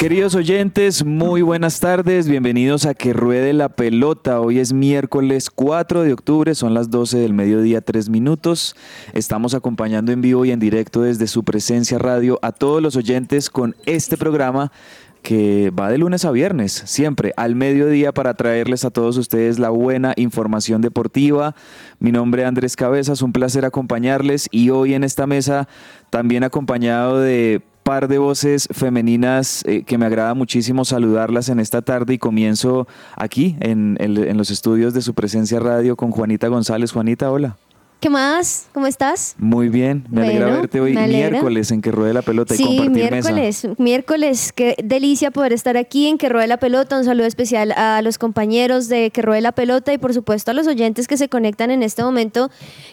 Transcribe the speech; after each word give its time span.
Queridos 0.00 0.34
oyentes, 0.34 1.04
muy 1.04 1.42
buenas 1.42 1.78
tardes, 1.78 2.26
bienvenidos 2.26 2.86
a 2.86 2.94
Que 2.94 3.12
Ruede 3.12 3.52
la 3.52 3.68
Pelota. 3.68 4.40
Hoy 4.40 4.58
es 4.58 4.72
miércoles 4.72 5.50
4 5.50 6.04
de 6.04 6.14
octubre, 6.14 6.54
son 6.54 6.72
las 6.72 6.88
12 6.88 7.18
del 7.18 7.34
mediodía, 7.34 7.82
3 7.82 8.08
minutos. 8.08 8.74
Estamos 9.12 9.52
acompañando 9.52 10.10
en 10.10 10.22
vivo 10.22 10.46
y 10.46 10.52
en 10.52 10.58
directo 10.58 11.02
desde 11.02 11.26
su 11.26 11.44
presencia 11.44 11.98
radio 11.98 12.38
a 12.40 12.52
todos 12.52 12.80
los 12.80 12.96
oyentes 12.96 13.50
con 13.50 13.76
este 13.84 14.16
programa 14.16 14.72
que 15.20 15.70
va 15.70 15.90
de 15.90 15.98
lunes 15.98 16.24
a 16.24 16.30
viernes, 16.30 16.72
siempre 16.86 17.34
al 17.36 17.54
mediodía 17.54 18.12
para 18.12 18.32
traerles 18.32 18.86
a 18.86 18.90
todos 18.90 19.18
ustedes 19.18 19.58
la 19.58 19.68
buena 19.68 20.14
información 20.16 20.80
deportiva. 20.80 21.54
Mi 21.98 22.10
nombre 22.10 22.40
es 22.40 22.48
Andrés 22.48 22.74
Cabezas, 22.74 23.20
un 23.20 23.32
placer 23.32 23.66
acompañarles 23.66 24.48
y 24.50 24.70
hoy 24.70 24.94
en 24.94 25.04
esta 25.04 25.26
mesa 25.26 25.68
también 26.08 26.42
acompañado 26.42 27.20
de 27.20 27.60
par 27.90 28.06
de 28.06 28.18
voces 28.18 28.68
femeninas 28.70 29.64
eh, 29.66 29.82
que 29.82 29.98
me 29.98 30.06
agrada 30.06 30.32
muchísimo 30.34 30.84
saludarlas 30.84 31.48
en 31.48 31.58
esta 31.58 31.82
tarde 31.82 32.14
y 32.14 32.18
comienzo 32.18 32.86
aquí 33.16 33.56
en, 33.58 33.96
en- 33.98 34.16
en 34.16 34.36
los 34.36 34.50
estudios 34.52 34.94
de 34.94 35.02
su 35.02 35.12
presencia 35.12 35.58
radio 35.58 35.96
con 35.96 36.12
Juanita 36.12 36.46
González. 36.46 36.92
Juanita, 36.92 37.32
hola. 37.32 37.56
¿Qué 38.00 38.08
más? 38.08 38.66
¿Cómo 38.72 38.86
estás? 38.86 39.34
Muy 39.36 39.68
bien, 39.68 40.06
me 40.08 40.22
alegra 40.22 40.46
verte 40.46 40.80
hoy 40.80 40.94
miércoles 40.96 41.70
en 41.70 41.82
que 41.82 41.92
ruede 41.92 42.14
la 42.14 42.22
pelota 42.22 42.54
y 42.54 42.56
Sí, 42.56 42.64
compartir 42.64 43.10
mesa. 43.10 43.30
miércoles, 43.32 43.68
miércoles, 43.76 44.52
qué 44.54 44.74
delicia 44.82 45.30
poder 45.30 45.52
estar 45.52 45.76
aquí 45.76 46.06
en 46.06 46.16
Que 46.16 46.30
Ruede 46.30 46.46
la 46.46 46.56
Pelota. 46.56 46.96
Un 46.96 47.04
saludo 47.04 47.26
especial 47.26 47.72
a 47.72 48.00
los 48.00 48.16
compañeros 48.16 48.88
de 48.88 49.10
Que 49.10 49.20
Ruede 49.20 49.42
la 49.42 49.52
Pelota 49.52 49.92
y 49.92 49.98
por 49.98 50.14
supuesto 50.14 50.50
a 50.50 50.54
los 50.54 50.66
oyentes 50.66 51.08
que 51.08 51.18
se 51.18 51.28
conectan 51.28 51.70
en 51.70 51.82
este 51.82 52.02
momento, 52.02 52.50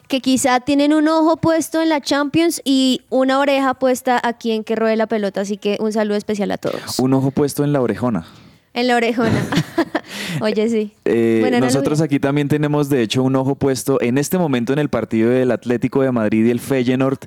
que 0.10 0.20
quizá 0.20 0.60
tienen 0.60 0.94
un 0.94 1.08
ojo 1.08 1.38
puesto 1.38 1.82
en 1.82 1.88
la 1.88 2.02
Champions 2.02 2.62
y 2.66 3.00
una 3.10 3.40
oreja 3.40 3.76
puesta 3.76 4.20
aquí 4.22 4.52
en 4.52 4.66
Que 4.66 4.76
Ruede 4.76 4.98
la 4.98 5.08
Pelota. 5.08 5.40
Así 5.40 5.56
que 5.56 5.78
un 5.80 5.94
saludo 5.94 6.18
especial 6.18 6.52
a 6.52 6.58
todos. 6.58 7.00
Un 7.00 7.14
ojo 7.14 7.32
puesto 7.32 7.64
en 7.64 7.72
la 7.72 7.80
orejona. 7.80 8.26
En 8.74 8.88
la 8.88 8.96
orejona. 8.96 9.44
Oye, 10.42 10.70
sí. 10.70 10.94
Eh, 11.06 11.40
Bueno, 11.42 11.60
nosotros 11.60 12.00
aquí 12.00 12.20
también 12.20 12.48
tenemos 12.48 12.90
de 12.90 13.02
hecho 13.02 13.24
un 13.24 13.36
ojo 13.36 13.56
puesto 13.56 14.00
en 14.02 14.20
este 14.20 14.38
momento 14.38 14.72
en 14.72 14.78
el 14.78 14.90
partido 14.90 15.32
del 15.32 15.50
Atlético 15.52 16.04
de 16.04 16.12
Madrid 16.12 16.46
y 16.46 16.52
el 16.52 16.60
Feyenoord. 16.60 17.18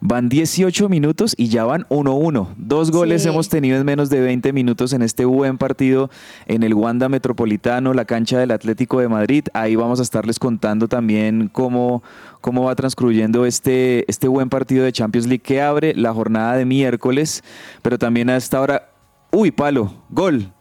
Van 0.00 0.28
18 0.28 0.88
minutos 0.88 1.34
y 1.36 1.48
ya 1.48 1.64
van 1.64 1.84
1-1. 1.88 2.48
Dos 2.56 2.90
goles 2.90 3.22
Sí. 3.22 3.28
hemos 3.28 3.48
tenido 3.48 3.78
en 3.78 3.86
menos 3.86 4.10
de 4.10 4.20
20 4.20 4.52
minutos 4.52 4.92
en 4.92 5.02
este 5.02 5.24
buen 5.24 5.56
partido 5.56 6.10
en 6.46 6.64
el 6.64 6.74
Wanda 6.74 7.08
Metropolitano, 7.08 7.94
la 7.94 8.04
cancha 8.04 8.38
del 8.38 8.50
Atlético 8.50 8.98
de 8.98 9.08
Madrid. 9.08 9.44
Ahí 9.54 9.76
vamos 9.76 10.00
a 10.00 10.02
estarles 10.02 10.40
contando 10.40 10.88
también 10.88 11.48
cómo, 11.52 12.02
cómo 12.40 12.64
va 12.64 12.74
transcurriendo 12.74 13.46
este, 13.46 14.04
este 14.10 14.26
buen 14.26 14.48
partido 14.48 14.84
de 14.84 14.90
Champions 14.92 15.28
League 15.28 15.42
que 15.42 15.60
abre 15.62 15.94
la 15.94 16.12
jornada 16.12 16.56
de 16.56 16.64
miércoles, 16.64 17.44
pero 17.82 17.98
también 17.98 18.30
a 18.30 18.36
esta 18.36 18.60
hora... 18.60 18.90
Uy, 19.30 19.50
palo, 19.52 19.92
gol. 20.10 20.52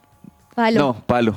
Palo. 0.58 0.80
No, 0.80 0.94
palo, 1.06 1.36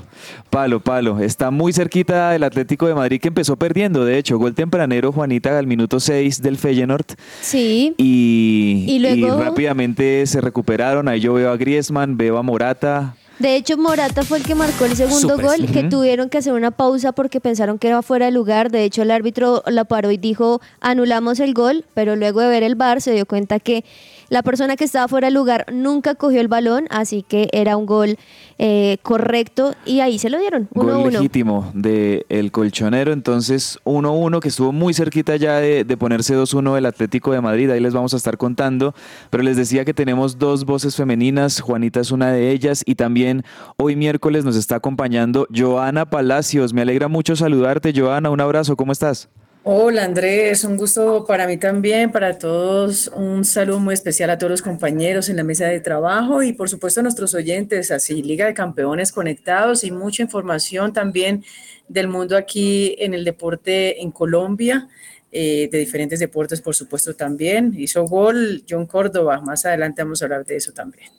palo, 0.48 0.80
palo. 0.80 1.20
Está 1.20 1.50
muy 1.50 1.74
cerquita 1.74 2.30
del 2.30 2.42
Atlético 2.42 2.86
de 2.86 2.94
Madrid 2.94 3.20
que 3.20 3.28
empezó 3.28 3.54
perdiendo, 3.54 4.06
de 4.06 4.16
hecho, 4.16 4.38
gol 4.38 4.54
tempranero 4.54 5.12
Juanita 5.12 5.58
al 5.58 5.66
minuto 5.66 6.00
6 6.00 6.40
del 6.40 6.56
Feyenoord 6.56 7.04
Sí. 7.42 7.94
y, 7.98 8.86
Y 8.88 8.98
luego- 8.98 9.38
y 9.38 9.42
rápidamente 9.44 10.26
se 10.26 10.40
recuperaron. 10.40 11.06
Ahí 11.06 11.20
yo 11.20 11.34
veo 11.34 11.50
a 11.52 11.58
Griezmann, 11.58 12.16
veo 12.16 12.38
a 12.38 12.42
Morata. 12.42 13.14
De 13.38 13.56
hecho, 13.56 13.76
Morata 13.76 14.22
fue 14.22 14.38
el 14.38 14.44
que 14.44 14.54
marcó 14.54 14.86
el 14.86 14.96
segundo 14.96 15.36
gol, 15.38 15.66
que 15.70 15.82
tuvieron 15.84 16.30
que 16.30 16.38
hacer 16.38 16.54
una 16.54 16.70
pausa 16.70 17.12
porque 17.12 17.40
pensaron 17.42 17.78
que 17.78 17.88
era 17.88 18.00
fuera 18.00 18.24
de 18.24 18.32
lugar. 18.32 18.70
De 18.70 18.84
hecho, 18.84 19.02
el 19.02 19.10
árbitro 19.10 19.62
la 19.66 19.84
paró 19.84 20.10
y 20.10 20.16
dijo, 20.16 20.62
anulamos 20.80 21.40
el 21.40 21.52
gol, 21.52 21.84
pero 21.92 22.16
luego 22.16 22.40
de 22.40 22.48
ver 22.48 22.62
el 22.62 22.74
bar 22.74 23.02
se 23.02 23.12
dio 23.12 23.26
cuenta 23.26 23.58
que 23.58 23.84
la 24.30 24.42
persona 24.42 24.76
que 24.76 24.84
estaba 24.84 25.08
fuera 25.08 25.26
de 25.26 25.34
lugar 25.34 25.66
nunca 25.72 26.14
cogió 26.14 26.40
el 26.40 26.48
balón, 26.48 26.86
así 26.88 27.22
que 27.22 27.48
era 27.52 27.76
un 27.76 27.84
gol 27.84 28.16
eh, 28.58 28.96
correcto 29.02 29.74
y 29.84 30.00
ahí 30.00 30.18
se 30.18 30.30
lo 30.30 30.38
dieron, 30.38 30.68
Gol 30.72 30.86
1-1. 30.86 31.10
legítimo 31.10 31.70
del 31.74 32.24
el 32.28 32.52
colchonero, 32.52 33.12
entonces 33.12 33.78
1-1 33.84 34.40
que 34.40 34.48
estuvo 34.48 34.72
muy 34.72 34.94
cerquita 34.94 35.36
ya 35.36 35.56
de, 35.56 35.84
de 35.84 35.96
ponerse 35.96 36.36
2-1 36.36 36.78
el 36.78 36.86
Atlético 36.86 37.32
de 37.32 37.40
Madrid, 37.40 37.70
ahí 37.70 37.80
les 37.80 37.92
vamos 37.92 38.14
a 38.14 38.16
estar 38.16 38.38
contando, 38.38 38.94
pero 39.30 39.42
les 39.42 39.56
decía 39.56 39.84
que 39.84 39.94
tenemos 39.94 40.38
dos 40.38 40.64
voces 40.64 40.94
femeninas, 40.94 41.60
Juanita 41.60 42.00
es 42.00 42.12
una 42.12 42.30
de 42.30 42.52
ellas 42.52 42.84
y 42.86 42.94
también 42.94 43.44
hoy 43.76 43.96
miércoles 43.96 44.44
nos 44.44 44.54
está 44.54 44.76
acompañando 44.76 45.48
Joana 45.54 46.08
Palacios, 46.08 46.72
me 46.72 46.82
alegra 46.82 47.08
mucho 47.08 47.34
saludarte 47.34 47.92
Joana, 47.94 48.30
un 48.30 48.40
abrazo, 48.40 48.76
¿cómo 48.76 48.92
estás? 48.92 49.28
Hola 49.62 50.04
Andrés, 50.04 50.64
un 50.64 50.78
gusto 50.78 51.26
para 51.26 51.46
mí 51.46 51.58
también, 51.58 52.10
para 52.10 52.38
todos, 52.38 53.08
un 53.14 53.44
saludo 53.44 53.78
muy 53.78 53.92
especial 53.92 54.30
a 54.30 54.38
todos 54.38 54.50
los 54.50 54.62
compañeros 54.62 55.28
en 55.28 55.36
la 55.36 55.44
mesa 55.44 55.66
de 55.66 55.80
trabajo 55.80 56.42
y 56.42 56.54
por 56.54 56.70
supuesto 56.70 57.00
a 57.00 57.02
nuestros 57.02 57.34
oyentes, 57.34 57.90
así 57.90 58.22
Liga 58.22 58.46
de 58.46 58.54
Campeones 58.54 59.12
conectados 59.12 59.84
y 59.84 59.90
mucha 59.90 60.22
información 60.22 60.94
también 60.94 61.44
del 61.88 62.08
mundo 62.08 62.38
aquí 62.38 62.96
en 63.00 63.12
el 63.12 63.22
deporte 63.22 64.00
en 64.00 64.12
Colombia, 64.12 64.88
eh, 65.30 65.68
de 65.70 65.78
diferentes 65.78 66.20
deportes 66.20 66.62
por 66.62 66.74
supuesto 66.74 67.14
también. 67.14 67.74
Hizo 67.76 68.04
gol 68.04 68.64
John 68.66 68.86
Córdoba, 68.86 69.42
más 69.42 69.66
adelante 69.66 70.02
vamos 70.02 70.22
a 70.22 70.24
hablar 70.24 70.46
de 70.46 70.56
eso 70.56 70.72
también. 70.72 71.10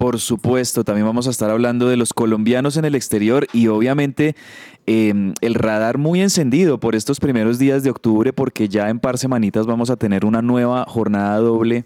Por 0.00 0.18
supuesto, 0.18 0.82
también 0.82 1.06
vamos 1.06 1.26
a 1.26 1.30
estar 1.30 1.50
hablando 1.50 1.86
de 1.86 1.98
los 1.98 2.14
colombianos 2.14 2.78
en 2.78 2.86
el 2.86 2.94
exterior 2.94 3.46
y 3.52 3.66
obviamente 3.66 4.34
eh, 4.86 5.32
el 5.40 5.54
radar 5.54 5.98
muy 5.98 6.20
encendido 6.20 6.80
por 6.80 6.94
estos 6.94 7.20
primeros 7.20 7.58
días 7.58 7.82
de 7.82 7.90
octubre 7.90 8.32
porque 8.32 8.68
ya 8.68 8.88
en 8.88 8.98
par 8.98 9.18
semanitas 9.18 9.66
vamos 9.66 9.90
a 9.90 9.96
tener 9.96 10.24
una 10.24 10.42
nueva 10.42 10.84
jornada 10.88 11.38
doble 11.38 11.84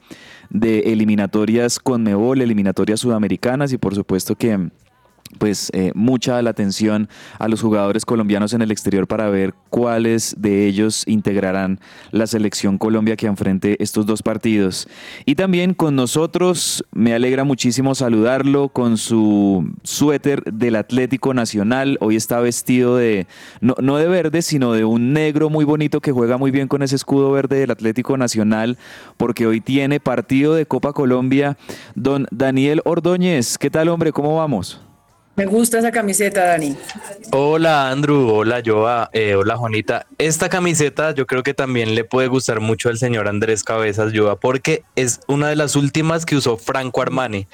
de 0.50 0.81
eliminatorias 0.93 1.78
con 1.78 2.03
Mebol, 2.03 2.41
eliminatorias 2.41 3.00
sudamericanas 3.00 3.72
y 3.72 3.78
por 3.78 3.94
supuesto 3.94 4.37
que 4.37 4.71
pues 5.38 5.70
eh, 5.72 5.92
mucha 5.94 6.40
la 6.42 6.50
atención 6.50 7.08
a 7.38 7.48
los 7.48 7.60
jugadores 7.60 8.04
colombianos 8.04 8.52
en 8.52 8.62
el 8.62 8.70
exterior 8.70 9.06
para 9.06 9.28
ver 9.28 9.54
cuáles 9.70 10.34
de 10.38 10.66
ellos 10.66 11.04
integrarán 11.06 11.80
la 12.10 12.26
selección 12.26 12.78
Colombia 12.78 13.16
que 13.16 13.26
enfrente 13.26 13.76
estos 13.82 14.06
dos 14.06 14.22
partidos. 14.22 14.88
Y 15.24 15.34
también 15.34 15.74
con 15.74 15.96
nosotros, 15.96 16.84
me 16.92 17.14
alegra 17.14 17.44
muchísimo 17.44 17.94
saludarlo 17.94 18.68
con 18.68 18.96
su 18.96 19.72
suéter 19.82 20.42
del 20.44 20.76
Atlético 20.76 21.34
Nacional. 21.34 21.98
Hoy 22.00 22.16
está 22.16 22.40
vestido 22.40 22.96
de, 22.96 23.26
no, 23.60 23.74
no 23.80 23.96
de 23.96 24.06
verde, 24.08 24.42
sino 24.42 24.72
de 24.72 24.84
un 24.84 25.12
negro 25.12 25.50
muy 25.50 25.64
bonito 25.64 26.00
que 26.00 26.12
juega 26.12 26.36
muy 26.36 26.50
bien 26.50 26.68
con 26.68 26.82
ese 26.82 26.96
escudo 26.96 27.32
verde 27.32 27.58
del 27.58 27.70
Atlético 27.70 28.16
Nacional, 28.16 28.78
porque 29.16 29.46
hoy 29.46 29.60
tiene 29.60 30.00
partido 30.00 30.54
de 30.54 30.66
Copa 30.66 30.92
Colombia. 30.92 31.56
Don 31.94 32.26
Daniel 32.30 32.80
Ordóñez, 32.84 33.58
¿qué 33.58 33.70
tal 33.70 33.88
hombre? 33.88 34.12
¿Cómo 34.12 34.36
vamos? 34.36 34.80
Me 35.36 35.46
gusta 35.46 35.78
esa 35.80 35.90
camiseta, 35.90 36.44
Dani. 36.44 36.76
Hola 37.32 37.90
Andrew, 37.90 38.28
hola 38.30 38.62
Joa, 38.64 39.10
eh, 39.12 39.34
hola 39.34 39.56
Juanita. 39.56 40.06
Esta 40.18 40.48
camiseta 40.48 41.10
yo 41.12 41.26
creo 41.26 41.42
que 41.42 41.54
también 41.54 41.96
le 41.96 42.04
puede 42.04 42.28
gustar 42.28 42.60
mucho 42.60 42.88
al 42.88 42.98
señor 42.98 43.26
Andrés 43.26 43.64
Cabezas 43.64 44.12
Joa 44.14 44.36
porque 44.38 44.84
es 44.94 45.20
una 45.26 45.48
de 45.48 45.56
las 45.56 45.74
últimas 45.74 46.24
que 46.24 46.36
usó 46.36 46.56
Franco 46.56 47.02
Armani. 47.02 47.48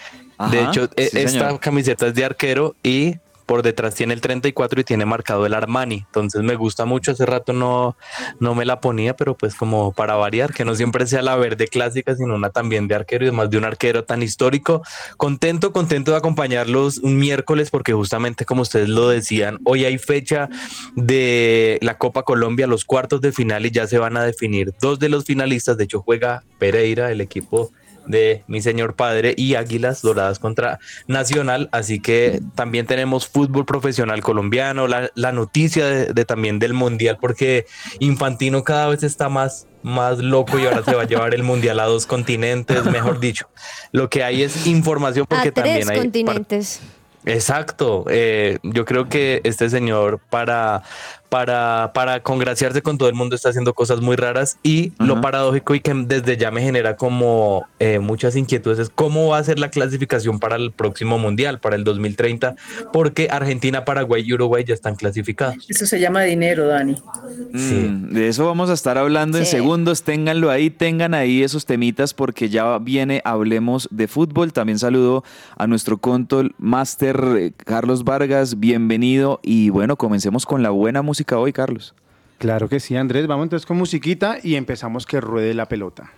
de 0.50 0.62
hecho, 0.62 0.88
e- 0.96 1.08
sí, 1.08 1.18
esta 1.18 1.30
señor. 1.30 1.60
camiseta 1.60 2.06
es 2.08 2.14
de 2.14 2.24
arquero 2.24 2.74
y 2.82 3.16
por 3.50 3.64
detrás 3.64 3.96
tiene 3.96 4.14
el 4.14 4.20
34 4.20 4.80
y 4.80 4.84
tiene 4.84 5.04
marcado 5.06 5.44
el 5.44 5.54
Armani. 5.54 6.04
Entonces 6.06 6.40
me 6.40 6.54
gusta 6.54 6.84
mucho. 6.84 7.10
Hace 7.10 7.26
rato 7.26 7.52
no, 7.52 7.96
no 8.38 8.54
me 8.54 8.64
la 8.64 8.80
ponía, 8.80 9.16
pero 9.16 9.36
pues 9.36 9.56
como 9.56 9.90
para 9.90 10.14
variar, 10.14 10.54
que 10.54 10.64
no 10.64 10.76
siempre 10.76 11.04
sea 11.08 11.20
la 11.20 11.34
verde 11.34 11.66
clásica, 11.66 12.14
sino 12.14 12.36
una 12.36 12.50
también 12.50 12.86
de 12.86 12.94
arquero 12.94 13.24
y 13.24 13.26
además 13.26 13.50
de 13.50 13.58
un 13.58 13.64
arquero 13.64 14.04
tan 14.04 14.22
histórico. 14.22 14.82
Contento, 15.16 15.72
contento 15.72 16.12
de 16.12 16.18
acompañarlos 16.18 16.98
un 16.98 17.18
miércoles 17.18 17.70
porque 17.70 17.92
justamente 17.92 18.44
como 18.44 18.62
ustedes 18.62 18.88
lo 18.88 19.08
decían, 19.08 19.58
hoy 19.64 19.84
hay 19.84 19.98
fecha 19.98 20.48
de 20.94 21.80
la 21.82 21.98
Copa 21.98 22.22
Colombia, 22.22 22.68
los 22.68 22.84
cuartos 22.84 23.20
de 23.20 23.32
final 23.32 23.66
y 23.66 23.72
ya 23.72 23.88
se 23.88 23.98
van 23.98 24.16
a 24.16 24.22
definir 24.22 24.72
dos 24.80 25.00
de 25.00 25.08
los 25.08 25.24
finalistas. 25.24 25.76
De 25.76 25.82
hecho 25.82 26.02
juega 26.02 26.44
Pereira, 26.60 27.10
el 27.10 27.20
equipo 27.20 27.72
de 28.10 28.44
mi 28.46 28.60
señor 28.60 28.94
padre 28.94 29.34
y 29.36 29.54
Águilas 29.54 30.02
Doradas 30.02 30.38
contra 30.38 30.78
Nacional. 31.06 31.68
Así 31.72 32.00
que 32.00 32.40
también 32.54 32.86
tenemos 32.86 33.28
fútbol 33.28 33.64
profesional 33.64 34.22
colombiano, 34.22 34.86
la, 34.86 35.10
la 35.14 35.32
noticia 35.32 35.86
de, 35.86 36.06
de 36.12 36.24
también 36.24 36.58
del 36.58 36.74
Mundial, 36.74 37.18
porque 37.20 37.66
Infantino 37.98 38.64
cada 38.64 38.88
vez 38.88 39.02
está 39.02 39.28
más, 39.28 39.66
más 39.82 40.18
loco 40.18 40.58
y 40.58 40.66
ahora 40.66 40.82
se 40.84 40.94
va 40.94 41.02
a 41.02 41.06
llevar 41.06 41.34
el 41.34 41.42
Mundial 41.42 41.80
a 41.80 41.84
dos 41.84 42.06
continentes, 42.06 42.84
mejor 42.86 43.20
dicho. 43.20 43.48
Lo 43.92 44.10
que 44.10 44.24
hay 44.24 44.42
es 44.42 44.66
información 44.66 45.26
porque 45.28 45.48
a 45.48 45.52
tres 45.52 45.64
también 45.64 45.90
hay... 45.90 45.98
continentes. 45.98 46.80
Exacto, 47.26 48.06
eh, 48.08 48.58
yo 48.62 48.86
creo 48.86 49.08
que 49.08 49.42
este 49.44 49.68
señor 49.68 50.20
para, 50.30 50.82
para, 51.30 51.92
para 51.94 52.22
congraciarse 52.22 52.82
con 52.82 52.98
todo 52.98 53.08
el 53.08 53.14
mundo, 53.14 53.36
está 53.36 53.48
haciendo 53.48 53.72
cosas 53.72 54.00
muy 54.00 54.16
raras 54.16 54.58
y 54.62 54.92
lo 54.98 55.20
paradójico 55.20 55.74
y 55.74 55.80
que 55.80 55.94
desde 55.94 56.36
ya 56.36 56.50
me 56.50 56.60
genera 56.60 56.96
como 56.96 57.66
eh, 57.78 58.00
muchas 58.00 58.34
inquietudes 58.36 58.78
es 58.80 58.90
cómo 58.90 59.28
va 59.28 59.38
a 59.38 59.44
ser 59.44 59.58
la 59.58 59.70
clasificación 59.70 60.40
para 60.40 60.56
el 60.56 60.72
próximo 60.72 61.18
mundial, 61.18 61.60
para 61.60 61.76
el 61.76 61.84
2030, 61.84 62.56
porque 62.92 63.28
Argentina, 63.30 63.84
Paraguay 63.84 64.24
y 64.26 64.34
Uruguay 64.34 64.64
ya 64.66 64.74
están 64.74 64.96
clasificados. 64.96 65.64
Eso 65.68 65.86
se 65.86 66.00
llama 66.00 66.22
dinero, 66.22 66.66
Dani. 66.66 66.96
Sí. 67.54 67.74
Mm, 67.74 68.12
de 68.12 68.28
eso 68.28 68.44
vamos 68.46 68.68
a 68.68 68.74
estar 68.74 68.98
hablando 68.98 69.38
en 69.38 69.46
segundos, 69.46 70.02
ténganlo 70.02 70.50
ahí, 70.50 70.68
tengan 70.68 71.14
ahí 71.14 71.44
esos 71.44 71.64
temitas 71.64 72.12
porque 72.12 72.48
ya 72.48 72.76
viene, 72.78 73.22
hablemos 73.24 73.88
de 73.92 74.08
fútbol. 74.08 74.52
También 74.52 74.80
saludo 74.80 75.22
a 75.56 75.68
nuestro 75.68 75.98
control 75.98 76.54
máster 76.58 77.20
eh, 77.36 77.52
Carlos 77.56 78.02
Vargas, 78.02 78.58
bienvenido 78.58 79.38
y 79.44 79.70
bueno, 79.70 79.94
comencemos 79.94 80.44
con 80.44 80.64
la 80.64 80.70
buena 80.70 81.02
música 81.02 81.19
hoy, 81.28 81.52
Carlos. 81.52 81.94
Claro 82.38 82.68
que 82.68 82.80
sí, 82.80 82.96
Andrés. 82.96 83.26
Vamos 83.26 83.44
entonces 83.44 83.66
con 83.66 83.76
musiquita 83.76 84.38
y 84.42 84.54
empezamos 84.56 85.04
que 85.06 85.20
ruede 85.20 85.52
la 85.54 85.66
pelota. 85.66 86.10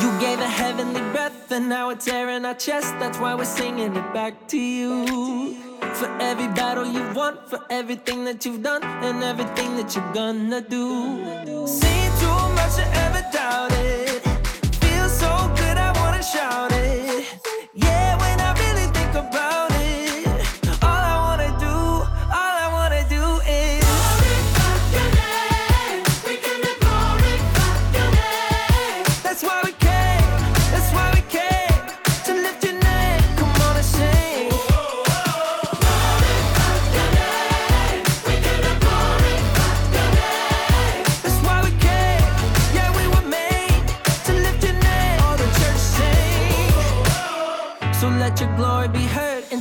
You 0.00 0.10
gave 0.20 0.40
a 0.40 0.48
heavenly 0.48 1.00
breath 1.12 1.50
and 1.50 1.68
now 1.68 1.90
it's 1.90 2.06
air 2.06 2.28
in 2.30 2.44
our 2.44 2.56
chest. 2.56 2.94
That's 3.00 3.18
why 3.18 3.34
we're 3.34 3.44
singing 3.44 3.96
it 3.96 4.12
back 4.14 4.34
to 4.48 4.56
you. 4.56 5.56
For 5.94 6.08
every 6.20 6.46
battle 6.54 6.86
you've 6.86 7.16
won, 7.16 7.38
for 7.48 7.58
everything 7.70 8.24
that 8.24 8.46
you've 8.46 8.62
done, 8.62 8.84
and 8.84 9.24
everything 9.24 9.76
that 9.76 9.96
you're 9.96 10.12
gonna 10.12 10.60
do. 10.60 11.66
Seen 11.66 12.07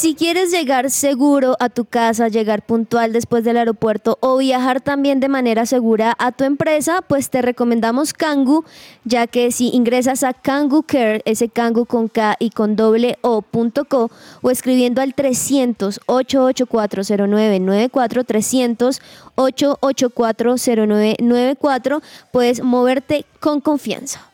Si 0.00 0.14
quieres 0.14 0.50
llegar 0.50 0.90
seguro 0.90 1.58
a 1.60 1.68
tu 1.68 1.84
casa, 1.84 2.28
llegar 2.28 2.64
puntual 2.64 3.12
después 3.12 3.44
del 3.44 3.58
aeropuerto 3.58 4.16
o 4.22 4.38
viajar 4.38 4.80
también 4.80 5.20
de 5.20 5.28
manera 5.28 5.66
segura 5.66 6.16
a 6.18 6.32
tu 6.32 6.44
empresa, 6.44 7.02
pues 7.06 7.28
te 7.28 7.42
recomendamos 7.42 8.14
Kangu, 8.14 8.64
ya 9.04 9.26
que 9.26 9.52
si 9.52 9.68
ingresas 9.68 10.22
a 10.22 10.32
Kangu 10.32 10.84
Care, 10.84 11.20
ese 11.26 11.50
Kangu 11.50 11.84
con 11.84 12.08
K 12.08 12.36
y 12.38 12.48
con 12.48 12.76
doble 12.76 13.18
O 13.20 13.42
punto 13.42 13.84
co, 13.84 14.10
o 14.40 14.50
escribiendo 14.50 15.02
al 15.02 15.12
300 15.12 16.00
884 16.06 17.02
0994 17.04 18.24
300 18.24 19.02
884 19.34 20.56
0994, 20.56 22.00
puedes 22.32 22.62
moverte 22.62 23.26
con 23.38 23.60
confianza. 23.60 24.30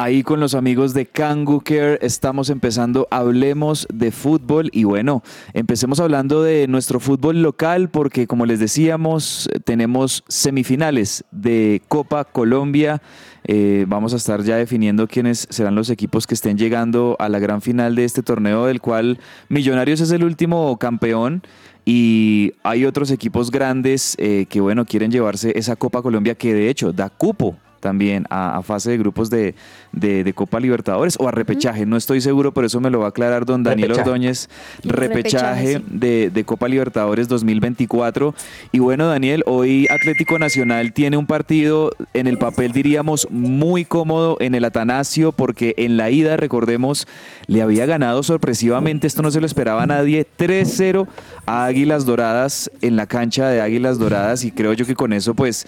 Ahí 0.00 0.22
con 0.22 0.38
los 0.38 0.54
amigos 0.54 0.94
de 0.94 1.06
Kangu 1.06 1.60
Care 1.60 1.98
estamos 2.02 2.50
empezando 2.50 3.08
Hablemos 3.10 3.84
de 3.92 4.12
fútbol 4.12 4.70
y 4.72 4.84
bueno, 4.84 5.24
empecemos 5.54 5.98
hablando 5.98 6.40
de 6.40 6.68
nuestro 6.68 7.00
fútbol 7.00 7.42
local 7.42 7.88
porque 7.88 8.28
como 8.28 8.46
les 8.46 8.60
decíamos 8.60 9.50
tenemos 9.64 10.22
semifinales 10.28 11.24
de 11.32 11.82
Copa 11.88 12.22
Colombia. 12.22 13.02
Eh, 13.42 13.86
vamos 13.88 14.14
a 14.14 14.18
estar 14.18 14.40
ya 14.44 14.54
definiendo 14.54 15.08
quiénes 15.08 15.48
serán 15.50 15.74
los 15.74 15.90
equipos 15.90 16.28
que 16.28 16.34
estén 16.34 16.56
llegando 16.56 17.16
a 17.18 17.28
la 17.28 17.40
gran 17.40 17.60
final 17.60 17.96
de 17.96 18.04
este 18.04 18.22
torneo 18.22 18.66
del 18.66 18.80
cual 18.80 19.18
Millonarios 19.48 20.00
es 20.00 20.12
el 20.12 20.22
último 20.22 20.78
campeón. 20.78 21.42
Y 21.84 22.52
hay 22.62 22.84
otros 22.84 23.10
equipos 23.10 23.50
grandes 23.50 24.14
eh, 24.18 24.46
que, 24.48 24.60
bueno, 24.60 24.84
quieren 24.84 25.10
llevarse 25.10 25.58
esa 25.58 25.74
Copa 25.74 26.02
Colombia 26.02 26.36
que 26.36 26.54
de 26.54 26.68
hecho 26.68 26.92
da 26.92 27.08
cupo 27.08 27.56
también 27.80 28.26
a, 28.30 28.56
a 28.56 28.62
fase 28.62 28.90
de 28.90 28.98
grupos 28.98 29.30
de, 29.30 29.54
de, 29.92 30.24
de 30.24 30.32
Copa 30.32 30.60
Libertadores 30.60 31.16
o 31.18 31.28
a 31.28 31.30
repechaje. 31.30 31.86
No 31.86 31.96
estoy 31.96 32.20
seguro, 32.20 32.52
por 32.52 32.64
eso 32.64 32.80
me 32.80 32.90
lo 32.90 33.00
va 33.00 33.06
a 33.06 33.08
aclarar 33.10 33.44
don 33.44 33.62
Daniel 33.62 33.88
Repechaje. 33.88 34.08
Ordóñez. 34.10 34.48
Repechaje, 34.84 35.82
de, 35.86 36.30
de 36.30 36.44
Copa 36.44 36.68
Libertadores 36.68 37.28
2024. 37.28 38.34
Y 38.72 38.78
bueno, 38.78 39.08
Daniel, 39.08 39.42
hoy 39.46 39.86
Atlético 39.90 40.38
Nacional 40.38 40.92
tiene 40.92 41.16
un 41.16 41.26
partido 41.26 41.92
en 42.14 42.26
el 42.26 42.38
papel, 42.38 42.72
diríamos, 42.72 43.28
muy 43.30 43.84
cómodo 43.84 44.36
en 44.40 44.54
el 44.54 44.64
Atanasio, 44.64 45.32
porque 45.32 45.74
en 45.78 45.96
la 45.96 46.10
ida, 46.10 46.36
recordemos, 46.36 47.06
le 47.46 47.62
había 47.62 47.86
ganado 47.86 48.22
sorpresivamente, 48.22 49.06
esto 49.06 49.22
no 49.22 49.30
se 49.30 49.40
lo 49.40 49.46
esperaba 49.46 49.82
a 49.82 49.86
nadie, 49.86 50.26
3-0 50.38 51.06
a 51.46 51.64
Águilas 51.64 52.04
Doradas 52.04 52.70
en 52.80 52.96
la 52.96 53.06
cancha 53.06 53.48
de 53.48 53.60
Águilas 53.60 53.98
Doradas. 53.98 54.44
Y 54.44 54.52
creo 54.52 54.72
yo 54.72 54.86
que 54.86 54.94
con 54.94 55.12
eso, 55.12 55.34
pues, 55.34 55.66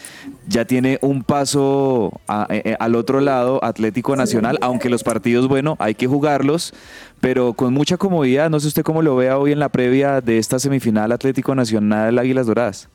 ya 0.49 0.65
tiene 0.65 0.99
un 1.03 1.23
paso 1.23 2.21
a- 2.29 2.47
eh, 2.51 2.77
al 2.81 2.95
otro 2.95 3.21
lado 3.21 3.63
Atlético 3.65 4.17
Nacional, 4.17 4.59
aunque 4.61 4.89
los 4.91 5.03
partidos, 5.03 5.49
bueno, 5.49 5.77
hay 5.79 5.95
que 5.95 6.07
jugarlos, 6.07 6.73
pero 7.21 7.53
con 7.53 7.73
mucha 7.75 7.97
comodidad. 7.97 8.51
No 8.51 8.59
sé 8.61 8.69
usted 8.69 8.83
cómo 8.83 9.03
lo 9.03 9.17
vea 9.17 9.39
hoy 9.39 9.53
en 9.53 9.59
la 9.59 9.69
previa 9.69 10.21
de 10.21 10.39
esta 10.39 10.59
semifinal 10.59 11.13
Atlético 11.13 11.55
Nacional 11.55 12.19
Águilas 12.19 12.47
Doradas. 12.47 12.89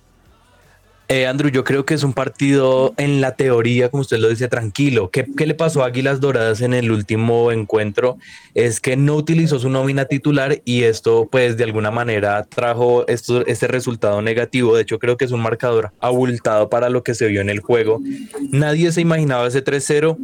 Eh, 1.08 1.28
Andrew, 1.28 1.52
yo 1.52 1.64
creo 1.64 1.86
que 1.86 1.94
es 1.94 2.04
un 2.04 2.14
partido 2.14 2.94
en 2.98 3.22
la 3.22 3.36
teoría, 3.36 3.90
como 3.90 4.02
usted 4.02 4.18
lo 4.18 4.30
dice, 4.30 4.48
tranquilo. 4.48 5.12
¿Qué, 5.12 5.26
le 5.38 5.54
pasó 5.54 5.84
a 5.84 5.88
Águilas 5.88 6.20
Doradas 6.20 6.62
en 6.62 6.74
el 6.74 6.92
último 6.92 7.52
encuentro? 7.52 8.18
Es 8.56 8.82
que 8.82 8.98
no 8.98 9.16
utilizó 9.16 9.60
su 9.60 9.70
nómina 9.70 10.06
titular 10.06 10.62
y 10.66 10.84
esto, 10.84 11.28
pues, 11.32 11.58
de 11.58 11.64
alguna 11.64 11.92
manera 11.92 12.44
trajo 12.44 13.06
este 13.08 13.68
resultado 13.68 14.22
negativo. 14.24 14.76
De 14.76 14.82
hecho, 14.82 14.98
creo 14.98 15.16
que 15.16 15.26
es 15.26 15.32
un 15.32 15.42
marcador 15.42 15.92
abultado 16.00 16.70
para 16.70 16.90
lo 16.90 17.04
que 17.04 17.14
se 17.14 17.28
vio 17.28 17.42
en 17.42 17.50
el 17.50 17.60
juego. 17.60 18.02
Nadie 18.50 18.92
se 18.92 19.02
imaginaba 19.02 19.48
ese 19.48 19.64
3-0 19.64 20.18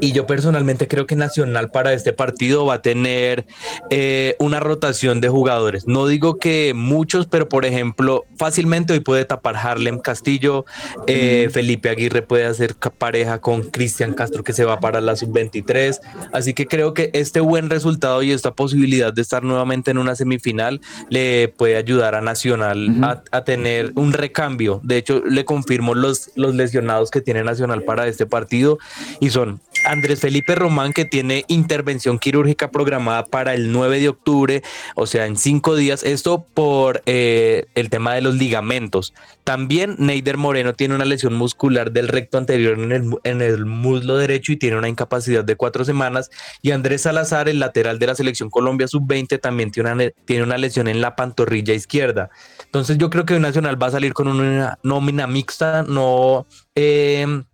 y 0.00 0.12
yo 0.12 0.26
personalmente 0.26 0.86
creo 0.86 1.06
que 1.06 1.16
Nacional 1.16 1.70
para 1.70 1.92
este 1.92 2.12
partido 2.12 2.64
va 2.66 2.74
a 2.74 2.82
tener 2.82 3.46
eh, 3.90 4.36
una 4.38 4.60
rotación 4.60 5.20
de 5.20 5.28
jugadores. 5.28 5.86
No 5.86 6.06
digo 6.06 6.38
que 6.38 6.72
muchos, 6.74 7.26
pero 7.26 7.48
por 7.48 7.64
ejemplo, 7.64 8.24
fácilmente 8.36 8.92
hoy 8.92 9.00
puede 9.00 9.24
tapar 9.24 9.56
Castillo, 9.96 10.66
eh, 11.06 11.48
Felipe 11.50 11.88
Aguirre 11.88 12.20
puede 12.20 12.44
hacer 12.44 12.76
pareja 12.76 13.40
con 13.40 13.62
Cristian 13.62 14.12
Castro 14.12 14.44
que 14.44 14.52
se 14.52 14.66
va 14.66 14.80
para 14.80 15.00
la 15.00 15.16
sub-23. 15.16 16.00
Así 16.32 16.52
que 16.52 16.66
creo 16.66 16.92
que 16.92 17.10
este 17.14 17.40
buen 17.40 17.70
resultado 17.70 18.22
y 18.22 18.32
esta 18.32 18.54
posibilidad 18.54 19.14
de 19.14 19.22
estar 19.22 19.42
nuevamente 19.42 19.90
en 19.90 19.96
una 19.96 20.14
semifinal 20.14 20.82
le 21.08 21.48
puede 21.48 21.76
ayudar 21.76 22.14
a 22.14 22.20
Nacional 22.20 23.02
a, 23.02 23.22
a 23.30 23.44
tener 23.44 23.92
un 23.94 24.12
recambio. 24.12 24.82
De 24.84 24.98
hecho, 24.98 25.22
le 25.24 25.46
confirmo 25.46 25.94
los, 25.94 26.30
los 26.34 26.54
lesionados 26.54 27.10
que 27.10 27.22
tiene 27.22 27.42
Nacional 27.42 27.84
para 27.84 28.06
este 28.06 28.26
partido 28.26 28.78
y 29.20 29.30
son 29.30 29.60
Andrés 29.84 30.20
Felipe 30.20 30.54
Román, 30.54 30.92
que 30.92 31.04
tiene 31.04 31.44
intervención 31.48 32.18
quirúrgica 32.18 32.70
programada 32.70 33.24
para 33.24 33.54
el 33.54 33.72
9 33.72 34.00
de 34.00 34.08
octubre, 34.08 34.62
o 34.94 35.06
sea, 35.06 35.26
en 35.26 35.36
cinco 35.36 35.76
días. 35.76 36.02
Esto 36.02 36.44
por 36.54 37.02
eh, 37.06 37.66
el 37.74 37.90
tema 37.90 38.14
de 38.14 38.22
los 38.22 38.34
ligamentos. 38.34 39.14
También 39.44 39.77
Neider 39.86 40.36
Moreno 40.36 40.74
tiene 40.74 40.94
una 40.94 41.04
lesión 41.04 41.34
muscular 41.34 41.92
del 41.92 42.08
recto 42.08 42.38
anterior 42.38 42.78
en 42.78 42.92
el, 42.92 43.10
en 43.24 43.42
el 43.42 43.64
muslo 43.64 44.16
derecho 44.16 44.52
y 44.52 44.56
tiene 44.56 44.76
una 44.76 44.88
incapacidad 44.88 45.44
de 45.44 45.56
cuatro 45.56 45.84
semanas. 45.84 46.30
Y 46.62 46.72
Andrés 46.72 47.02
Salazar, 47.02 47.48
el 47.48 47.60
lateral 47.60 47.98
de 47.98 48.06
la 48.08 48.14
selección 48.14 48.50
Colombia 48.50 48.88
sub-20, 48.88 49.40
también 49.40 49.70
tiene 49.70 49.92
una, 49.92 50.10
tiene 50.24 50.42
una 50.42 50.58
lesión 50.58 50.88
en 50.88 51.00
la 51.00 51.16
pantorrilla 51.16 51.74
izquierda. 51.74 52.30
Entonces 52.64 52.98
yo 52.98 53.10
creo 53.10 53.24
que 53.24 53.38
Nacional 53.38 53.80
va 53.80 53.86
a 53.86 53.92
salir 53.92 54.12
con 54.14 54.28
una 54.28 54.78
nómina 54.82 55.26
mixta, 55.26 55.84
no... 55.84 56.46
em, 56.74 57.44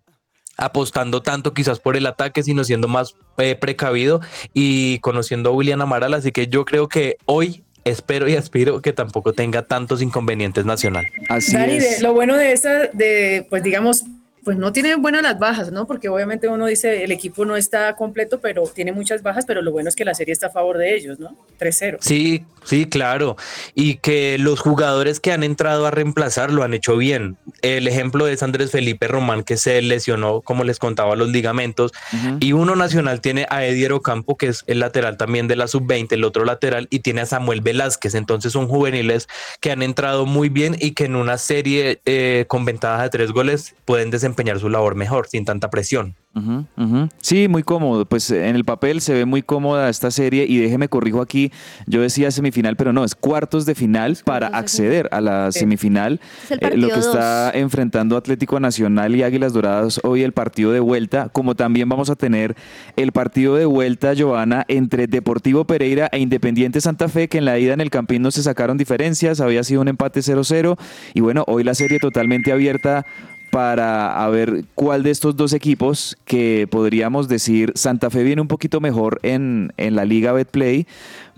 apostando 0.56 1.20
tanto 1.20 1.52
quizás 1.52 1.80
por 1.80 1.96
el 1.96 2.06
ataque, 2.06 2.42
sino 2.42 2.64
siendo 2.64 2.88
más 2.88 3.16
eh, 3.38 3.56
precavido 3.56 4.20
y 4.52 4.98
conociendo 5.00 5.50
a 5.50 5.52
William 5.52 5.80
Amaral. 5.80 6.14
Así 6.14 6.32
que 6.32 6.46
yo 6.46 6.64
creo 6.64 6.88
que 6.88 7.16
hoy 7.26 7.64
espero 7.84 8.28
y 8.28 8.36
aspiro 8.36 8.80
que 8.82 8.92
tampoco 8.92 9.32
tenga 9.32 9.62
tantos 9.66 10.02
inconvenientes 10.02 10.64
nacional. 10.64 11.06
Así 11.28 11.52
Dani, 11.52 11.78
de- 11.78 11.88
es. 11.88 12.02
lo 12.02 12.12
bueno 12.14 12.36
de 12.36 12.52
esta, 12.52 12.86
de, 12.88 13.46
pues 13.50 13.62
digamos, 13.62 14.04
pues 14.44 14.58
no 14.58 14.72
tiene 14.72 14.94
buenas 14.96 15.22
las 15.22 15.38
bajas, 15.38 15.72
¿no? 15.72 15.86
Porque 15.86 16.08
obviamente 16.08 16.48
uno 16.48 16.66
dice 16.66 17.02
el 17.02 17.10
equipo 17.10 17.44
no 17.44 17.56
está 17.56 17.96
completo, 17.96 18.40
pero 18.40 18.64
tiene 18.64 18.92
muchas 18.92 19.22
bajas, 19.22 19.46
pero 19.46 19.62
lo 19.62 19.72
bueno 19.72 19.88
es 19.88 19.96
que 19.96 20.04
la 20.04 20.14
serie 20.14 20.32
está 20.32 20.48
a 20.48 20.50
favor 20.50 20.76
de 20.78 20.94
ellos, 20.94 21.18
¿no? 21.18 21.36
3-0. 21.58 21.98
Sí, 22.00 22.44
sí, 22.62 22.86
claro. 22.86 23.36
Y 23.74 23.96
que 23.96 24.36
los 24.38 24.60
jugadores 24.60 25.18
que 25.18 25.32
han 25.32 25.42
entrado 25.42 25.86
a 25.86 25.90
reemplazar 25.90 26.52
lo 26.52 26.62
han 26.62 26.74
hecho 26.74 26.96
bien. 26.96 27.38
El 27.62 27.88
ejemplo 27.88 28.28
es 28.28 28.42
Andrés 28.42 28.70
Felipe 28.70 29.08
Román, 29.08 29.44
que 29.44 29.56
se 29.56 29.80
lesionó, 29.80 30.42
como 30.42 30.64
les 30.64 30.78
contaba, 30.78 31.16
los 31.16 31.30
ligamentos. 31.30 31.92
Y 32.40 32.52
uno 32.52 32.76
nacional 32.76 33.20
tiene 33.20 33.46
a 33.48 33.64
Ediero 33.64 34.02
Campo, 34.02 34.36
que 34.36 34.48
es 34.48 34.64
el 34.66 34.80
lateral 34.80 35.16
también 35.16 35.48
de 35.48 35.56
la 35.56 35.68
sub-20, 35.68 36.12
el 36.12 36.24
otro 36.24 36.44
lateral, 36.44 36.86
y 36.90 37.00
tiene 37.00 37.22
a 37.22 37.26
Samuel 37.26 37.62
Velázquez. 37.62 38.14
Entonces 38.14 38.52
son 38.52 38.68
juveniles 38.68 39.28
que 39.60 39.70
han 39.70 39.82
entrado 39.82 40.26
muy 40.26 40.50
bien 40.50 40.76
y 40.78 40.92
que 40.92 41.06
en 41.06 41.16
una 41.16 41.38
serie 41.38 42.00
eh, 42.04 42.44
con 42.48 42.64
ventaja 42.64 43.04
de 43.04 43.10
tres 43.10 43.32
goles 43.32 43.74
pueden 43.84 44.10
desempeñar 44.10 44.33
su 44.58 44.68
labor 44.68 44.94
mejor, 44.94 45.26
sin 45.28 45.44
tanta 45.44 45.70
presión. 45.70 46.14
Sí, 47.20 47.46
muy 47.46 47.62
cómodo. 47.62 48.06
Pues 48.06 48.30
en 48.30 48.56
el 48.56 48.64
papel 48.64 49.00
se 49.00 49.14
ve 49.14 49.24
muy 49.24 49.42
cómoda 49.42 49.88
esta 49.88 50.10
serie 50.10 50.46
y 50.48 50.58
déjeme 50.58 50.88
corrijo 50.88 51.20
aquí, 51.20 51.52
yo 51.86 52.00
decía 52.00 52.30
semifinal, 52.30 52.76
pero 52.76 52.92
no, 52.92 53.04
es 53.04 53.14
cuartos 53.14 53.66
de 53.66 53.74
final 53.74 54.18
para 54.24 54.48
acceder 54.48 55.08
a 55.12 55.20
la 55.20 55.52
semifinal. 55.52 56.20
Eh, 56.50 56.76
lo 56.76 56.88
que 56.88 56.98
está 56.98 57.52
enfrentando 57.54 58.16
Atlético 58.16 58.58
Nacional 58.58 59.14
y 59.14 59.22
Águilas 59.22 59.52
Doradas 59.52 60.00
hoy 60.02 60.22
el 60.22 60.32
partido 60.32 60.72
de 60.72 60.80
vuelta, 60.80 61.28
como 61.28 61.54
también 61.54 61.88
vamos 61.88 62.10
a 62.10 62.16
tener 62.16 62.56
el 62.96 63.12
partido 63.12 63.54
de 63.54 63.66
vuelta, 63.66 64.12
Giovanna, 64.14 64.64
entre 64.68 65.06
Deportivo 65.06 65.66
Pereira 65.66 66.08
e 66.10 66.18
Independiente 66.18 66.80
Santa 66.80 67.08
Fe, 67.08 67.28
que 67.28 67.38
en 67.38 67.44
la 67.44 67.58
ida 67.58 67.74
en 67.74 67.80
el 67.80 67.90
Campín 67.90 68.22
no 68.22 68.30
se 68.32 68.42
sacaron 68.42 68.76
diferencias, 68.76 69.40
había 69.40 69.62
sido 69.62 69.82
un 69.82 69.88
empate 69.88 70.20
0-0 70.20 70.76
y 71.14 71.20
bueno, 71.20 71.44
hoy 71.46 71.62
la 71.62 71.74
serie 71.74 71.98
totalmente 72.00 72.50
abierta 72.50 73.06
para 73.54 74.28
ver 74.30 74.64
cuál 74.74 75.04
de 75.04 75.12
estos 75.12 75.36
dos 75.36 75.52
equipos 75.52 76.16
que 76.24 76.66
podríamos 76.68 77.28
decir 77.28 77.70
Santa 77.76 78.10
Fe 78.10 78.24
viene 78.24 78.42
un 78.42 78.48
poquito 78.48 78.80
mejor 78.80 79.20
en, 79.22 79.72
en 79.76 79.94
la 79.94 80.04
liga 80.04 80.32
Betplay, 80.32 80.88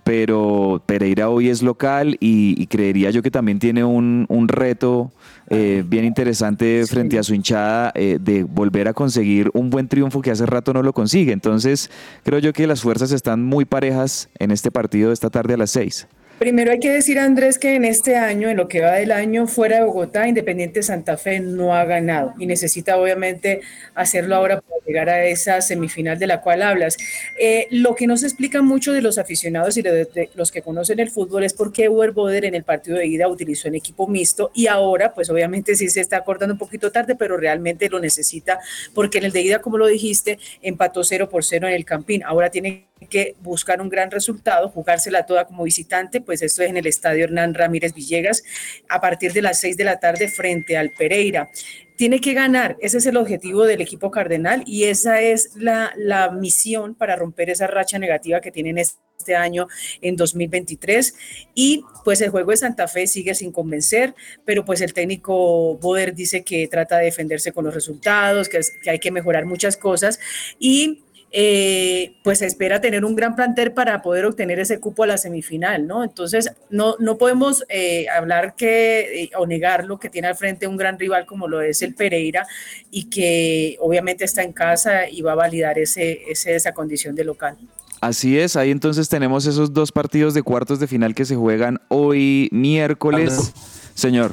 pero 0.02 0.82
Pereira 0.86 1.28
hoy 1.28 1.50
es 1.50 1.62
local 1.62 2.16
y, 2.18 2.68
creería 2.68 3.10
yo 3.10 3.20
que 3.20 3.30
también 3.30 3.58
tiene 3.58 3.84
un, 3.84 4.24
un 4.30 4.48
reto 4.48 5.12
eh, 5.50 5.84
bien 5.86 6.06
interesante 6.06 6.86
frente 6.86 7.18
a 7.18 7.22
su 7.22 7.34
hinchada 7.34 7.92
eh, 7.94 8.16
de 8.18 8.44
volver 8.44 8.88
a 8.88 8.94
conseguir 8.94 9.50
un 9.52 9.68
buen 9.68 9.86
triunfo 9.86 10.22
que 10.22 10.30
hace 10.30 10.46
rato 10.46 10.72
no 10.72 10.82
lo 10.82 10.94
consigue. 10.94 11.32
Entonces 11.32 11.90
creo 12.24 12.38
yo 12.38 12.54
que 12.54 12.66
las 12.66 12.80
fuerzas 12.80 13.12
están 13.12 13.44
muy 13.44 13.66
parejas 13.66 14.30
en 14.38 14.52
este 14.52 14.70
partido 14.70 15.08
de 15.08 15.14
esta 15.14 15.28
tarde 15.28 15.52
a 15.52 15.58
las 15.58 15.70
seis. 15.70 16.08
Primero 16.38 16.70
hay 16.70 16.80
que 16.80 16.90
decir, 16.90 17.18
Andrés, 17.18 17.58
que 17.58 17.76
en 17.76 17.86
este 17.86 18.16
año, 18.16 18.50
en 18.50 18.58
lo 18.58 18.68
que 18.68 18.82
va 18.82 18.92
del 18.92 19.10
año, 19.10 19.46
fuera 19.46 19.76
de 19.78 19.84
Bogotá, 19.84 20.28
Independiente 20.28 20.82
Santa 20.82 21.16
Fe 21.16 21.40
no 21.40 21.74
ha 21.74 21.86
ganado 21.86 22.34
y 22.38 22.44
necesita 22.44 22.98
obviamente 22.98 23.62
hacerlo 23.94 24.36
ahora 24.36 24.60
para 24.60 24.84
llegar 24.84 25.08
a 25.08 25.24
esa 25.24 25.62
semifinal 25.62 26.18
de 26.18 26.26
la 26.26 26.42
cual 26.42 26.60
hablas. 26.60 26.98
Eh, 27.40 27.68
lo 27.70 27.94
que 27.94 28.06
no 28.06 28.18
se 28.18 28.26
explica 28.26 28.60
mucho 28.60 28.92
de 28.92 29.00
los 29.00 29.16
aficionados 29.16 29.78
y 29.78 29.82
de, 29.82 30.28
los 30.34 30.52
que 30.52 30.60
conocen 30.60 31.00
el 31.00 31.10
fútbol 31.10 31.42
es 31.42 31.54
por 31.54 31.72
qué 31.72 31.88
Boder 31.88 32.44
en 32.44 32.54
el 32.54 32.64
partido 32.64 32.98
de 32.98 33.06
ida 33.06 33.28
utilizó 33.28 33.68
un 33.68 33.76
equipo 33.76 34.06
mixto 34.06 34.50
y 34.52 34.66
ahora, 34.66 35.14
pues 35.14 35.30
obviamente 35.30 35.74
sí 35.74 35.88
se 35.88 36.02
está 36.02 36.18
acordando 36.18 36.52
un 36.52 36.58
poquito 36.58 36.92
tarde, 36.92 37.14
pero 37.14 37.38
realmente 37.38 37.88
lo 37.88 37.98
necesita 37.98 38.58
porque 38.92 39.18
en 39.18 39.24
el 39.24 39.32
de 39.32 39.40
ida, 39.40 39.60
como 39.60 39.78
lo 39.78 39.86
dijiste, 39.86 40.38
empató 40.60 41.02
0 41.02 41.30
por 41.30 41.44
0 41.44 41.68
en 41.68 41.74
el 41.74 41.86
Campín. 41.86 42.22
Ahora 42.24 42.50
tiene 42.50 42.88
que 43.10 43.34
buscar 43.40 43.80
un 43.82 43.90
gran 43.90 44.10
resultado, 44.10 44.70
jugársela 44.70 45.26
toda 45.26 45.46
como 45.46 45.64
visitante, 45.64 46.20
pues 46.20 46.40
esto 46.42 46.62
es 46.62 46.70
en 46.70 46.78
el 46.78 46.86
estadio 46.86 47.24
Hernán 47.24 47.54
Ramírez 47.54 47.92
Villegas, 47.92 48.42
a 48.88 49.00
partir 49.00 49.32
de 49.32 49.42
las 49.42 49.60
6 49.60 49.76
de 49.76 49.84
la 49.84 50.00
tarde 50.00 50.28
frente 50.28 50.76
al 50.76 50.90
Pereira. 50.90 51.50
Tiene 51.96 52.20
que 52.20 52.34
ganar, 52.34 52.76
ese 52.80 52.98
es 52.98 53.06
el 53.06 53.16
objetivo 53.16 53.64
del 53.64 53.80
equipo 53.80 54.10
cardenal 54.10 54.62
y 54.66 54.84
esa 54.84 55.20
es 55.20 55.50
la, 55.56 55.92
la 55.96 56.30
misión 56.30 56.94
para 56.94 57.16
romper 57.16 57.50
esa 57.50 57.66
racha 57.66 57.98
negativa 57.98 58.40
que 58.40 58.50
tienen 58.50 58.78
este 58.78 59.34
año 59.34 59.66
en 60.02 60.16
2023 60.16 61.14
y 61.54 61.84
pues 62.04 62.20
el 62.20 62.30
juego 62.30 62.50
de 62.50 62.58
Santa 62.58 62.86
Fe 62.86 63.06
sigue 63.06 63.34
sin 63.34 63.50
convencer, 63.50 64.14
pero 64.44 64.64
pues 64.64 64.82
el 64.82 64.92
técnico 64.92 65.76
Boder 65.78 66.14
dice 66.14 66.44
que 66.44 66.68
trata 66.68 66.98
de 66.98 67.06
defenderse 67.06 67.52
con 67.52 67.64
los 67.64 67.74
resultados, 67.74 68.50
que, 68.50 68.60
que 68.82 68.90
hay 68.90 68.98
que 68.98 69.10
mejorar 69.10 69.46
muchas 69.46 69.78
cosas 69.78 70.20
y 70.58 71.05
eh, 71.38 72.14
pues 72.22 72.40
espera 72.40 72.80
tener 72.80 73.04
un 73.04 73.14
gran 73.14 73.36
plantel 73.36 73.72
para 73.72 74.00
poder 74.00 74.24
obtener 74.24 74.58
ese 74.58 74.80
cupo 74.80 75.02
a 75.02 75.06
la 75.06 75.18
semifinal, 75.18 75.86
¿no? 75.86 76.02
Entonces, 76.02 76.50
no, 76.70 76.96
no 76.98 77.18
podemos 77.18 77.62
eh, 77.68 78.06
hablar 78.08 78.54
que 78.56 79.24
eh, 79.24 79.30
o 79.36 79.46
negarlo 79.46 79.98
que 79.98 80.08
tiene 80.08 80.28
al 80.28 80.34
frente 80.34 80.66
un 80.66 80.78
gran 80.78 80.98
rival 80.98 81.26
como 81.26 81.46
lo 81.46 81.60
es 81.60 81.82
el 81.82 81.94
Pereira 81.94 82.46
y 82.90 83.10
que 83.10 83.76
obviamente 83.80 84.24
está 84.24 84.44
en 84.44 84.54
casa 84.54 85.10
y 85.10 85.20
va 85.20 85.32
a 85.32 85.34
validar 85.34 85.78
ese, 85.78 86.22
esa 86.30 86.72
condición 86.72 87.14
de 87.14 87.24
local. 87.24 87.58
Así 88.00 88.38
es, 88.38 88.56
ahí 88.56 88.70
entonces 88.70 89.10
tenemos 89.10 89.44
esos 89.44 89.74
dos 89.74 89.92
partidos 89.92 90.32
de 90.32 90.42
cuartos 90.42 90.80
de 90.80 90.86
final 90.86 91.14
que 91.14 91.26
se 91.26 91.36
juegan 91.36 91.82
hoy 91.88 92.48
miércoles. 92.50 93.52
Señor. 93.92 94.32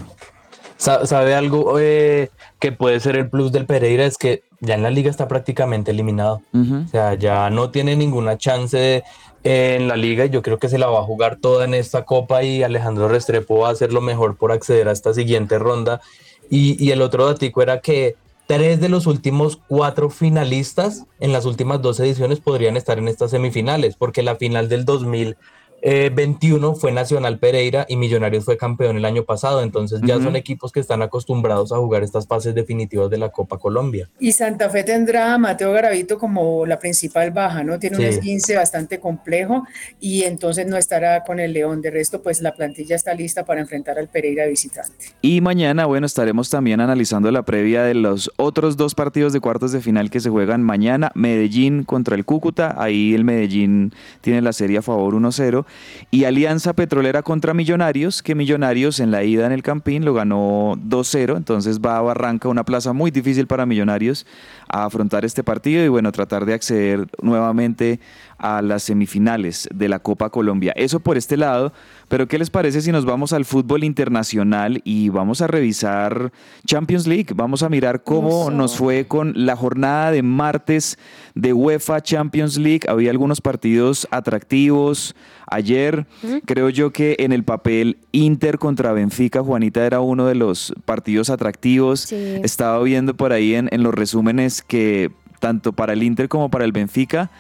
¿Sabe 0.78 1.36
algo 1.36 1.78
que 1.78 2.72
puede 2.78 3.02
ser 3.02 3.18
el 3.18 3.30
plus 3.30 3.52
del 3.52 3.66
Pereira? 3.66 4.06
Es 4.06 4.18
que 4.18 4.44
ya 4.64 4.76
en 4.76 4.84
la 4.84 4.90
liga 4.90 5.10
está 5.10 5.28
prácticamente 5.28 5.92
eliminado. 5.92 6.42
O 6.54 6.88
sea, 6.88 7.14
ya 7.16 7.50
no 7.50 7.70
tiene 7.70 7.96
ninguna 7.96 8.38
chance 8.38 9.04
en 9.44 9.88
la 9.90 9.98
liga 9.98 10.26
y 10.26 10.30
yo 10.30 10.42
creo 10.42 10.58
que 10.58 10.70
se 10.70 10.78
la 10.78 10.88
va 10.88 11.00
a 11.00 11.04
jugar 11.04 11.38
toda 11.38 11.66
en 11.66 11.74
esta 11.74 12.06
copa 12.06 12.44
y 12.44 12.64
Alejandro 12.64 13.10
Restrepo 13.10 13.60
va 13.60 13.70
a 13.70 13.72
hacer 13.74 13.92
lo 13.92 14.00
mejor 14.00 14.38
por 14.38 14.54
acceder 14.54 14.88
a 14.88 14.94
esta 14.94 15.14
siguiente 15.14 15.60
ronda. 15.60 16.02
Y, 16.50 16.92
el 16.92 17.02
otro 17.02 17.26
datico 17.26 17.62
era 17.62 17.82
que 17.82 18.16
tres 18.48 18.80
de 18.80 18.90
los 18.90 19.08
últimos 19.08 19.60
cuatro 19.68 20.10
finalistas 20.10 21.06
en 21.20 21.34
las 21.34 21.46
últimas 21.46 21.82
dos 21.82 22.00
ediciones 22.00 22.40
podrían 22.40 22.78
estar 22.78 22.98
en 23.00 23.08
estas 23.08 23.32
semifinales, 23.32 23.96
porque 23.96 24.24
la 24.24 24.36
final 24.36 24.70
del 24.70 24.86
2000 24.86 25.36
21 25.84 26.72
eh, 26.72 26.76
fue 26.80 26.92
Nacional 26.94 27.40
Pereira 27.40 27.86
y 27.90 27.98
Millonarios 27.98 28.46
fue 28.46 28.56
campeón 28.56 28.96
el 28.96 29.04
año 29.04 29.24
pasado, 29.24 29.62
entonces 29.62 30.00
ya 30.06 30.20
son 30.22 30.38
equipos 30.38 30.72
que 30.72 30.80
están 30.80 31.02
acostumbrados 31.02 31.74
a 31.74 31.78
jugar 31.78 32.04
estas 32.04 32.26
fases 32.26 32.56
definitivas 32.56 33.10
de 33.10 33.18
la 33.18 33.30
Copa 33.30 33.58
Colombia. 33.58 34.10
Y 34.20 34.32
Santa 34.32 34.70
Fe 34.70 34.84
tendrá 34.84 35.34
a 35.34 35.38
Mateo 35.38 35.74
Garavito 35.74 36.18
como 36.18 36.66
la 36.66 36.80
principal 36.80 37.32
baja, 37.32 37.64
¿no? 37.64 37.80
Tiene 37.80 37.98
un 37.98 38.04
esguince 38.04 38.56
bastante 38.56 39.00
complejo 39.00 39.64
y 40.00 40.24
entonces 40.24 40.68
no 40.68 40.78
estará 40.78 41.24
con 41.26 41.40
el 41.40 41.52
León. 41.52 41.82
De 41.82 41.92
resto, 41.92 42.22
pues 42.22 42.42
la 42.42 42.54
plantilla 42.54 42.96
está 42.96 43.14
lista 43.14 43.44
para 43.44 43.60
enfrentar 43.60 44.00
al 44.00 44.08
Pereira 44.08 44.46
visitante. 44.46 45.08
Y 45.22 45.42
mañana, 45.42 45.86
bueno, 45.86 46.06
estaremos 46.06 46.50
también 46.50 46.80
analizando 46.80 47.30
la 47.32 47.44
previa 47.44 47.84
de 47.84 47.94
los 47.94 48.32
otros 48.38 48.78
dos 48.78 48.96
partidos 48.96 49.34
de 49.34 49.42
cuartos 49.42 49.74
de 49.74 49.82
final 49.82 50.10
que 50.10 50.22
se 50.22 50.30
juegan 50.30 50.64
mañana. 50.64 51.12
Medellín 51.14 51.84
contra 51.84 52.16
el 52.16 52.24
Cúcuta, 52.24 52.76
ahí 52.78 53.14
el 53.14 53.26
Medellín 53.26 53.94
tiene 54.22 54.42
la 54.42 54.54
serie 54.54 54.78
a 54.78 54.82
favor 54.82 55.14
1-0 55.16 55.66
y 56.12 56.26
Alianza 56.26 56.74
Petrolera 56.74 57.24
contra 57.24 57.54
Millonarios, 57.54 58.22
que 58.22 58.36
Millonarios 58.36 59.00
en 59.00 59.12
la 59.12 59.24
ida 59.24 59.46
en 59.46 59.52
el 59.52 59.64
Campín 59.64 60.06
lo 60.06 60.14
ganó 60.14 60.76
2-0, 60.76 61.38
entonces 61.38 61.80
va 61.80 61.98
a 61.98 62.02
Barranca, 62.02 62.50
una 62.50 62.66
plaza 62.66 62.94
muy 62.94 63.12
difícil 63.12 63.48
para 63.48 63.66
Millonarios, 63.66 64.26
a 64.68 64.86
afrontar 64.86 65.26
este 65.26 65.44
partido 65.44 65.84
y 65.84 65.88
bueno, 65.88 66.12
tratar 66.12 66.46
de 66.46 66.54
acceder 66.54 67.08
nuevamente 67.22 68.00
a 68.38 68.62
las 68.62 68.84
semifinales 68.84 69.70
de 69.74 69.90
la 69.90 70.00
Copa 70.00 70.30
Colombia. 70.30 70.74
Eso 70.76 71.00
por 71.00 71.18
este 71.18 71.38
lado, 71.38 71.74
pero 72.14 72.28
¿qué 72.28 72.38
les 72.38 72.52
parece 72.52 72.80
si 72.80 72.92
nos 72.92 73.06
vamos 73.06 73.34
al 73.34 73.44
fútbol 73.44 73.84
internacional 73.84 74.82
y 74.84 75.10
vamos 75.10 75.42
a 75.42 75.48
revisar 75.48 76.32
Champions 76.64 77.08
League? 77.08 77.30
Vamos 77.34 77.64
a 77.64 77.70
mirar 77.70 78.04
cómo 78.04 78.52
nos 78.52 78.78
fue 78.78 79.08
con 79.08 79.34
la 79.36 79.56
jornada 79.56 80.12
de 80.12 80.22
martes 80.22 81.00
de 81.34 81.54
UEFA 81.54 82.02
Champions 82.02 82.60
League. 82.60 82.82
Había 82.88 83.10
algunos 83.10 83.42
partidos 83.42 84.08
atractivos. 84.12 85.16
Ayer 85.48 86.06
creo 86.46 86.70
yo 86.70 86.94
que 86.94 87.16
en 87.18 87.32
el 87.32 87.44
papel 87.44 87.98
Inter 88.12 88.60
contra 88.60 88.94
Benfica, 88.94 89.42
Juanita 89.42 89.84
era 89.84 90.00
uno 90.00 90.28
de 90.28 90.36
los 90.36 90.72
partidos 90.86 91.32
atractivos. 91.32 92.12
Estaba 92.12 92.80
viendo 92.84 93.16
por 93.16 93.34
ahí 93.34 93.56
en, 93.56 93.70
en 93.72 93.82
los 93.82 93.92
resúmenes 93.92 94.62
que 94.62 95.10
tanto 95.40 95.74
para 95.74 95.94
el 95.94 96.04
Inter 96.04 96.30
como 96.30 96.52
para 96.52 96.64
el 96.64 96.74
Benfica 96.74 97.32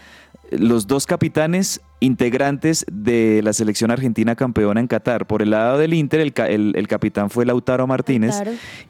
los 0.57 0.87
dos 0.87 1.05
capitanes 1.05 1.81
integrantes 2.03 2.85
de 2.91 3.41
la 3.43 3.53
selección 3.53 3.89
argentina 3.89 4.35
campeona 4.35 4.81
en 4.81 4.87
Qatar. 4.87 5.25
Por 5.25 5.41
el 5.41 5.51
lado 5.51 5.77
del 5.77 5.93
Inter, 5.93 6.19
el, 6.19 6.87
capitán 6.87 7.29
fue 7.29 7.45
Lautaro 7.45 7.87
Martínez 7.87 8.35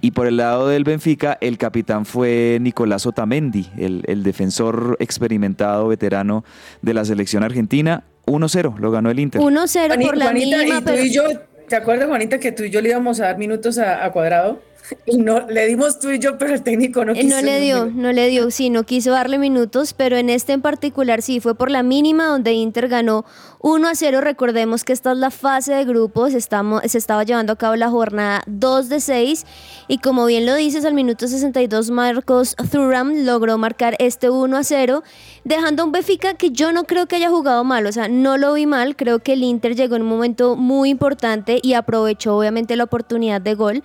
y 0.01 0.11
por 0.11 0.25
el 0.25 0.37
lado 0.37 0.67
del 0.67 0.83
Benfica, 0.83 1.37
el 1.39 1.59
capitán 1.59 2.05
fue 2.05 2.57
Nicolás 2.59 3.05
Otamendi, 3.05 3.67
el, 3.77 4.23
defensor 4.23 4.97
experimentado, 4.99 5.87
veterano 5.87 6.43
de 6.81 6.95
la 6.95 7.05
selección 7.05 7.43
argentina. 7.43 8.03
1-0, 8.25 8.79
lo 8.79 8.89
ganó 8.89 9.11
el 9.11 9.19
Inter. 9.19 9.41
1-0 9.41 10.05
por 10.05 10.17
la 10.17 10.25
Juanita, 10.25 10.65
¿y 10.65 10.81
tú 10.81 10.93
y 10.93 11.11
yo, 11.11 11.23
¿te 11.67 11.75
acuerdas, 11.75 12.07
Juanita, 12.07 12.39
que 12.39 12.51
tú 12.51 12.63
y 12.63 12.71
yo 12.71 12.81
le 12.81 12.89
íbamos 12.89 13.19
a 13.19 13.25
dar 13.25 13.37
minutos 13.37 13.77
a 13.77 14.09
Cuadrado? 14.11 14.59
Y 15.05 15.17
no, 15.17 15.47
le 15.47 15.67
dimos 15.67 15.99
tú 15.99 16.09
y 16.09 16.19
yo, 16.19 16.37
pero 16.37 16.53
el 16.53 16.63
técnico 16.63 17.03
no 17.05 17.13
Eh, 17.13 17.21
quiso. 17.21 17.35
No 17.35 17.41
le 17.41 17.59
dio, 17.59 17.85
no 17.85 18.11
le 18.11 18.27
dio, 18.27 18.51
sí, 18.51 18.69
no 18.69 18.83
quiso 18.83 19.11
darle 19.11 19.37
minutos, 19.37 19.93
pero 19.93 20.17
en 20.17 20.29
este 20.29 20.53
en 20.53 20.61
particular 20.61 21.21
sí, 21.21 21.39
fue 21.39 21.55
por 21.55 21.71
la 21.71 21.83
mínima 21.83 22.25
donde 22.25 22.53
Inter 22.53 22.87
ganó 22.87 23.25
1 23.59 23.87
a 23.87 23.95
0. 23.95 24.21
Recordemos 24.21 24.83
que 24.83 24.93
esta 24.93 25.11
es 25.11 25.17
la 25.17 25.31
fase 25.31 25.73
de 25.73 25.85
grupos, 25.85 26.33
estamos, 26.33 26.81
se 26.85 26.97
estaba 26.97 27.23
llevando 27.23 27.53
a 27.53 27.55
cabo 27.55 27.75
la 27.75 27.89
jornada 27.89 28.43
2 28.47 28.89
de 28.89 28.99
6 28.99 29.45
y 29.87 29.97
como 29.99 30.25
bien 30.25 30.45
lo 30.45 30.55
dices, 30.55 30.85
al 30.85 30.93
minuto 30.93 31.27
62 31.27 31.91
Marcos 31.91 32.55
Thuram 32.71 33.25
logró 33.25 33.57
marcar 33.57 33.95
este 33.99 34.29
1 34.29 34.57
a 34.57 34.63
0, 34.63 35.03
dejando 35.43 35.83
a 35.83 35.85
un 35.85 35.91
Benfica 35.91 36.33
que 36.33 36.51
yo 36.51 36.71
no 36.71 36.83
creo 36.85 37.07
que 37.07 37.15
haya 37.15 37.29
jugado 37.29 37.63
mal, 37.63 37.85
o 37.85 37.91
sea, 37.91 38.07
no 38.07 38.37
lo 38.37 38.53
vi 38.53 38.65
mal, 38.65 38.95
creo 38.95 39.19
que 39.19 39.33
el 39.33 39.43
Inter 39.43 39.75
llegó 39.75 39.95
en 39.95 40.03
un 40.03 40.09
momento 40.09 40.55
muy 40.55 40.89
importante 40.89 41.59
y 41.61 41.73
aprovechó 41.73 42.37
obviamente 42.37 42.75
la 42.75 42.85
oportunidad 42.85 43.41
de 43.41 43.55
gol 43.55 43.83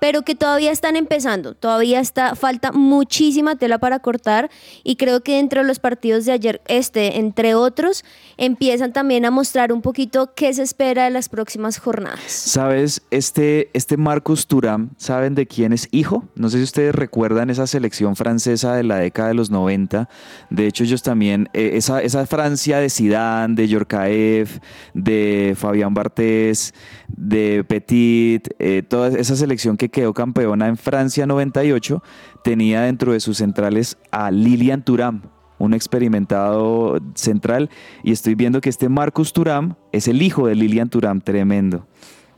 pero 0.00 0.22
que 0.22 0.34
todavía 0.38 0.70
están 0.70 0.96
empezando, 0.96 1.54
todavía 1.54 2.00
está, 2.00 2.34
falta 2.34 2.72
muchísima 2.72 3.56
tela 3.56 3.78
para 3.78 3.98
cortar 3.98 4.50
y 4.84 4.96
creo 4.96 5.22
que 5.22 5.36
dentro 5.36 5.62
de 5.62 5.68
los 5.68 5.78
partidos 5.78 6.24
de 6.24 6.32
ayer, 6.32 6.62
este, 6.68 7.18
entre 7.18 7.54
otros, 7.54 8.04
empiezan 8.36 8.92
también 8.92 9.24
a 9.24 9.30
mostrar 9.30 9.72
un 9.72 9.82
poquito 9.82 10.34
qué 10.34 10.52
se 10.54 10.62
espera 10.62 11.04
de 11.04 11.10
las 11.10 11.28
próximas 11.28 11.78
jornadas. 11.78 12.22
¿Sabes? 12.26 13.02
Este, 13.10 13.70
este 13.72 13.96
Marcus 13.96 14.46
Thuram, 14.46 14.90
¿saben 14.96 15.34
de 15.34 15.46
quién 15.46 15.72
es 15.72 15.88
hijo? 15.90 16.24
No 16.34 16.48
sé 16.48 16.58
si 16.58 16.64
ustedes 16.64 16.94
recuerdan 16.94 17.50
esa 17.50 17.66
selección 17.66 18.16
francesa 18.16 18.74
de 18.74 18.84
la 18.84 18.96
década 18.96 19.28
de 19.28 19.34
los 19.34 19.50
90. 19.50 20.08
De 20.50 20.66
hecho, 20.66 20.84
ellos 20.84 21.02
también, 21.02 21.48
eh, 21.52 21.72
esa, 21.74 22.00
esa 22.02 22.26
Francia 22.26 22.78
de 22.78 22.90
Zidane, 22.90 23.54
de 23.54 23.68
Yorkaev, 23.68 24.60
de 24.94 25.54
Fabián 25.56 25.94
Bartés, 25.94 26.74
de 27.08 27.64
Petit, 27.64 28.48
eh, 28.58 28.82
toda 28.86 29.08
esa 29.08 29.36
selección 29.36 29.76
que 29.76 29.88
quedó 29.88 30.14
campeona 30.14 30.68
en 30.68 30.76
Francia 30.76 31.26
98, 31.26 32.02
tenía 32.44 32.82
dentro 32.82 33.12
de 33.12 33.20
sus 33.20 33.38
centrales 33.38 33.98
a 34.10 34.30
Lilian 34.30 34.84
Thuram, 34.84 35.22
un 35.58 35.74
experimentado 35.74 36.98
central, 37.14 37.70
y 38.04 38.12
estoy 38.12 38.34
viendo 38.34 38.60
que 38.60 38.68
este 38.68 38.88
Marcus 38.88 39.32
Thuram 39.32 39.74
es 39.92 40.06
el 40.06 40.22
hijo 40.22 40.46
de 40.46 40.54
Lilian 40.54 40.88
Thuram, 40.88 41.20
tremendo. 41.20 41.86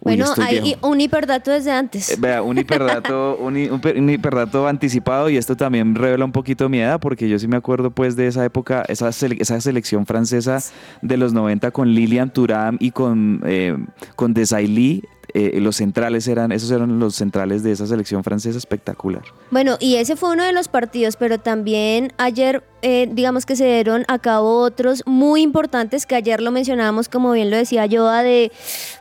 Bueno, 0.02 0.24
hay 0.38 0.60
viejo. 0.60 0.88
un 0.88 1.00
hiperdato 1.00 1.50
desde 1.50 1.70
antes. 1.72 2.10
Eh, 2.10 2.16
Vea, 2.18 2.42
un 2.42 2.56
hiperdato, 2.58 3.36
un, 3.40 3.56
hi- 3.56 3.68
un 3.68 3.80
per- 3.80 3.98
un 3.98 4.08
hiperdato 4.08 4.66
anticipado 4.66 5.28
y 5.28 5.36
esto 5.36 5.56
también 5.56 5.94
revela 5.94 6.24
un 6.24 6.32
poquito 6.32 6.68
mi 6.68 6.80
edad 6.80 6.98
porque 7.00 7.28
yo 7.28 7.38
sí 7.38 7.46
me 7.48 7.56
acuerdo 7.56 7.90
pues 7.90 8.16
de 8.16 8.26
esa 8.26 8.44
época, 8.44 8.82
esa, 8.88 9.08
sele- 9.12 9.36
esa 9.40 9.60
selección 9.60 10.06
francesa 10.06 10.58
de 11.02 11.16
los 11.16 11.32
90 11.32 11.70
con 11.70 11.88
Lilian 11.92 12.32
Thuram 12.32 12.76
y 12.80 12.92
con, 12.92 13.42
eh, 13.44 13.76
con 14.16 14.32
Desailly, 14.32 15.04
eh, 15.34 15.60
los 15.60 15.76
centrales 15.76 16.26
eran, 16.28 16.52
esos 16.52 16.70
eran 16.70 16.98
los 16.98 17.14
centrales 17.14 17.62
de 17.62 17.72
esa 17.72 17.86
selección 17.86 18.24
francesa 18.24 18.58
espectacular. 18.58 19.22
Bueno, 19.50 19.76
y 19.80 19.96
ese 19.96 20.16
fue 20.16 20.30
uno 20.32 20.44
de 20.44 20.52
los 20.52 20.68
partidos, 20.68 21.16
pero 21.16 21.38
también 21.38 22.12
ayer, 22.18 22.62
eh, 22.82 23.08
digamos 23.12 23.46
que 23.46 23.56
se 23.56 23.64
dieron 23.66 24.04
a 24.08 24.18
cabo 24.18 24.60
otros 24.60 25.02
muy 25.06 25.42
importantes 25.42 26.06
que 26.06 26.14
ayer 26.14 26.40
lo 26.40 26.50
mencionábamos, 26.50 27.08
como 27.08 27.32
bien 27.32 27.50
lo 27.50 27.56
decía 27.56 27.86
Joa, 27.90 28.22
de, 28.22 28.52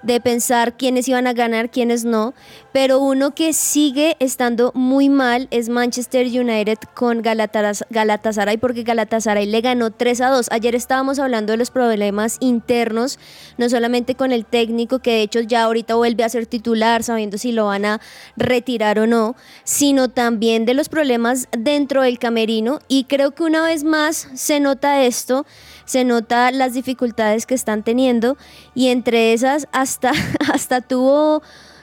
de 0.03 0.19
pensar 0.21 0.75
quiénes 0.77 1.07
iban 1.07 1.27
a 1.27 1.33
ganar, 1.33 1.69
quiénes 1.69 2.05
no. 2.05 2.33
Pero 2.71 2.99
uno 2.99 3.33
que 3.33 3.51
sigue 3.53 4.15
estando 4.19 4.71
muy 4.75 5.09
mal 5.09 5.47
es 5.49 5.69
Manchester 5.69 6.27
United 6.27 6.77
con 6.93 7.23
Galataras- 7.23 7.85
Galatasaray, 7.89 8.57
porque 8.57 8.83
Galatasaray 8.83 9.47
le 9.47 9.61
ganó 9.61 9.89
3 9.91 10.21
a 10.21 10.29
2. 10.29 10.47
Ayer 10.51 10.75
estábamos 10.75 11.17
hablando 11.17 11.51
de 11.51 11.57
los 11.57 11.71
problemas 11.71 12.37
internos, 12.41 13.17
no 13.57 13.69
solamente 13.69 14.13
con 14.15 14.31
el 14.31 14.45
técnico, 14.45 14.99
que 14.99 15.11
de 15.11 15.21
hecho 15.23 15.39
ya 15.41 15.63
ahorita 15.63 15.95
vuelve 15.95 16.18
a 16.23 16.29
ser 16.29 16.45
titular, 16.45 17.03
sabiendo 17.03 17.37
si 17.37 17.51
lo 17.51 17.65
van 17.65 17.85
a 17.85 18.01
retirar 18.35 18.99
o 18.99 19.07
no, 19.07 19.35
sino 19.63 20.09
también 20.09 20.65
de 20.65 20.73
los 20.73 20.89
problemas 20.89 21.47
dentro 21.57 22.01
del 22.01 22.19
camerino. 22.19 22.79
Y 22.87 23.05
creo 23.05 23.31
que 23.31 23.43
una 23.43 23.63
vez 23.63 23.83
más 23.83 24.29
se 24.33 24.59
nota 24.59 25.03
esto, 25.03 25.45
se 25.85 26.03
nota 26.03 26.51
las 26.51 26.73
dificultades 26.73 27.45
que 27.45 27.55
están 27.55 27.83
teniendo, 27.83 28.37
y 28.75 28.87
entre 28.87 29.33
esas 29.33 29.67
hasta, 29.71 30.11
hasta 30.53 30.81
tuvo 30.81 31.41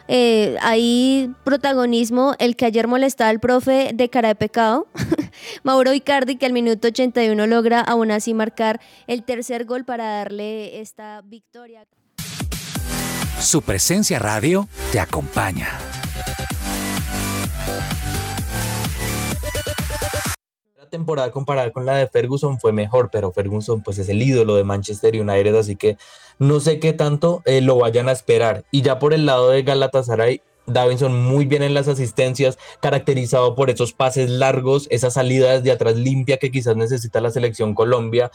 eh, 0.09 0.57
ahí 0.61 1.35
protagonismo 1.43 2.35
el 2.39 2.55
que 2.55 2.67
ayer 2.67 2.87
molestaba 2.87 3.31
al 3.31 3.41
profe 3.41 3.91
de 3.93 4.09
cara 4.09 4.29
de 4.29 4.35
pecado, 4.37 4.87
Mauro 5.65 5.93
Icardi, 5.93 6.37
que 6.37 6.47
al 6.47 6.53
minuto 6.53 6.89
81 6.89 7.47
logra 7.47 7.81
aún 7.81 8.11
así 8.13 8.33
marcar 8.33 8.81
el 9.09 9.25
tercer 9.25 9.65
gol 9.65 9.85
para 9.85 10.19
darle 10.19 10.81
esta 10.81 11.23
victoria. 11.23 11.87
Su 13.41 13.63
presencia 13.63 14.19
radio 14.19 14.67
te 14.91 14.99
acompaña. 14.99 15.79
La 20.79 20.89
temporada 20.89 21.31
comparada 21.31 21.71
con 21.71 21.85
la 21.85 21.97
de 21.97 22.09
Ferguson 22.09 22.59
fue 22.59 22.73
mejor, 22.73 23.11
pero 23.13 23.33
Ferguson 23.33 23.83
pues 23.83 23.99
es 23.99 24.09
el 24.09 24.23
ídolo 24.23 24.57
de 24.57 24.65
Manchester 24.65 25.21
United, 25.21 25.55
así 25.55 25.77
que 25.77 25.99
no 26.39 26.61
sé 26.61 26.81
qué 26.81 26.95
tanto 26.95 27.43
eh, 27.45 27.61
lo 27.61 27.77
vayan 27.77 28.09
a 28.09 28.13
esperar. 28.13 28.65
Y 28.71 28.83
ya 28.83 28.99
por 28.99 29.13
el 29.13 29.27
lado 29.27 29.51
de 29.51 29.63
Galatasaray, 29.63 30.41
Davinson 30.67 31.15
muy 31.15 31.45
bien 31.45 31.63
en 31.63 31.75
las 31.75 31.89
asistencias, 31.89 32.59
caracterizado 32.81 33.55
por 33.55 33.71
esos 33.71 33.93
pases 33.93 34.31
largos, 34.31 34.89
esa 34.91 35.11
salida 35.11 35.53
desde 35.53 35.73
atrás 35.73 35.97
limpia 35.97 36.39
que 36.39 36.51
quizás 36.51 36.77
necesita 36.77 37.21
la 37.21 37.31
selección 37.31 37.75
Colombia, 37.75 38.31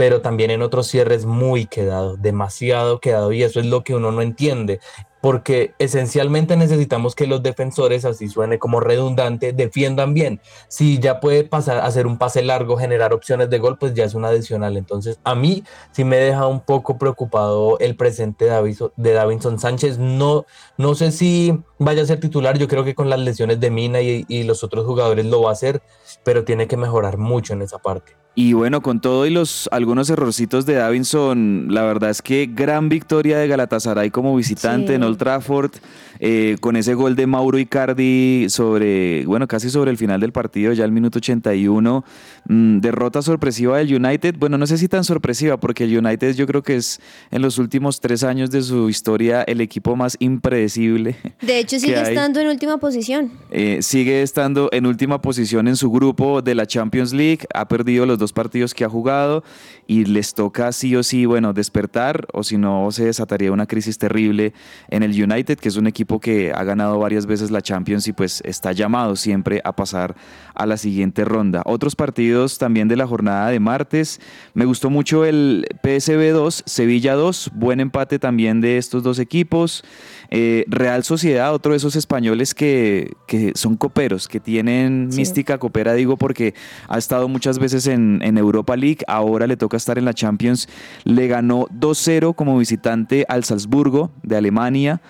pero 0.00 0.22
también 0.22 0.50
en 0.50 0.62
otros 0.62 0.86
cierres 0.86 1.26
muy 1.26 1.66
quedado, 1.66 2.16
demasiado 2.16 3.00
quedado, 3.00 3.32
y 3.32 3.42
eso 3.42 3.60
es 3.60 3.66
lo 3.66 3.84
que 3.84 3.94
uno 3.94 4.10
no 4.10 4.22
entiende, 4.22 4.80
porque 5.20 5.74
esencialmente 5.78 6.56
necesitamos 6.56 7.14
que 7.14 7.26
los 7.26 7.42
defensores, 7.42 8.06
así 8.06 8.30
suene 8.30 8.58
como 8.58 8.80
redundante, 8.80 9.52
defiendan 9.52 10.14
bien. 10.14 10.40
Si 10.68 10.98
ya 11.00 11.20
puede 11.20 11.44
pasar 11.44 11.80
hacer 11.80 12.06
un 12.06 12.16
pase 12.16 12.40
largo, 12.40 12.78
generar 12.78 13.12
opciones 13.12 13.50
de 13.50 13.58
gol, 13.58 13.76
pues 13.76 13.92
ya 13.92 14.04
es 14.04 14.14
un 14.14 14.24
adicional. 14.24 14.78
Entonces, 14.78 15.20
a 15.22 15.34
mí 15.34 15.64
sí 15.90 16.04
me 16.04 16.16
deja 16.16 16.46
un 16.46 16.60
poco 16.60 16.96
preocupado 16.96 17.78
el 17.78 17.94
presente 17.94 18.46
de 18.46 19.12
Davinson 19.12 19.58
Sánchez. 19.58 19.98
No, 19.98 20.46
no 20.78 20.94
sé 20.94 21.12
si 21.12 21.62
vaya 21.80 22.02
a 22.02 22.06
ser 22.06 22.20
titular, 22.20 22.56
yo 22.58 22.68
creo 22.68 22.84
que 22.84 22.94
con 22.94 23.10
las 23.10 23.18
lesiones 23.18 23.58
de 23.58 23.70
Mina 23.70 24.00
y, 24.00 24.24
y 24.28 24.44
los 24.44 24.62
otros 24.62 24.86
jugadores 24.86 25.26
lo 25.26 25.42
va 25.42 25.50
a 25.50 25.52
hacer, 25.54 25.82
pero 26.24 26.44
tiene 26.44 26.68
que 26.68 26.76
mejorar 26.76 27.18
mucho 27.18 27.54
en 27.54 27.62
esa 27.62 27.78
parte. 27.78 28.12
Y 28.36 28.52
bueno, 28.52 28.80
con 28.80 29.00
todo 29.00 29.26
y 29.26 29.30
los 29.30 29.68
algunos 29.72 30.08
errorcitos 30.08 30.64
de 30.64 30.74
Davinson, 30.74 31.66
la 31.70 31.82
verdad 31.82 32.10
es 32.10 32.22
que 32.22 32.48
gran 32.50 32.88
victoria 32.88 33.36
de 33.38 33.48
Galatasaray 33.48 34.10
como 34.10 34.36
visitante 34.36 34.88
Sí. 34.88 34.94
en 34.94 35.02
Old 35.02 35.18
Trafford, 35.18 35.72
eh, 36.20 36.56
con 36.60 36.76
ese 36.76 36.94
gol 36.94 37.16
de 37.16 37.26
Mauro 37.26 37.58
Icardi 37.58 38.46
sobre, 38.48 39.26
bueno, 39.26 39.48
casi 39.48 39.68
sobre 39.68 39.90
el 39.90 39.96
final 39.96 40.20
del 40.20 40.30
partido, 40.30 40.72
ya 40.72 40.84
al 40.84 40.92
minuto 40.92 41.18
81. 41.18 42.04
Mm, 42.48 42.78
derrota 42.78 43.20
sorpresiva 43.20 43.78
del 43.78 43.92
United, 43.94 44.36
bueno, 44.38 44.56
no 44.58 44.66
sé 44.68 44.78
si 44.78 44.86
tan 44.86 45.02
sorpresiva, 45.02 45.58
porque 45.58 45.84
el 45.84 45.98
United 45.98 46.36
yo 46.36 46.46
creo 46.46 46.62
que 46.62 46.76
es 46.76 47.00
en 47.32 47.42
los 47.42 47.58
últimos 47.58 47.98
tres 47.98 48.22
años 48.22 48.52
de 48.52 48.62
su 48.62 48.88
historia 48.88 49.42
el 49.42 49.60
equipo 49.60 49.96
más 49.96 50.16
impredecible. 50.20 51.16
De 51.42 51.58
hecho, 51.58 51.69
sigue 51.78 51.96
hay? 51.96 52.08
estando 52.08 52.40
en 52.40 52.48
última 52.48 52.78
posición. 52.78 53.30
Eh, 53.50 53.78
sigue 53.82 54.22
estando 54.22 54.68
en 54.72 54.86
última 54.86 55.20
posición 55.20 55.68
en 55.68 55.76
su 55.76 55.90
grupo 55.90 56.42
de 56.42 56.54
la 56.54 56.66
Champions 56.66 57.12
League, 57.12 57.46
ha 57.54 57.68
perdido 57.68 58.06
los 58.06 58.18
dos 58.18 58.32
partidos 58.32 58.74
que 58.74 58.84
ha 58.84 58.88
jugado 58.88 59.44
y 59.86 60.04
les 60.04 60.34
toca 60.34 60.72
sí 60.72 60.96
o 60.96 61.02
sí, 61.02 61.26
bueno, 61.26 61.52
despertar 61.52 62.26
o 62.32 62.42
si 62.42 62.56
no 62.56 62.90
se 62.92 63.04
desataría 63.04 63.52
una 63.52 63.66
crisis 63.66 63.98
terrible 63.98 64.52
en 64.88 65.02
el 65.02 65.10
United, 65.10 65.58
que 65.58 65.68
es 65.68 65.76
un 65.76 65.86
equipo 65.86 66.20
que 66.20 66.52
ha 66.52 66.64
ganado 66.64 66.98
varias 66.98 67.26
veces 67.26 67.50
la 67.50 67.60
Champions 67.60 68.08
y 68.08 68.12
pues 68.12 68.40
está 68.44 68.72
llamado 68.72 69.16
siempre 69.16 69.60
a 69.64 69.74
pasar 69.74 70.16
a 70.54 70.66
la 70.66 70.76
siguiente 70.76 71.24
ronda. 71.24 71.62
Otros 71.66 71.96
partidos 71.96 72.58
también 72.58 72.88
de 72.88 72.96
la 72.96 73.06
jornada 73.06 73.48
de 73.50 73.60
martes, 73.60 74.20
me 74.54 74.64
gustó 74.64 74.90
mucho 74.90 75.24
el 75.24 75.66
PSV 75.82 76.32
2, 76.32 76.62
Sevilla 76.66 77.14
2, 77.14 77.50
buen 77.54 77.80
empate 77.80 78.18
también 78.18 78.60
de 78.60 78.78
estos 78.78 79.02
dos 79.02 79.18
equipos. 79.18 79.84
Eh, 80.32 80.64
Real 80.68 81.02
Sociedad, 81.02 81.52
otro 81.52 81.72
de 81.72 81.78
esos 81.78 81.96
españoles 81.96 82.54
que, 82.54 83.12
que 83.26 83.52
son 83.56 83.76
coperos, 83.76 84.28
que 84.28 84.38
tienen 84.38 85.08
Sí. 85.10 85.16
mística 85.18 85.58
copera, 85.58 85.92
digo, 85.94 86.16
porque 86.16 86.54
ha 86.88 86.98
estado 86.98 87.28
muchas 87.28 87.58
veces 87.58 87.86
en, 87.88 88.20
en 88.22 88.38
Europa 88.38 88.76
League, 88.76 88.98
ahora 89.08 89.46
le 89.48 89.56
toca 89.56 89.76
estar 89.76 89.98
en 89.98 90.04
la 90.04 90.14
Champions. 90.14 90.68
Le 91.04 91.26
ganó 91.26 91.66
2-0 91.72 92.34
como 92.34 92.56
visitante 92.58 93.24
al 93.28 93.42
Salzburgo 93.44 94.12
de 94.22 94.36
Alemania. 94.36 95.00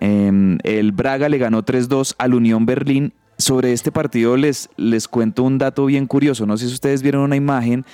Eh, 0.00 0.58
el 0.62 0.92
Braga 0.92 1.28
le 1.28 1.38
ganó 1.38 1.64
3-2 1.64 2.14
al 2.18 2.34
Unión 2.34 2.64
Berlín. 2.64 3.12
Sobre 3.40 3.72
este 3.72 3.92
partido 3.92 4.36
les, 4.36 4.68
les 4.76 5.06
cuento 5.06 5.44
un 5.44 5.58
dato 5.58 5.86
bien 5.86 6.06
curioso. 6.06 6.44
No 6.44 6.56
sé 6.56 6.66
si 6.66 6.74
ustedes 6.74 7.02
vieron 7.02 7.22
una 7.22 7.36
imagen. 7.36 7.84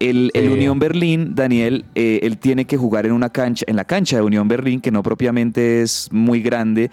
El, 0.00 0.30
el. 0.34 0.50
Unión 0.50 0.78
Berlín, 0.78 1.34
Daniel, 1.34 1.84
eh, 1.94 2.20
él 2.22 2.38
tiene 2.38 2.64
que 2.64 2.76
jugar 2.76 3.06
en 3.06 3.12
una 3.12 3.28
cancha, 3.28 3.64
en 3.68 3.76
la 3.76 3.84
cancha 3.84 4.16
de 4.16 4.22
Unión 4.22 4.48
Berlín, 4.48 4.80
que 4.80 4.90
no 4.90 5.02
propiamente 5.02 5.82
es 5.82 6.08
muy 6.10 6.40
grande, 6.40 6.90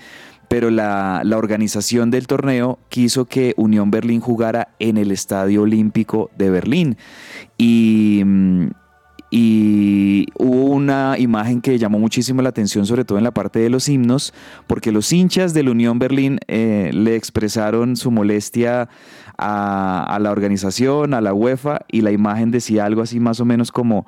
pero 0.49 0.69
la, 0.69 1.21
la 1.23 1.37
organización 1.37 2.11
del 2.11 2.27
torneo 2.27 2.79
quiso 2.89 3.25
que 3.25 3.53
Unión 3.57 3.91
Berlín 3.91 4.19
jugara 4.19 4.69
en 4.79 4.97
el 4.97 5.11
Estadio 5.11 5.63
Olímpico 5.63 6.29
de 6.37 6.49
Berlín. 6.49 6.97
Y, 7.57 8.21
mm, 8.25 8.67
y 9.29 10.27
hubo 10.35 10.65
una 10.65 11.15
imagen 11.17 11.59
que 11.59 11.77
llamó 11.77 11.99
muchísimo 11.99 12.41
la 12.41 12.49
atención, 12.49 12.85
sobre 12.85 13.03
todo 13.03 13.17
en 13.17 13.25
la 13.25 13.31
parte 13.31 13.59
de 13.59 13.69
los 13.69 13.89
himnos, 13.89 14.33
porque 14.67 14.93
los 14.93 15.11
hinchas 15.11 15.53
de 15.53 15.63
la 15.63 15.71
Unión 15.71 15.99
Berlín 15.99 16.39
eh, 16.47 16.91
le 16.93 17.15
expresaron 17.15 17.97
su 17.97 18.09
molestia 18.09 18.87
a, 19.37 20.03
a 20.03 20.19
la 20.19 20.31
organización, 20.31 21.13
a 21.13 21.21
la 21.21 21.33
UEFA, 21.33 21.81
y 21.91 22.01
la 22.01 22.11
imagen 22.11 22.51
decía 22.51 22.85
algo 22.85 23.01
así 23.01 23.19
más 23.19 23.39
o 23.39 23.45
menos 23.45 23.71
como 23.71 24.05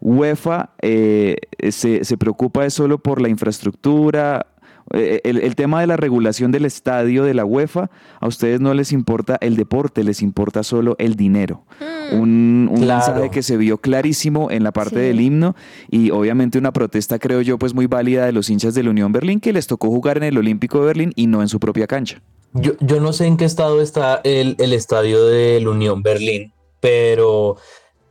UEFA 0.00 0.70
eh, 0.82 1.36
se, 1.70 2.04
se 2.04 2.16
preocupa 2.18 2.66
es 2.66 2.74
solo 2.74 2.98
por 2.98 3.20
la 3.20 3.28
infraestructura, 3.28 4.46
eh, 4.92 5.20
el, 5.22 5.38
el 5.38 5.54
tema 5.54 5.80
de 5.80 5.86
la 5.86 5.96
regulación 5.96 6.50
del 6.50 6.64
estadio 6.64 7.22
de 7.22 7.34
la 7.34 7.44
UEFA, 7.44 7.88
a 8.20 8.26
ustedes 8.26 8.60
no 8.60 8.74
les 8.74 8.90
importa 8.92 9.38
el 9.40 9.54
deporte, 9.56 10.02
les 10.02 10.20
importa 10.20 10.64
solo 10.64 10.96
el 10.98 11.14
dinero. 11.14 11.64
Un, 12.12 12.68
un 12.70 12.80
Claro. 12.82 13.06
mensaje 13.06 13.30
que 13.30 13.42
se 13.44 13.56
vio 13.56 13.78
clarísimo 13.78 14.50
en 14.50 14.64
la 14.64 14.72
parte 14.72 14.96
Sí. 14.96 15.02
del 15.06 15.20
himno 15.20 15.54
y 15.88 16.10
obviamente 16.10 16.58
una 16.58 16.72
protesta, 16.72 17.18
creo 17.20 17.40
yo, 17.40 17.56
pues 17.58 17.72
muy 17.72 17.86
válida 17.86 18.26
de 18.26 18.32
los 18.32 18.50
hinchas 18.50 18.74
de 18.74 18.82
la 18.82 18.90
Unión 18.90 19.12
Berlín 19.12 19.38
que 19.38 19.52
les 19.52 19.68
tocó 19.68 19.86
jugar 19.88 20.16
en 20.16 20.24
el 20.24 20.36
Olímpico 20.36 20.80
de 20.80 20.86
Berlín 20.86 21.12
y 21.14 21.28
no 21.28 21.42
en 21.42 21.48
su 21.48 21.60
propia 21.60 21.86
cancha. 21.86 22.20
Yo, 22.54 22.72
yo 22.80 23.00
no 23.00 23.12
sé 23.12 23.26
en 23.26 23.36
qué 23.36 23.44
estado 23.44 23.80
está 23.80 24.20
el, 24.24 24.56
el 24.58 24.72
estadio 24.72 25.24
del 25.26 25.66
Unión 25.68 26.02
Berlín, 26.02 26.52
pero 26.80 27.56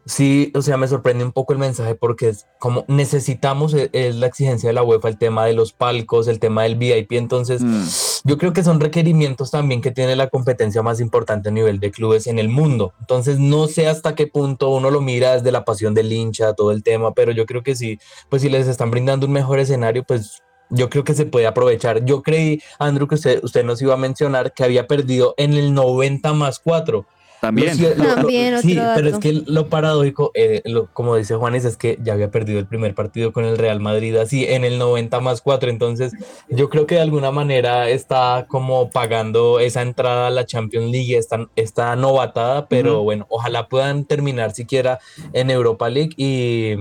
sí, 0.06 0.52
o 0.56 0.64
sea, 0.64 0.78
me 0.78 0.88
sorprende 0.88 1.24
un 1.24 1.32
poco 1.32 1.54
el 1.54 1.60
mensaje 1.60 1.94
porque 1.94 2.30
es 2.30 2.48
como 2.60 2.84
necesitamos, 2.88 3.74
e- 3.76 3.92
es 3.94 4.16
la 4.16 4.26
exigencia 4.26 4.68
de 4.70 4.74
la 4.74 4.82
UEFA, 4.82 5.10
el 5.10 5.18
tema 5.20 5.46
de 5.46 5.54
los 5.54 5.74
palcos, 5.74 6.28
el 6.28 6.40
tema 6.40 6.64
del 6.64 6.76
VIP, 6.76 7.12
entonces 7.18 7.62
Mm. 7.62 7.84
yo 8.24 8.38
creo 8.40 8.52
que 8.52 8.64
son 8.64 8.80
requerimientos 8.80 9.52
también 9.52 9.80
que 9.82 9.92
tiene 9.92 10.16
la 10.16 10.28
competencia 10.30 10.82
más 10.82 11.00
importante 11.00 11.50
a 11.50 11.52
nivel 11.52 11.80
de 11.80 11.92
clubes 11.92 12.26
en 12.26 12.40
el 12.40 12.50
mundo. 12.50 12.94
Entonces 13.00 13.38
no 13.38 13.68
sé 13.68 13.88
hasta 13.88 14.16
qué 14.16 14.26
punto 14.26 14.70
uno 14.70 14.90
lo 14.90 15.02
mira 15.02 15.34
desde 15.36 15.52
la 15.52 15.66
pasión 15.66 15.94
del 15.94 16.12
hincha, 16.12 16.54
todo 16.54 16.72
el 16.72 16.82
tema, 16.82 17.14
pero 17.14 17.32
yo 17.32 17.46
creo 17.46 17.62
que 17.62 17.76
sí, 17.76 18.00
pues 18.30 18.42
si 18.42 18.50
les 18.50 18.68
están 18.68 18.90
brindando 18.90 19.28
un 19.28 19.34
mejor 19.34 19.60
escenario, 19.60 20.04
pues 20.04 20.42
yo 20.72 20.90
creo 20.90 21.04
que 21.04 21.14
se 21.14 21.26
puede 21.26 21.48
aprovechar. 21.48 22.04
Yo 22.06 22.24
creí, 22.24 22.62
Andrew, 22.80 23.08
que 23.08 23.16
usted, 23.16 23.44
usted 23.44 23.64
nos 23.64 23.82
iba 23.82 23.94
a 23.94 23.98
mencionar 23.98 24.54
que 24.54 24.64
había 24.64 24.88
perdido 24.88 25.36
en 25.38 25.54
el 25.54 25.74
90 25.74 26.34
más 26.34 26.60
4. 26.60 27.06
También. 27.42 27.70
También 28.16 28.54
sí, 28.62 28.76
pero 28.96 29.08
es 29.10 29.14
que 29.20 29.44
lo 29.52 29.68
paradójico, 29.68 30.32
eh, 30.36 30.62
lo- 30.66 30.88
como 30.94 31.16
dice 31.16 31.36
Juanes, 31.36 31.66
es 31.66 31.76
que 31.76 31.98
ya 32.04 32.14
había 32.14 32.30
perdido 32.30 32.60
el 32.60 32.68
primer 32.68 32.94
partido 32.94 33.34
con 33.34 33.44
el 33.46 33.58
Real 33.58 33.80
Madrid 33.80 34.16
así 34.16 34.46
en 34.46 34.64
el 34.64 34.78
90 34.78 35.20
más 35.20 35.42
4. 35.42 35.70
Entonces, 35.72 36.14
yo 36.50 36.70
creo 36.70 36.86
que 36.86 36.96
de 36.96 37.02
alguna 37.02 37.32
manera 37.32 37.90
está 37.90 38.46
como 38.48 38.92
pagando 38.92 39.60
esa 39.60 39.82
entrada 39.82 40.28
a 40.28 40.30
la 40.30 40.46
Champions 40.46 40.92
League, 40.92 41.18
está, 41.18 41.48
está 41.56 41.96
novatada, 41.96 42.68
pero 42.68 43.02
bueno, 43.04 43.26
ojalá 43.30 43.68
puedan 43.68 44.06
terminar 44.06 44.52
siquiera 44.54 45.00
en 45.34 45.50
Europa 45.50 45.90
League 45.90 46.12
y, 46.18 46.76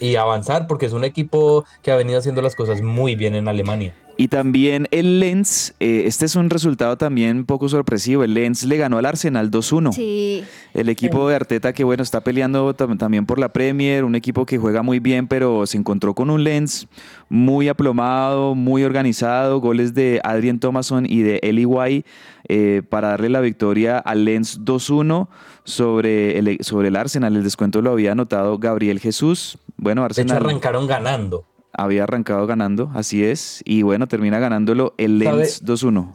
y 0.00 0.16
avanzar, 0.16 0.66
porque 0.66 0.86
es 0.86 0.92
un 0.94 1.04
equipo 1.04 1.64
que 1.82 1.90
ha 1.92 1.96
venido 1.96 2.18
haciendo 2.18 2.40
las 2.40 2.54
cosas 2.54 2.80
muy 2.80 3.14
bien 3.14 3.34
en 3.34 3.46
Alemania. 3.46 3.94
Y 4.20 4.26
también 4.26 4.88
el 4.90 5.20
Lens, 5.20 5.74
eh, 5.78 6.02
este 6.06 6.26
es 6.26 6.34
un 6.34 6.50
resultado 6.50 6.98
también 6.98 7.44
poco 7.46 7.68
sorpresivo. 7.68 8.24
El 8.24 8.34
Lens 8.34 8.64
le 8.64 8.76
ganó 8.76 8.98
al 8.98 9.06
Arsenal 9.06 9.48
2-1. 9.48 9.92
Sí. 9.92 10.42
El 10.74 10.88
equipo 10.88 11.28
de 11.28 11.36
Arteta 11.36 11.72
que 11.72 11.84
bueno 11.84 12.02
está 12.02 12.20
peleando 12.22 12.74
tam- 12.74 12.98
también 12.98 13.26
por 13.26 13.38
la 13.38 13.52
Premier, 13.52 14.02
un 14.04 14.16
equipo 14.16 14.44
que 14.44 14.58
juega 14.58 14.82
muy 14.82 14.98
bien, 14.98 15.28
pero 15.28 15.64
se 15.68 15.78
encontró 15.78 16.14
con 16.14 16.30
un 16.30 16.42
Lens 16.42 16.88
muy 17.28 17.68
aplomado, 17.68 18.56
muy 18.56 18.82
organizado, 18.82 19.60
goles 19.60 19.94
de 19.94 20.20
Adrien 20.24 20.58
Thomason 20.58 21.06
y 21.08 21.22
de 21.22 21.38
Eli 21.44 21.64
White 21.64 22.04
eh, 22.48 22.82
para 22.88 23.10
darle 23.10 23.28
la 23.28 23.40
victoria 23.40 23.98
al 23.98 24.24
Lens 24.24 24.60
2-1 24.64 25.28
sobre 25.62 26.38
el, 26.40 26.58
sobre 26.62 26.88
el 26.88 26.96
Arsenal. 26.96 27.36
El 27.36 27.44
descuento 27.44 27.82
lo 27.82 27.92
había 27.92 28.10
anotado 28.12 28.58
Gabriel 28.58 28.98
Jesús. 28.98 29.58
Bueno, 29.76 30.02
De 30.02 30.06
hecho, 30.08 30.22
Arsenal 30.22 30.44
arrancaron 30.44 30.88
ganando. 30.88 31.44
Había 31.72 32.04
arrancado 32.04 32.46
ganando, 32.46 32.90
así 32.94 33.24
es, 33.24 33.62
y 33.64 33.82
bueno, 33.82 34.06
termina 34.08 34.38
ganándolo 34.38 34.94
el. 34.98 35.18
Lens 35.18 35.64
2-1. 35.64 36.12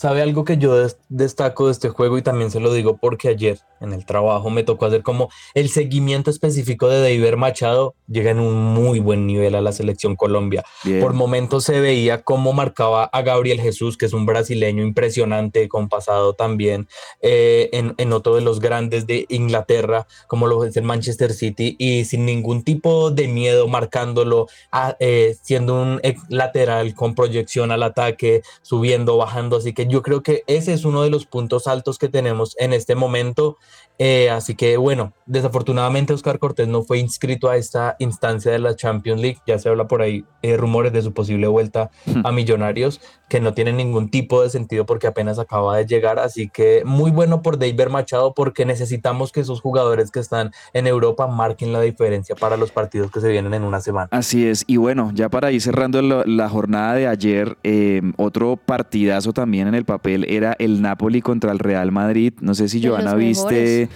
¿Sabe 0.00 0.22
algo 0.22 0.46
que 0.46 0.56
yo 0.56 0.74
des- 0.78 0.96
destaco 1.10 1.66
de 1.66 1.72
este 1.72 1.90
juego 1.90 2.16
y 2.16 2.22
también 2.22 2.50
se 2.50 2.58
lo 2.58 2.72
digo 2.72 2.96
porque 2.96 3.28
ayer 3.28 3.58
en 3.82 3.92
el 3.92 4.06
trabajo 4.06 4.48
me 4.48 4.62
tocó 4.62 4.86
hacer 4.86 5.02
como 5.02 5.28
el 5.52 5.68
seguimiento 5.68 6.30
específico 6.30 6.88
de 6.88 7.02
David 7.02 7.36
Machado 7.36 7.94
llega 8.08 8.30
en 8.30 8.40
un 8.40 8.54
muy 8.54 8.98
buen 8.98 9.26
nivel 9.26 9.54
a 9.54 9.60
la 9.60 9.72
selección 9.72 10.16
Colombia. 10.16 10.64
Bien. 10.84 11.00
Por 11.00 11.12
momentos 11.12 11.64
se 11.64 11.80
veía 11.80 12.22
cómo 12.22 12.54
marcaba 12.54 13.04
a 13.04 13.20
Gabriel 13.20 13.60
Jesús, 13.60 13.98
que 13.98 14.06
es 14.06 14.14
un 14.14 14.24
brasileño 14.24 14.82
impresionante, 14.82 15.68
con 15.68 15.90
pasado 15.90 16.32
también 16.32 16.88
eh, 17.20 17.68
en, 17.74 17.94
en 17.98 18.14
otro 18.14 18.34
de 18.36 18.40
los 18.40 18.58
grandes 18.60 19.06
de 19.06 19.26
Inglaterra, 19.28 20.06
como 20.28 20.46
lo 20.46 20.64
es 20.64 20.74
el 20.78 20.84
Manchester 20.84 21.34
City, 21.34 21.76
y 21.78 22.06
sin 22.06 22.24
ningún 22.24 22.64
tipo 22.64 23.10
de 23.10 23.28
miedo, 23.28 23.68
marcándolo, 23.68 24.46
a- 24.72 24.96
eh, 24.98 25.36
siendo 25.42 25.74
un 25.82 26.00
lateral 26.30 26.94
con 26.94 27.14
proyección 27.14 27.70
al 27.70 27.82
ataque, 27.82 28.40
subiendo, 28.62 29.18
bajando. 29.18 29.58
Así 29.58 29.74
que 29.74 29.89
yo 29.90 30.02
creo 30.02 30.22
que 30.22 30.42
ese 30.46 30.72
es 30.72 30.84
uno 30.84 31.02
de 31.02 31.10
los 31.10 31.26
puntos 31.26 31.66
altos 31.66 31.98
que 31.98 32.08
tenemos 32.08 32.56
en 32.58 32.72
este 32.72 32.94
momento. 32.94 33.56
Eh, 33.98 34.30
así 34.30 34.54
que 34.54 34.78
bueno, 34.78 35.12
desafortunadamente 35.26 36.14
Oscar 36.14 36.38
Cortés 36.38 36.68
no 36.68 36.82
fue 36.82 36.98
inscrito 36.98 37.50
a 37.50 37.56
esta 37.56 37.96
instancia 37.98 38.50
de 38.50 38.58
la 38.58 38.74
Champions 38.76 39.20
League. 39.20 39.38
Ya 39.46 39.58
se 39.58 39.68
habla 39.68 39.88
por 39.88 40.00
ahí 40.00 40.24
eh, 40.42 40.56
rumores 40.56 40.92
de 40.92 41.02
su 41.02 41.12
posible 41.12 41.46
vuelta 41.48 41.90
a 42.24 42.32
Millonarios, 42.32 43.00
que 43.28 43.40
no 43.40 43.52
tienen 43.52 43.76
ningún 43.76 44.10
tipo 44.10 44.42
de 44.42 44.48
sentido 44.48 44.86
porque 44.86 45.06
apenas 45.06 45.38
acaba 45.38 45.76
de 45.76 45.84
llegar. 45.86 46.18
Así 46.18 46.48
que 46.48 46.82
muy 46.86 47.10
bueno 47.10 47.42
por 47.42 47.58
David 47.58 47.88
Machado 47.90 48.32
porque 48.32 48.64
necesitamos 48.64 49.32
que 49.32 49.40
esos 49.40 49.60
jugadores 49.60 50.10
que 50.10 50.20
están 50.20 50.50
en 50.72 50.86
Europa 50.86 51.26
marquen 51.26 51.72
la 51.72 51.80
diferencia 51.82 52.34
para 52.36 52.56
los 52.56 52.70
partidos 52.70 53.10
que 53.10 53.20
se 53.20 53.28
vienen 53.28 53.52
en 53.54 53.64
una 53.64 53.80
semana. 53.80 54.08
Así 54.12 54.46
es, 54.46 54.64
y 54.66 54.76
bueno, 54.78 55.10
ya 55.14 55.28
para 55.28 55.52
ir 55.52 55.60
cerrando 55.60 56.00
lo- 56.02 56.24
la 56.24 56.48
jornada 56.48 56.94
de 56.94 57.06
ayer, 57.06 57.58
eh, 57.64 58.00
otro 58.16 58.56
partidazo 58.56 59.32
también 59.32 59.68
en 59.68 59.74
el 59.74 59.79
papel 59.84 60.24
era 60.28 60.54
el 60.58 60.82
Napoli 60.82 61.20
contra 61.20 61.52
el 61.52 61.58
Real 61.58 61.92
Madrid. 61.92 62.34
No 62.40 62.54
sé 62.54 62.68
si 62.68 62.84
Joana 62.84 63.14
viste 63.14 63.88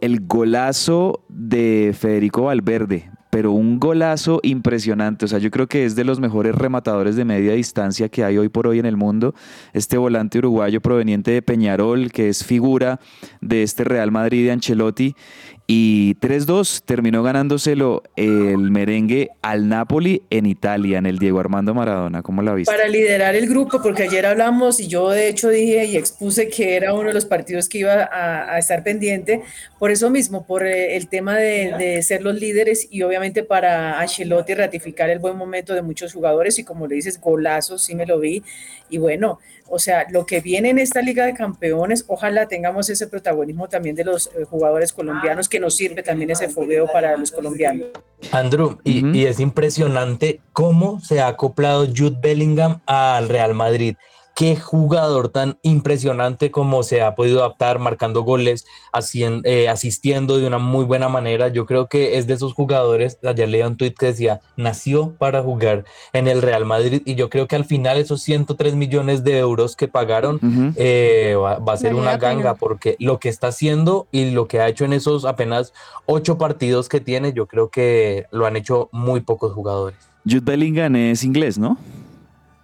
el 0.00 0.26
golazo 0.26 1.24
de 1.28 1.94
Federico 1.98 2.44
Valverde, 2.44 3.10
pero 3.30 3.52
un 3.52 3.80
golazo 3.80 4.40
impresionante. 4.42 5.24
O 5.24 5.28
sea, 5.28 5.38
yo 5.38 5.50
creo 5.50 5.66
que 5.66 5.84
es 5.84 5.96
de 5.96 6.04
los 6.04 6.20
mejores 6.20 6.54
rematadores 6.54 7.16
de 7.16 7.24
media 7.24 7.54
distancia 7.54 8.08
que 8.08 8.24
hay 8.24 8.36
hoy 8.36 8.48
por 8.48 8.66
hoy 8.66 8.78
en 8.78 8.86
el 8.86 8.96
mundo. 8.96 9.34
Este 9.72 9.96
volante 9.96 10.38
uruguayo 10.38 10.80
proveniente 10.80 11.30
de 11.30 11.42
Peñarol, 11.42 12.12
que 12.12 12.28
es 12.28 12.44
figura 12.44 13.00
de 13.40 13.62
este 13.62 13.84
Real 13.84 14.12
Madrid 14.12 14.44
de 14.44 14.52
Ancelotti. 14.52 15.16
Y 15.74 16.16
3-2 16.16 16.82
terminó 16.84 17.22
ganándoselo 17.22 18.02
el 18.14 18.70
merengue 18.70 19.30
al 19.40 19.70
Napoli 19.70 20.22
en 20.28 20.44
Italia, 20.44 20.98
en 20.98 21.06
el 21.06 21.18
Diego 21.18 21.40
Armando 21.40 21.72
Maradona. 21.72 22.20
¿Cómo 22.20 22.42
la 22.42 22.52
viste? 22.52 22.70
Para 22.70 22.88
liderar 22.88 23.34
el 23.36 23.48
grupo, 23.48 23.80
porque 23.82 24.02
ayer 24.02 24.26
hablamos 24.26 24.80
y 24.80 24.88
yo 24.88 25.08
de 25.08 25.28
hecho 25.28 25.48
dije 25.48 25.86
y 25.86 25.96
expuse 25.96 26.50
que 26.50 26.76
era 26.76 26.92
uno 26.92 27.08
de 27.08 27.14
los 27.14 27.24
partidos 27.24 27.70
que 27.70 27.78
iba 27.78 28.06
a, 28.12 28.58
estar 28.58 28.84
pendiente, 28.84 29.40
por 29.78 29.90
eso 29.90 30.10
mismo, 30.10 30.46
por 30.46 30.66
eh, 30.66 30.94
el 30.94 31.08
tema 31.08 31.38
de, 31.38 32.02
ser 32.02 32.20
los 32.20 32.34
líderes 32.38 32.88
y 32.90 33.00
obviamente 33.00 33.42
para 33.42 33.98
Ancelotti 33.98 34.52
ratificar 34.52 35.08
el 35.08 35.20
buen 35.20 35.38
momento 35.38 35.72
de 35.72 35.80
muchos 35.80 36.12
jugadores 36.12 36.58
y 36.58 36.64
como 36.64 36.86
le 36.86 36.96
dices, 36.96 37.18
golazos, 37.18 37.82
sí 37.82 37.94
me 37.94 38.04
lo 38.04 38.20
vi. 38.20 38.42
Y 38.90 38.98
bueno, 38.98 39.38
o 39.74 39.78
sea, 39.78 40.06
lo 40.10 40.26
que 40.26 40.42
viene 40.42 40.68
en 40.68 40.78
esta 40.78 41.00
Liga 41.00 41.24
de 41.24 41.32
Campeones, 41.32 42.04
ojalá 42.06 42.46
tengamos 42.46 42.90
ese 42.90 43.06
protagonismo 43.06 43.70
también 43.70 43.96
de 43.96 44.04
los 44.04 44.26
eh, 44.26 44.44
jugadores 44.44 44.92
colombianos, 44.92 45.48
que 45.48 45.58
nos 45.58 45.74
sirve 45.74 46.02
también 46.02 46.30
ese 46.30 46.50
fogueo 46.50 46.86
para 46.92 47.16
los 47.16 47.30
colombianos. 47.30 47.86
Andrew, 48.32 48.78
y, 48.84 49.24
es 49.24 49.40
impresionante 49.40 50.42
cómo 50.52 51.00
se 51.00 51.22
ha 51.22 51.28
acoplado 51.28 51.86
Jude 51.86 52.18
Bellingham 52.20 52.82
al 52.84 53.30
Real 53.30 53.54
Madrid. 53.54 53.96
Qué 54.34 54.56
jugador 54.56 55.28
tan 55.28 55.58
impresionante 55.62 56.50
como 56.50 56.82
se 56.82 57.02
ha 57.02 57.14
podido 57.14 57.40
adaptar, 57.40 57.78
marcando 57.78 58.22
goles, 58.22 58.64
eh, 59.44 59.68
asistiendo 59.68 60.38
de 60.38 60.46
una 60.46 60.58
muy 60.58 60.84
buena 60.86 61.10
manera. 61.10 61.48
Yo 61.48 61.66
creo 61.66 61.86
que 61.86 62.16
es 62.16 62.26
de 62.26 62.34
esos 62.34 62.54
jugadores. 62.54 63.18
Ayer 63.22 63.48
leía 63.48 63.68
un 63.68 63.76
tweet 63.76 63.92
que 63.92 64.06
decía: 64.06 64.40
nació 64.56 65.12
para 65.18 65.42
jugar 65.42 65.84
en 66.14 66.28
el 66.28 66.40
Real 66.40 66.64
Madrid. 66.64 67.02
Y 67.04 67.14
yo 67.14 67.28
creo 67.28 67.46
que 67.46 67.56
al 67.56 67.66
final, 67.66 67.98
esos 67.98 68.22
103 68.22 68.74
millones 68.74 69.22
de 69.22 69.38
euros 69.38 69.76
que 69.76 69.86
pagaron 69.86 70.40
eh, 70.76 71.36
va, 71.36 71.58
va 71.58 71.74
a 71.74 71.76
ser 71.76 71.94
una 71.94 72.16
ganga 72.16 72.54
porque 72.54 72.96
lo 72.98 73.18
que 73.18 73.28
está 73.28 73.48
haciendo 73.48 74.06
y 74.12 74.30
lo 74.30 74.48
que 74.48 74.60
ha 74.60 74.68
hecho 74.68 74.86
en 74.86 74.94
esos 74.94 75.26
apenas 75.26 75.74
ocho 76.06 76.38
partidos 76.38 76.88
que 76.88 77.00
tiene, 77.00 77.32
yo 77.32 77.46
creo 77.46 77.68
que 77.68 78.26
lo 78.30 78.46
han 78.46 78.56
hecho 78.56 78.88
muy 78.92 79.20
pocos 79.20 79.52
jugadores. 79.52 79.98
Jude 80.24 80.40
Bellingham 80.44 80.96
es 80.96 81.24
inglés, 81.24 81.58
¿no? 81.58 81.76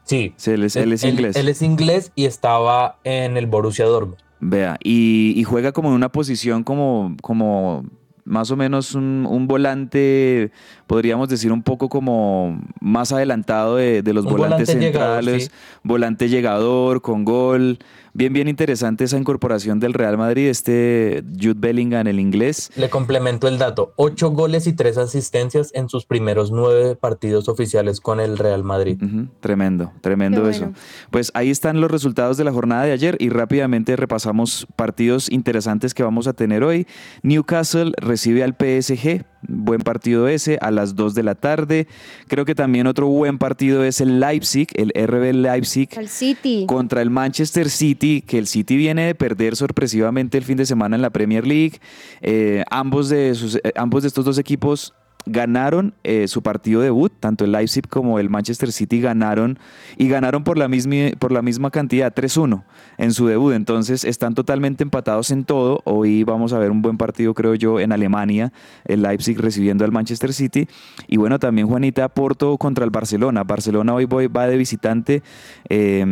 Sí, 0.08 0.32
Sí, 0.36 0.52
él 0.52 0.64
es, 0.64 0.74
él 0.74 0.92
es 0.92 1.04
inglés. 1.04 1.36
Él, 1.36 1.48
es 1.48 1.60
inglés 1.60 2.12
y 2.14 2.24
estaba 2.24 2.96
en 3.04 3.36
el 3.36 3.46
Borussia 3.46 3.84
Dortmund. 3.84 4.16
Vea, 4.40 4.78
y, 4.82 5.34
y 5.36 5.44
juega 5.44 5.72
como 5.72 5.90
en 5.90 5.94
una 5.96 6.10
posición 6.10 6.64
como, 6.64 7.14
como 7.20 7.84
más 8.24 8.50
o 8.50 8.56
menos 8.56 8.94
un, 8.94 9.26
un 9.28 9.46
volante, 9.46 10.50
podríamos 10.86 11.28
decir 11.28 11.52
un 11.52 11.62
poco 11.62 11.88
como 11.90 12.58
más 12.80 13.12
adelantado 13.12 13.76
de, 13.76 14.02
de 14.02 14.12
los 14.14 14.24
Un 14.24 14.32
volantes 14.32 14.68
volante 14.68 14.86
centrales, 14.86 15.44
sí. 15.44 15.50
volante 15.82 16.28
llegador, 16.28 17.02
con 17.02 17.24
gol. 17.24 17.78
Bien, 18.14 18.32
bien 18.32 18.48
interesante 18.48 19.04
esa 19.04 19.18
incorporación 19.18 19.80
del 19.80 19.94
Real 19.94 20.18
Madrid, 20.18 20.48
este 20.48 21.22
Jude 21.40 21.54
Bellingham, 21.56 22.06
el 22.06 22.20
inglés. 22.20 22.70
Le 22.76 22.90
complemento 22.90 23.48
el 23.48 23.58
dato, 23.58 23.92
ocho 23.96 24.30
goles 24.30 24.66
y 24.66 24.72
tres 24.72 24.98
asistencias 24.98 25.70
en 25.74 25.88
sus 25.88 26.06
primeros 26.06 26.50
nueve 26.50 26.96
partidos 26.96 27.48
oficiales 27.48 28.00
con 28.00 28.20
el 28.20 28.38
Real 28.38 28.64
Madrid. 28.64 28.98
Tremendo, 29.40 29.92
tremendo 30.00 30.48
eso. 30.48 30.72
Pues 31.10 31.30
ahí 31.34 31.50
están 31.50 31.80
los 31.80 31.90
resultados 31.90 32.36
de 32.36 32.44
la 32.44 32.52
jornada 32.52 32.84
de 32.84 32.92
ayer 32.92 33.16
y 33.20 33.28
rápidamente 33.28 33.96
repasamos 33.96 34.66
partidos 34.76 35.30
interesantes 35.30 35.94
que 35.94 36.02
vamos 36.02 36.26
a 36.26 36.32
tener 36.32 36.62
hoy. 36.64 36.86
Newcastle 37.22 37.92
recibe 37.96 38.42
al 38.42 38.52
PSG, 38.58 39.24
buen 39.42 39.80
partido 39.80 40.26
ese, 40.28 40.58
a 40.60 40.70
las 40.70 40.96
2 40.96 41.14
de 41.14 41.22
la 41.22 41.34
tarde. 41.34 41.86
Creo 42.26 42.44
que 42.44 42.54
también 42.54 42.86
otro 42.86 43.06
buen 43.06 43.38
partido 43.38 43.84
es 43.84 44.00
el 44.00 44.20
Leipzig, 44.20 44.68
el 44.74 44.90
RB 44.94 45.32
Leipzig 45.34 45.88
City. 46.08 46.64
contra 46.66 47.02
el 47.02 47.10
Manchester 47.10 47.70
City, 47.70 48.22
que 48.22 48.38
el 48.38 48.46
City 48.46 48.76
viene 48.76 49.06
de 49.06 49.14
perder 49.14 49.56
sorpresivamente 49.56 50.38
el 50.38 50.44
fin 50.44 50.56
de 50.56 50.66
semana 50.66 50.96
en 50.96 51.02
la 51.02 51.10
Premier 51.10 51.46
League. 51.46 51.78
Eh, 52.20 52.64
ambos, 52.70 53.08
de 53.08 53.34
sus- 53.34 53.56
eh, 53.56 53.72
ambos 53.76 54.02
de 54.02 54.08
estos 54.08 54.24
dos 54.24 54.38
equipos 54.38 54.94
ganaron 55.28 55.94
eh, 56.04 56.28
su 56.28 56.42
partido 56.42 56.80
debut, 56.80 57.12
tanto 57.20 57.44
el 57.44 57.52
Leipzig 57.52 57.88
como 57.88 58.18
el 58.18 58.30
Manchester 58.30 58.72
City 58.72 59.00
ganaron 59.00 59.58
y 59.96 60.08
ganaron 60.08 60.44
por 60.44 60.58
la 60.58 60.68
misma, 60.68 61.10
por 61.18 61.32
la 61.32 61.42
misma 61.42 61.70
cantidad, 61.70 62.14
3-1 62.14 62.62
en 62.98 63.12
su 63.12 63.26
debut. 63.26 63.54
Entonces 63.54 64.04
están 64.04 64.34
totalmente 64.34 64.82
empatados 64.82 65.30
en 65.30 65.44
todo. 65.44 65.80
Hoy 65.84 66.24
vamos 66.24 66.52
a 66.52 66.58
ver 66.58 66.70
un 66.70 66.82
buen 66.82 66.96
partido, 66.96 67.34
creo 67.34 67.54
yo, 67.54 67.80
en 67.80 67.92
Alemania, 67.92 68.52
el 68.84 69.02
Leipzig 69.02 69.38
recibiendo 69.38 69.84
al 69.84 69.92
Manchester 69.92 70.32
City. 70.32 70.68
Y 71.06 71.16
bueno, 71.16 71.38
también 71.38 71.68
Juanita, 71.68 72.08
Porto 72.08 72.56
contra 72.58 72.84
el 72.84 72.90
Barcelona. 72.90 73.44
Barcelona 73.44 73.94
hoy 73.94 74.06
va 74.06 74.46
de 74.46 74.56
visitante 74.56 75.22
eh, 75.68 76.04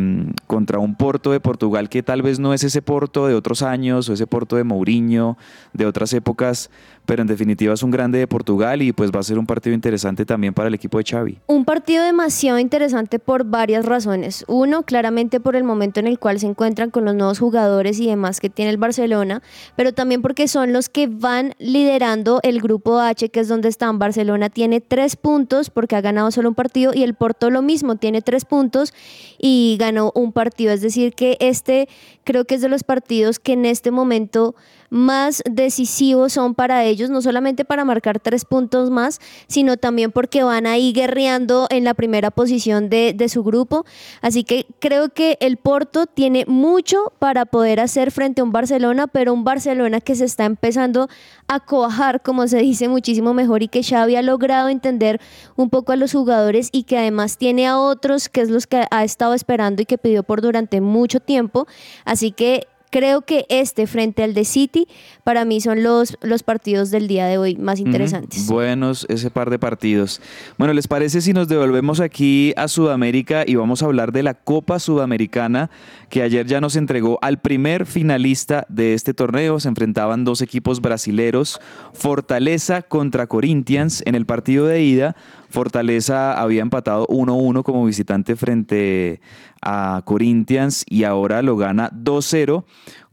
contra 0.47 0.79
un 0.79 0.95
Porto 0.95 1.31
de 1.31 1.39
Portugal 1.39 1.89
que 1.89 2.03
tal 2.03 2.21
vez 2.21 2.39
no 2.39 2.53
es 2.53 2.63
ese 2.63 2.81
Porto 2.81 3.27
de 3.27 3.35
otros 3.35 3.61
años 3.61 4.09
o 4.09 4.13
ese 4.13 4.27
Porto 4.27 4.55
de 4.55 4.63
Mourinho, 4.63 5.37
de 5.73 5.85
otras 5.85 6.13
épocas, 6.13 6.69
pero 7.05 7.21
en 7.21 7.27
definitiva 7.27 7.73
es 7.73 7.83
un 7.83 7.91
grande 7.91 8.19
de 8.19 8.27
Portugal 8.27 8.81
y 8.81 8.91
pues 8.91 9.06
va 9.11 9.19
a 9.19 9.23
ser 9.23 9.39
un 9.39 9.45
partido 9.45 9.73
interesante 9.73 10.25
también 10.25 10.53
para 10.53 10.67
el 10.67 10.73
equipo 10.73 10.97
de 10.97 11.03
Xavi. 11.03 11.39
Un 11.47 11.65
partido 11.65 12.03
demasiado 12.03 12.59
interesante 12.59 13.19
por 13.19 13.45
varias 13.45 13.85
razones. 13.85 14.45
Uno, 14.47 14.83
claramente 14.83 15.39
por 15.39 15.55
el 15.55 15.63
momento 15.63 15.99
en 15.99 16.07
el 16.07 16.19
cual 16.19 16.39
se 16.39 16.47
encuentran 16.47 16.89
con 16.89 17.05
los 17.05 17.15
nuevos 17.15 17.39
jugadores 17.39 17.99
y 17.99 18.07
demás 18.07 18.39
que 18.39 18.49
tiene 18.49 18.71
el 18.71 18.77
Barcelona, 18.77 19.41
pero 19.75 19.93
también 19.93 20.21
porque 20.21 20.47
son 20.47 20.73
los 20.73 20.89
que 20.89 21.07
van 21.07 21.53
liderando 21.59 22.39
el 22.43 22.61
grupo 22.61 22.99
H, 22.99 23.29
que 23.29 23.39
es 23.39 23.47
donde 23.47 23.69
están. 23.69 23.99
Barcelona 23.99 24.49
tiene 24.49 24.81
tres 24.81 25.15
puntos 25.15 25.69
porque 25.69 25.95
ha 25.95 26.01
ganado 26.01 26.31
solo 26.31 26.49
un 26.49 26.55
partido 26.55 26.93
y 26.93 27.03
el 27.03 27.13
Porto 27.13 27.49
lo 27.49 27.61
mismo, 27.61 27.95
tiene 27.95 28.21
tres 28.21 28.45
puntos 28.45 28.93
y 29.39 29.77
ganó 29.79 30.11
un 30.15 30.31
partido. 30.31 30.71
Es 30.71 30.81
decir, 30.81 31.13
que 31.13 31.37
este 31.39 31.87
creo 32.23 32.45
que 32.45 32.55
es 32.55 32.61
de 32.61 32.69
los 32.69 32.83
partidos 32.83 33.39
que 33.39 33.53
en 33.53 33.65
este 33.65 33.91
momento 33.91 34.55
más 34.89 35.43
decisivos 35.49 36.33
son 36.33 36.55
para 36.55 36.83
ellos, 36.83 37.09
no 37.09 37.21
solamente 37.21 37.65
para 37.65 37.85
marcar 37.85 38.19
tres 38.19 38.45
puntos 38.45 38.89
más, 38.89 39.19
sino 39.47 39.77
también 39.77 40.11
porque 40.11 40.43
van 40.43 40.65
ahí 40.65 40.93
guerreando 40.93 41.67
en 41.69 41.83
la 41.83 41.93
primera 41.93 42.31
posición 42.31 42.89
de, 42.89 43.13
de 43.13 43.29
su 43.29 43.43
grupo. 43.43 43.85
Así 44.21 44.43
que 44.43 44.65
creo 44.79 45.09
que 45.09 45.37
el 45.41 45.57
Porto 45.57 46.05
tiene 46.05 46.45
mucho 46.47 47.13
para 47.19 47.45
poder 47.45 47.79
hacer 47.79 48.11
frente 48.11 48.41
a 48.41 48.43
un 48.43 48.51
Barcelona, 48.51 49.07
pero 49.07 49.33
un 49.33 49.43
Barcelona 49.43 50.01
que 50.01 50.15
se 50.15 50.25
está 50.25 50.45
empezando 50.45 51.09
a 51.47 51.59
coajar, 51.59 52.21
como 52.21 52.47
se 52.47 52.57
dice, 52.57 52.89
muchísimo 52.89 53.33
mejor 53.33 53.63
y 53.63 53.67
que 53.67 53.83
Xavi 53.83 54.15
ha 54.15 54.21
logrado 54.21 54.69
entender 54.69 55.19
un 55.55 55.69
poco 55.69 55.91
a 55.91 55.95
los 55.95 56.11
jugadores 56.13 56.69
y 56.71 56.83
que 56.83 56.97
además 56.97 57.37
tiene 57.37 57.67
a 57.67 57.77
otros 57.77 58.29
que 58.29 58.41
es 58.41 58.49
los 58.49 58.67
que 58.67 58.85
ha 58.89 59.03
estado 59.03 59.33
esperando 59.33 59.81
y 59.81 59.85
que 59.85 59.97
pidió 59.97 60.23
por 60.23 60.41
durante 60.41 60.81
mucho 60.81 61.19
tiempo. 61.19 61.67
Así 62.05 62.31
que 62.31 62.67
creo 62.89 63.21
que 63.21 63.45
este 63.49 63.87
frente 63.87 64.23
al 64.23 64.33
de 64.33 64.45
City 64.45 64.87
para 65.23 65.45
mí 65.45 65.61
son 65.61 65.83
los, 65.83 66.17
los 66.21 66.43
partidos 66.43 66.91
del 66.91 67.07
día 67.07 67.27
de 67.27 67.37
hoy 67.37 67.55
más 67.55 67.79
interesantes. 67.79 68.47
Buenos 68.47 69.05
ese 69.09 69.29
par 69.29 69.49
de 69.49 69.59
partidos. 69.59 70.21
Bueno, 70.57 70.73
¿les 70.73 70.87
parece 70.87 71.21
si 71.21 71.33
nos 71.33 71.47
devolvemos 71.47 71.99
aquí 71.99 72.53
a 72.57 72.67
Sudamérica 72.67 73.43
y 73.45 73.55
vamos 73.55 73.81
a 73.81 73.85
hablar 73.85 74.11
de 74.11 74.23
la 74.23 74.33
Copa 74.33 74.79
Sudamericana 74.79 75.69
que 76.09 76.21
ayer 76.21 76.45
ya 76.45 76.61
nos 76.61 76.75
entregó 76.75 77.19
al 77.21 77.39
primer 77.39 77.85
finalista 77.85 78.65
de 78.69 78.93
este 78.93 79.13
torneo? 79.13 79.59
Se 79.59 79.67
enfrentaban 79.67 80.23
dos 80.23 80.41
equipos 80.41 80.81
brasileros, 80.81 81.59
Fortaleza 81.93 82.81
contra 82.81 83.27
Corinthians 83.27 84.03
en 84.05 84.15
el 84.15 84.25
partido 84.25 84.65
de 84.65 84.81
ida. 84.81 85.15
Fortaleza 85.49 86.39
había 86.39 86.61
empatado 86.61 87.07
1-1 87.07 87.63
como 87.63 87.85
visitante 87.85 88.35
frente 88.35 89.21
a 89.61 90.01
Corinthians 90.05 90.83
y 90.87 91.03
ahora 91.03 91.41
lo 91.41 91.57
gana 91.57 91.89
2-0 91.91 92.63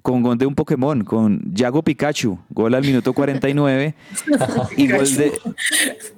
con 0.05 0.21
gol 0.23 0.37
de 0.37 0.45
un 0.45 0.55
Pokémon, 0.55 1.03
con 1.03 1.41
Yago 1.55 1.83
Pikachu, 1.83 2.39
gol 2.51 2.75
al 2.75 2.83
minuto 2.83 3.15
49 3.15 3.95
y 4.77 4.93
gol 4.93 5.17
de 5.17 5.33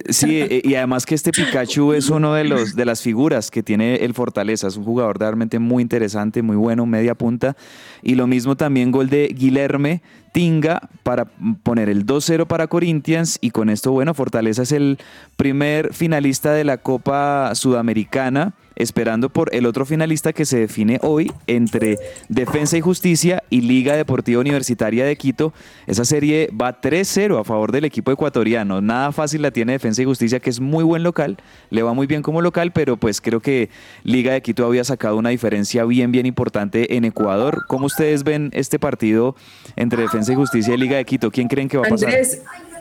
Sí, 0.09 0.41
e- 0.41 0.61
y 0.65 0.75
además 0.75 1.07
que 1.07 1.15
este 1.15 1.31
Pikachu 1.31 1.93
es 1.93 2.11
uno 2.11 2.35
de 2.35 2.43
los 2.43 2.75
de 2.75 2.85
las 2.85 3.01
figuras 3.01 3.49
que 3.49 3.63
tiene 3.63 3.95
el 4.05 4.13
Fortaleza, 4.13 4.67
es 4.67 4.77
un 4.77 4.83
jugador 4.83 5.21
realmente 5.21 5.61
muy 5.61 5.85
interesante, 5.85 6.43
muy 6.43 6.57
bueno, 6.57 6.85
media 6.85 7.15
punta 7.15 7.57
y 8.03 8.17
lo 8.17 8.27
mismo 8.27 8.57
también 8.57 8.91
gol 8.91 9.09
de 9.09 9.29
Guilherme 9.29 10.03
Tinga 10.33 10.91
para 11.05 11.27
poner 11.63 11.89
el 11.89 12.05
2-0 12.05 12.45
para 12.49 12.67
Corinthians 12.67 13.39
y 13.41 13.53
con 13.53 13.71
esto 13.71 13.93
bueno, 13.93 14.15
Fortaleza 14.15 14.63
es 14.63 14.73
el 14.73 14.99
primer 15.37 15.95
finalista 15.95 16.53
de 16.53 16.65
la 16.65 16.79
Copa 16.79 17.55
Sudamericana 17.55 18.55
esperando 18.77 19.31
por 19.31 19.55
el 19.55 19.67
otro 19.67 19.85
finalista 19.85 20.33
que 20.33 20.45
se 20.45 20.59
define 20.59 20.99
hoy 21.03 21.33
entre 21.47 21.99
Defensa 22.29 22.77
y 22.77 22.81
Justicia 22.81 23.43
y 23.51 23.63
Liga 23.63 23.97
Deportiva 23.97 24.41
Universitaria 24.41 25.05
de 25.05 25.17
Quito. 25.17 25.53
Esa 25.87 26.05
serie 26.05 26.51
va 26.51 26.81
3-0 26.81 27.41
a 27.41 27.45
favor 27.45 27.73
del 27.73 27.85
equipo 27.85 28.13
ecuatoriano. 28.13 28.81
Nada 28.81 29.13
fácil 29.13 29.43
la 29.43 29.51
tiene 29.51 29.73
Defensa 29.73 30.03
y 30.03 30.05
Justicia, 30.05 30.41
que 30.41 30.51
es 30.51 30.61
muy 30.61 30.85
buen 30.85 31.03
local, 31.03 31.39
le 31.71 31.83
va 31.83 31.95
muy 31.95 32.07
bien 32.07 32.23
como 32.23 32.43
local, 32.43 32.73
pero 32.73 32.97
pues 32.97 33.21
creo 33.21 33.41
que 33.41 33.71
Liga 34.05 34.33
de 34.33 34.43
Quito 34.43 34.67
había 34.67 34.85
sacado 34.85 35.17
una 35.17 35.31
diferencia 35.31 35.85
bien, 35.85 36.13
bien 36.13 36.27
importante 36.27 36.97
en 36.97 37.05
Ecuador. 37.05 37.65
¿Cómo 37.67 37.87
ustedes 37.87 38.25
ven 38.25 38.51
este 38.53 38.79
partido 38.79 39.35
entre 39.75 40.03
Defensa 40.03 40.33
y 40.33 40.37
Justicia 40.37 40.75
y 40.75 40.77
Liga 40.77 40.97
de 40.97 41.05
Quito? 41.05 41.31
¿Quién 41.31 41.49
creen 41.49 41.69
que 41.69 41.79
va 41.79 41.87
a 41.87 41.91
pasar? 41.91 42.13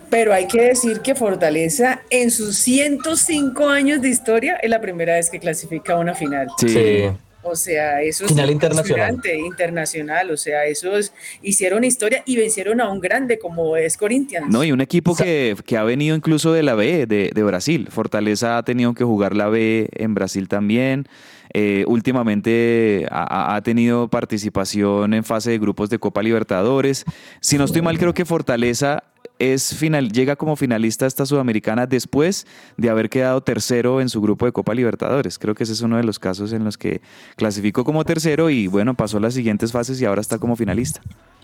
Pero 0.09 0.33
hay 0.33 0.47
que 0.47 0.61
decir 0.61 1.01
que 1.01 1.15
Fortaleza 1.15 2.01
en 2.09 2.31
sus 2.31 2.57
105 2.57 3.67
años 3.69 4.01
de 4.01 4.09
historia 4.09 4.55
es 4.57 4.69
la 4.69 4.81
primera 4.81 5.15
vez 5.15 5.29
que 5.29 5.39
clasifica 5.39 5.93
a 5.93 5.99
una 5.99 6.13
final. 6.15 6.47
Sí. 6.57 6.69
Sí. 6.69 7.03
O 7.47 7.55
sea, 7.55 8.01
eso 8.01 8.27
Final 8.27 8.49
es 8.49 8.53
internacional. 8.53 9.21
internacional. 9.45 10.31
O 10.31 10.37
sea, 10.37 10.65
esos 10.65 11.13
hicieron 11.43 11.83
historia 11.83 12.23
y 12.25 12.37
vencieron 12.37 12.81
a 12.81 12.89
un 12.89 12.99
grande 12.99 13.37
como 13.37 13.77
es 13.77 13.97
Corinthians. 13.97 14.47
No, 14.49 14.63
y 14.63 14.71
un 14.71 14.81
equipo 14.81 15.15
que, 15.15 15.55
que 15.63 15.77
ha 15.77 15.83
venido 15.83 16.15
incluso 16.15 16.53
de 16.53 16.63
la 16.63 16.73
B, 16.73 17.05
de, 17.05 17.29
de 17.33 17.43
Brasil. 17.43 17.87
Fortaleza 17.91 18.57
ha 18.57 18.63
tenido 18.63 18.95
que 18.95 19.03
jugar 19.03 19.35
la 19.35 19.47
B 19.47 19.89
en 19.91 20.15
Brasil 20.15 20.47
también. 20.47 21.07
Eh, 21.53 21.85
últimamente 21.87 23.05
ha 23.11 23.61
tenido 23.63 24.07
participación 24.09 25.13
en 25.13 25.23
fase 25.23 25.51
de 25.51 25.59
grupos 25.59 25.91
de 25.91 25.99
Copa 25.99 26.23
Libertadores. 26.23 27.05
Si 27.41 27.59
no 27.59 27.65
estoy 27.65 27.83
mal, 27.83 27.99
creo 27.99 28.15
que 28.15 28.25
Fortaleza 28.25 29.03
es 29.39 29.75
final, 29.75 30.11
llega 30.11 30.35
como 30.35 30.55
finalista 30.55 31.05
a 31.05 31.07
esta 31.07 31.25
sudamericana 31.25 31.87
después 31.87 32.45
de 32.77 32.89
haber 32.89 33.09
quedado 33.09 33.41
tercero 33.41 34.01
en 34.01 34.09
su 34.09 34.21
grupo 34.21 34.45
de 34.45 34.51
Copa 34.51 34.73
Libertadores. 34.73 35.39
Creo 35.39 35.55
que 35.55 35.63
ese 35.63 35.73
es 35.73 35.81
uno 35.81 35.97
de 35.97 36.03
los 36.03 36.19
casos 36.19 36.53
en 36.53 36.63
los 36.63 36.77
que 36.77 37.01
clasificó 37.35 37.83
como 37.83 38.05
tercero 38.05 38.49
y 38.49 38.67
bueno, 38.67 38.93
pasó 38.93 39.19
las 39.19 39.33
siguientes 39.33 39.71
fases 39.71 40.01
y 40.01 40.05
ahora 40.05 40.21
está 40.21 40.37
como 40.37 40.55
finalista. 40.55 41.01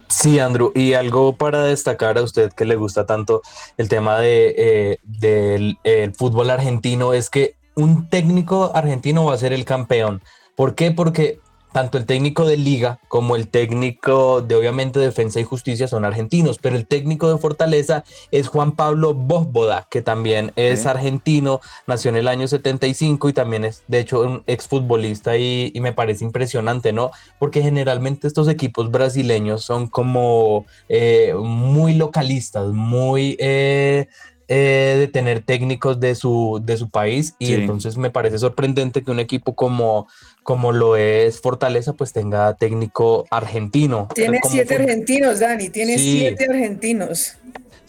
Sí, 0.07 0.39
Andrew, 0.39 0.73
y 0.75 0.93
algo 0.93 1.37
para 1.37 1.63
destacar 1.63 2.17
a 2.17 2.23
usted 2.23 2.51
que 2.51 2.65
le 2.65 2.75
gusta 2.75 3.05
tanto 3.05 3.41
el 3.77 3.87
tema 3.87 4.19
de, 4.19 4.55
eh, 4.57 4.97
del 5.03 5.77
el 5.83 6.13
fútbol 6.13 6.49
argentino 6.49 7.13
es 7.13 7.29
que 7.29 7.55
un 7.75 8.09
técnico 8.09 8.71
argentino 8.75 9.23
va 9.23 9.35
a 9.35 9.37
ser 9.37 9.53
el 9.53 9.63
campeón. 9.63 10.21
¿Por 10.57 10.75
qué? 10.75 10.91
Porque 10.91 11.39
tanto 11.71 11.97
el 11.97 12.05
técnico 12.05 12.45
de 12.45 12.57
Liga 12.57 12.99
como 13.07 13.35
el 13.35 13.47
técnico 13.47 14.41
de 14.41 14.55
obviamente 14.55 14.99
Defensa 14.99 15.39
y 15.39 15.43
Justicia 15.43 15.87
son 15.87 16.05
argentinos, 16.05 16.57
pero 16.59 16.75
el 16.75 16.85
técnico 16.87 17.31
de 17.31 17.37
Fortaleza 17.37 18.03
es 18.31 18.47
Juan 18.47 18.73
Pablo 18.73 19.13
Bósboda, 19.13 19.87
que 19.89 20.01
también 20.01 20.51
es 20.55 20.81
Sí. 20.81 20.87
argentino, 20.87 21.61
nació 21.87 22.09
en 22.09 22.17
el 22.17 22.27
año 22.27 22.47
75 22.47 23.29
y 23.29 23.33
también 23.33 23.65
es 23.65 23.83
de 23.87 23.99
hecho 23.99 24.21
un 24.21 24.43
exfutbolista 24.47 25.37
y, 25.37 25.71
y 25.73 25.79
me 25.81 25.93
parece 25.93 26.23
impresionante, 26.25 26.93
¿no? 26.93 27.11
Porque 27.39 27.61
generalmente 27.61 28.27
estos 28.27 28.47
equipos 28.47 28.91
brasileños 28.91 29.63
son 29.63 29.87
como 29.87 30.65
eh, 30.89 31.33
muy 31.37 31.93
localistas, 31.95 32.67
muy... 32.67 33.37
eh, 33.39 34.07
eh, 34.53 34.97
de 34.99 35.07
tener 35.07 35.41
técnicos 35.43 36.01
de 36.01 36.13
su, 36.13 36.61
de 36.61 36.75
su 36.75 36.89
país 36.89 37.35
y 37.39 37.45
Sí. 37.45 37.53
entonces 37.53 37.95
me 37.95 38.09
parece 38.09 38.37
sorprendente 38.37 39.01
que 39.01 39.09
un 39.09 39.21
equipo 39.21 39.55
como, 39.55 40.07
como 40.43 40.73
lo 40.73 40.97
es 40.97 41.39
Fortaleza 41.39 41.93
pues 41.93 42.11
tenga 42.11 42.53
técnico 42.55 43.25
argentino. 43.31 44.09
Tiene 44.13 44.39
siete 44.43 44.75
fue- 44.75 44.83
argentinos, 44.83 45.39
Dani, 45.39 45.69
tiene 45.69 45.97
Sí. 45.97 46.19
siete 46.19 46.47
argentinos. 46.49 47.37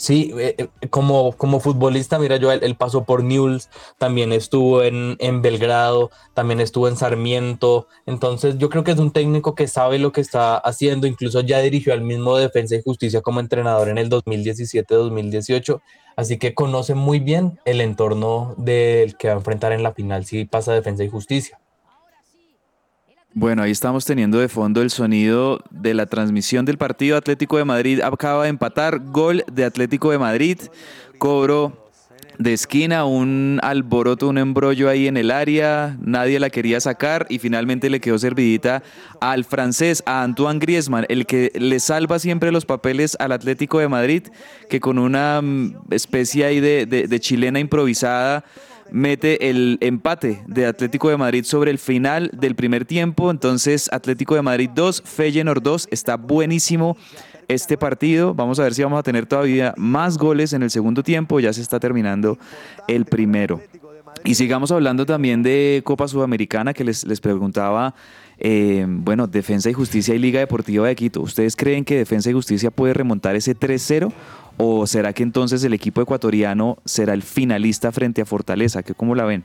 Sí, 0.02 0.32
eh, 0.36 0.56
eh, 0.58 0.88
como, 0.88 1.30
como 1.36 1.60
futbolista, 1.60 2.18
mira, 2.18 2.36
yo 2.36 2.50
él, 2.50 2.74
pasó 2.74 3.04
por 3.04 3.22
Newell's, 3.22 3.70
también 3.98 4.32
estuvo 4.32 4.82
en, 4.82 5.14
en, 5.20 5.42
Belgrado, 5.42 6.10
también 6.34 6.60
estuvo 6.60 6.88
en 6.88 6.96
Sarmiento, 6.96 7.86
entonces 8.04 8.58
yo 8.58 8.68
creo 8.68 8.82
que 8.82 8.90
es 8.90 8.98
un 8.98 9.12
técnico 9.12 9.54
que 9.54 9.68
sabe 9.68 10.00
lo 10.00 10.10
que 10.10 10.20
está 10.20 10.56
haciendo, 10.56 11.06
incluso 11.06 11.40
ya 11.42 11.60
dirigió 11.60 11.92
al 11.92 12.00
mismo 12.00 12.36
Defensa 12.36 12.74
y 12.74 12.82
Justicia 12.82 13.20
como 13.20 13.38
entrenador 13.38 13.88
en 13.90 13.98
el 13.98 14.10
2017-2018, 14.10 15.80
así 16.16 16.36
que 16.36 16.52
conoce 16.52 16.96
muy 16.96 17.20
bien 17.20 17.60
el 17.64 17.80
entorno 17.80 18.56
del 18.58 19.16
que 19.16 19.28
va 19.28 19.34
a 19.34 19.36
enfrentar 19.36 19.70
en 19.70 19.84
la 19.84 19.94
final 19.94 20.24
si 20.24 20.46
pasa 20.46 20.72
Defensa 20.72 21.04
y 21.04 21.10
Justicia. 21.10 21.61
Bueno, 23.34 23.62
ahí 23.62 23.70
estamos 23.70 24.04
teniendo 24.04 24.38
de 24.38 24.48
fondo 24.48 24.82
el 24.82 24.90
sonido 24.90 25.60
de 25.70 25.94
la 25.94 26.04
transmisión 26.04 26.66
del 26.66 26.76
partido. 26.76 27.16
Atlético 27.16 27.56
de 27.56 27.64
Madrid. 27.64 28.00
Acaba 28.02 28.42
de 28.42 28.50
empatar, 28.50 29.00
gol 29.00 29.42
de 29.50 29.64
Atlético 29.64 30.10
de 30.10 30.18
Madrid, 30.18 30.58
cobro 31.16 31.90
de 32.38 32.52
esquina, 32.52 33.06
un 33.06 33.58
alboroto, 33.62 34.28
un 34.28 34.36
embrollo 34.36 34.90
ahí 34.90 35.06
en 35.06 35.16
el 35.16 35.30
área, 35.30 35.96
nadie 36.00 36.40
la 36.40 36.50
quería 36.50 36.80
sacar 36.80 37.26
y 37.30 37.38
finalmente 37.38 37.88
le 37.88 38.00
quedó 38.00 38.18
servidita 38.18 38.82
al 39.20 39.44
francés, 39.44 40.02
a 40.04 40.22
Antoine 40.22 40.58
Griezmann, 40.58 41.06
el 41.08 41.24
que 41.24 41.52
le 41.54 41.80
salva 41.80 42.18
siempre 42.18 42.52
los 42.52 42.66
papeles 42.66 43.16
al 43.18 43.32
Atlético 43.32 43.78
de 43.78 43.88
Madrid, 43.88 44.24
que 44.68 44.80
con 44.80 44.98
una 44.98 45.40
mm, 45.40 45.84
especie 45.90 46.44
ahí 46.44 46.60
de, 46.60 46.86
de 46.86 47.20
chilena 47.20 47.60
improvisada 47.60 48.44
mete 48.92 49.50
el 49.50 49.78
empate 49.80 50.42
de 50.46 50.66
Atlético 50.66 51.08
de 51.08 51.16
Madrid 51.16 51.44
sobre 51.44 51.70
el 51.70 51.78
final 51.78 52.30
del 52.32 52.54
primer 52.54 52.84
tiempo. 52.84 53.30
Entonces, 53.30 53.88
Atlético 53.92 54.34
de 54.34 54.42
Madrid 54.42 54.70
2, 54.74 55.02
Feyenoord 55.04 55.62
2. 55.62 55.88
Está 55.90 56.16
buenísimo 56.16 56.96
este 57.48 57.76
partido. 57.76 58.34
Vamos 58.34 58.60
a 58.60 58.64
ver 58.64 58.74
si 58.74 58.82
vamos 58.82 58.98
a 58.98 59.02
tener 59.02 59.26
todavía 59.26 59.74
más 59.76 60.18
goles 60.18 60.52
en 60.52 60.62
el 60.62 60.70
segundo 60.70 61.02
tiempo. 61.02 61.40
Ya 61.40 61.52
se 61.52 61.62
está 61.62 61.80
terminando 61.80 62.38
el 62.86 63.04
primero. 63.04 63.60
Y 64.24 64.34
sigamos 64.34 64.70
hablando 64.70 65.06
también 65.06 65.42
de 65.42 65.82
Copa 65.84 66.06
Sudamericana, 66.06 66.74
que 66.74 66.84
les, 66.84 67.04
les 67.04 67.20
preguntaba, 67.20 67.94
eh, 68.44 68.84
bueno, 68.88 69.26
Defensa 69.26 69.70
y 69.70 69.72
Justicia 69.72 70.14
y 70.14 70.18
Liga 70.18 70.40
Deportiva 70.40 70.86
de 70.86 70.96
Quito. 70.96 71.20
¿Ustedes 71.20 71.56
creen 71.56 71.84
que 71.84 71.96
Defensa 71.96 72.28
y 72.28 72.32
Justicia 72.32 72.70
puede 72.70 72.92
remontar 72.92 73.36
ese 73.36 73.56
3-0 73.56 74.12
¿O 74.56 74.86
será 74.86 75.12
que 75.12 75.22
entonces 75.22 75.64
el 75.64 75.72
equipo 75.72 76.02
ecuatoriano 76.02 76.78
será 76.84 77.14
el 77.14 77.22
finalista 77.22 77.92
frente 77.92 78.22
a 78.22 78.26
Fortaleza? 78.26 78.82
¿Cómo 78.82 79.14
la 79.14 79.24
ven? 79.24 79.44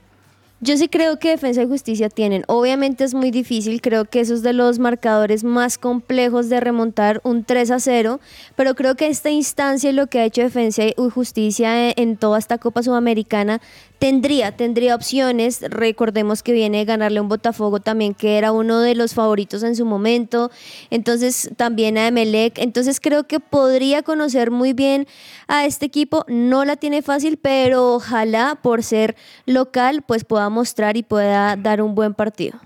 Yo 0.59 0.75
sí 0.75 0.87
creo 0.87 1.19
que 1.19 1.29
Defensa 1.29 1.61
y 1.61 1.67
Justicia 1.67 2.09
tienen. 2.09 2.43
Obviamente 2.47 3.03
es 3.03 3.13
muy 3.13 3.29
difícil, 3.29 3.79
creo 3.79 4.05
que 4.05 4.21
esos 4.21 4.41
de 4.41 4.53
los 4.53 4.79
marcadores 4.79 5.43
más 5.43 5.77
complejos 5.77 6.49
de 6.49 6.59
remontar 6.59 7.21
un 7.23 7.43
3 7.43 7.71
a 7.71 7.79
0, 7.79 8.19
pero 8.55 8.73
creo 8.73 8.95
que 8.95 9.05
esta 9.05 9.29
instancia 9.29 9.91
y 9.91 9.93
lo 9.93 10.07
que 10.07 10.19
ha 10.19 10.25
hecho 10.25 10.41
Defensa 10.41 10.83
y 10.83 10.93
Justicia 11.13 11.91
en 11.91 12.17
toda 12.17 12.39
esta 12.39 12.57
Copa 12.57 12.81
Sudamericana 12.81 13.61
tendría, 13.99 14.51
tendría 14.55 14.95
opciones. 14.95 15.61
Recordemos 15.61 16.43
que 16.43 16.51
viene 16.51 16.79
de 16.79 16.85
ganarle 16.85 17.21
un 17.21 17.29
Botafogo 17.29 17.79
también, 17.79 18.13
que 18.13 18.37
era 18.37 18.51
uno 18.51 18.79
de 18.79 18.95
los 18.95 19.13
favoritos 19.13 19.63
en 19.63 19.75
su 19.75 19.85
momento. 19.85 20.51
Entonces, 20.89 21.49
también 21.57 21.97
a 21.97 22.07
Emelec. 22.07 22.57
Entonces, 22.59 22.99
creo 22.99 23.25
que 23.25 23.39
podría 23.39 24.03
conocer 24.03 24.51
muy 24.51 24.73
bien 24.73 25.07
a 25.47 25.65
este 25.65 25.85
equipo. 25.85 26.25
No 26.27 26.65
la 26.65 26.75
tiene 26.75 27.01
fácil, 27.01 27.37
pero 27.37 27.95
ojalá 27.95 28.59
por 28.61 28.83
ser 28.83 29.15
local, 29.45 30.03
pues 30.05 30.23
pueda 30.23 30.49
mostrar 30.49 30.97
y 30.97 31.03
pueda 31.03 31.55
dar 31.55 31.81
un 31.81 31.95
buen 31.95 32.13
partido. 32.13 32.59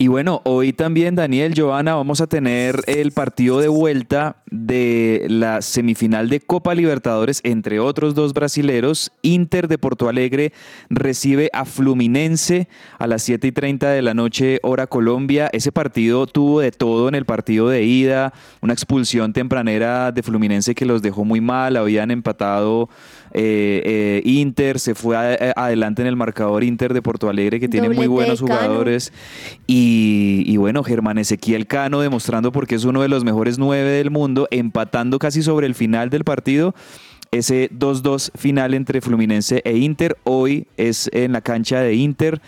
Y 0.00 0.06
bueno, 0.06 0.42
hoy 0.44 0.72
también, 0.72 1.16
Daniel, 1.16 1.54
Joana, 1.56 1.96
vamos 1.96 2.20
a 2.20 2.28
tener 2.28 2.84
el 2.86 3.10
partido 3.10 3.58
de 3.58 3.66
vuelta 3.66 4.36
de 4.48 5.26
la 5.28 5.60
semifinal 5.60 6.28
de 6.28 6.38
Copa 6.38 6.76
Libertadores, 6.76 7.40
entre 7.42 7.80
otros 7.80 8.14
dos 8.14 8.32
brasileros. 8.32 9.10
Inter 9.22 9.66
de 9.66 9.76
Porto 9.76 10.08
Alegre 10.08 10.52
recibe 10.88 11.50
a 11.52 11.64
Fluminense 11.64 12.68
a 13.00 13.08
las 13.08 13.24
7 13.24 13.48
y 13.48 13.50
30 13.50 13.90
de 13.90 14.02
la 14.02 14.14
noche, 14.14 14.60
hora 14.62 14.86
Colombia. 14.86 15.50
Ese 15.52 15.72
partido 15.72 16.28
tuvo 16.28 16.60
de 16.60 16.70
todo 16.70 17.08
en 17.08 17.16
el 17.16 17.24
partido 17.24 17.68
de 17.68 17.82
ida, 17.82 18.32
una 18.62 18.74
expulsión 18.74 19.32
tempranera 19.32 20.12
de 20.12 20.22
Fluminense 20.22 20.76
que 20.76 20.86
los 20.86 21.02
dejó 21.02 21.24
muy 21.24 21.40
mal, 21.40 21.76
habían 21.76 22.12
empatado 22.12 22.88
eh, 23.32 23.82
eh, 23.84 24.22
Inter, 24.24 24.78
se 24.80 24.94
fue 24.94 25.16
adelante 25.56 26.02
en 26.02 26.08
el 26.08 26.16
marcador 26.16 26.64
Inter 26.64 26.94
de 26.94 27.02
Porto 27.02 27.28
Alegre, 27.28 27.60
que 27.60 27.68
tiene 27.68 27.88
muy 27.90 28.06
buenos 28.06 28.40
jugadores. 28.40 29.12
Y, 29.66 30.44
y, 30.46 30.56
bueno, 30.56 30.82
Germán 30.82 31.18
Ezequiel 31.18 31.66
Cano 31.66 32.00
demostrando 32.00 32.52
porque 32.52 32.74
es 32.74 32.84
uno 32.84 33.02
de 33.02 33.08
los 33.08 33.24
mejores 33.24 33.58
nueve 33.58 33.90
del 33.90 34.10
mundo, 34.10 34.48
empatando 34.50 35.18
casi 35.18 35.42
sobre 35.42 35.66
el 35.66 35.74
final 35.74 36.10
del 36.10 36.24
partido. 36.24 36.74
Ese 37.30 37.70
2-2 37.70 38.30
final 38.36 38.72
entre 38.72 39.02
Fluminense 39.02 39.60
e 39.64 39.76
Inter, 39.76 40.16
hoy 40.24 40.66
es 40.78 41.10
en 41.12 41.32
la 41.32 41.42
cancha 41.42 41.80
de 41.80 41.94
Inter 41.94 42.40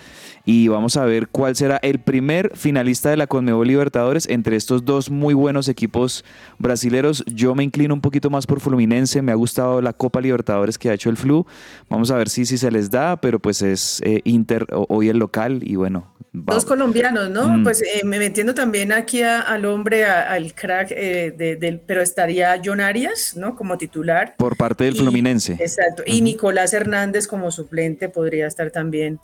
y 0.44 0.68
vamos 0.68 0.96
a 0.96 1.05
ver 1.05 1.29
cuál 1.29 1.57
será 1.57 1.79
el 1.83 2.00
primer 2.00 2.57
finalista 2.57 3.11
de 3.11 3.16
la 3.16 3.26
Conmebol 3.26 3.68
Libertadores 3.68 4.29
entre 4.29 4.57
estos 4.57 4.85
dos 4.85 5.11
muy 5.11 5.35
buenos 5.35 5.68
equipos 5.68 6.24
brasileros. 6.59 7.24
Yo 7.26 7.55
me 7.55 7.64
inclino 7.64 7.94
un 7.94 8.00
poquito 8.00 8.31
más 8.31 8.46
por 8.46 8.61
Fluminense, 8.61 9.22
me 9.22 9.33
ha 9.33 9.37
gustado 9.37 9.81
la 9.81 9.92
Copa 9.92 10.20
Libertadores 10.20 10.79
que 10.79 10.90
ha 10.90 10.94
hecho 10.94 11.11
el 11.11 11.16
Flu. 11.16 11.46
Vamos 11.88 12.11
a 12.11 12.16
ver 12.16 12.29
si, 12.29 12.46
si 12.46 12.59
se 12.59 12.70
les 12.70 12.90
da, 12.90 13.20
pero 13.20 13.38
pues 13.38 13.62
es 13.62 14.00
eh, 14.05 14.20
Inter 14.24 14.66
hoy 14.70 15.09
el 15.09 15.18
local 15.18 15.61
y 15.62 15.76
bueno. 15.76 16.14
Dos 16.33 16.64
colombianos, 16.64 17.29
¿no? 17.29 17.48
Mm. 17.48 17.64
Pues 17.64 17.83
eh, 17.83 18.05
me 18.05 18.20
metiendo 18.20 18.55
también 18.55 18.92
aquí 18.92 19.22
al 19.22 19.64
hombre, 19.64 20.05
al 20.05 20.55
crack, 20.55 20.92
eh, 20.92 21.33
del, 21.37 21.81
pero 21.81 22.03
estaría 22.03 22.61
John 22.64 22.81
Arias, 22.81 23.37
¿no? 23.37 23.57
Como 23.57 23.76
titular. 23.79 24.35
Por 24.37 24.57
parte 24.57 24.85
del 24.85 24.94
Fluminense. 24.94 25.55
Exacto. 25.55 26.05
Y 26.07 26.22
Nicolás 26.22 26.72
Hernández 26.72 27.26
como 27.26 27.50
suplente 27.50 28.09
podría 28.09 28.46
estar 28.46 28.70
también 28.70 29.18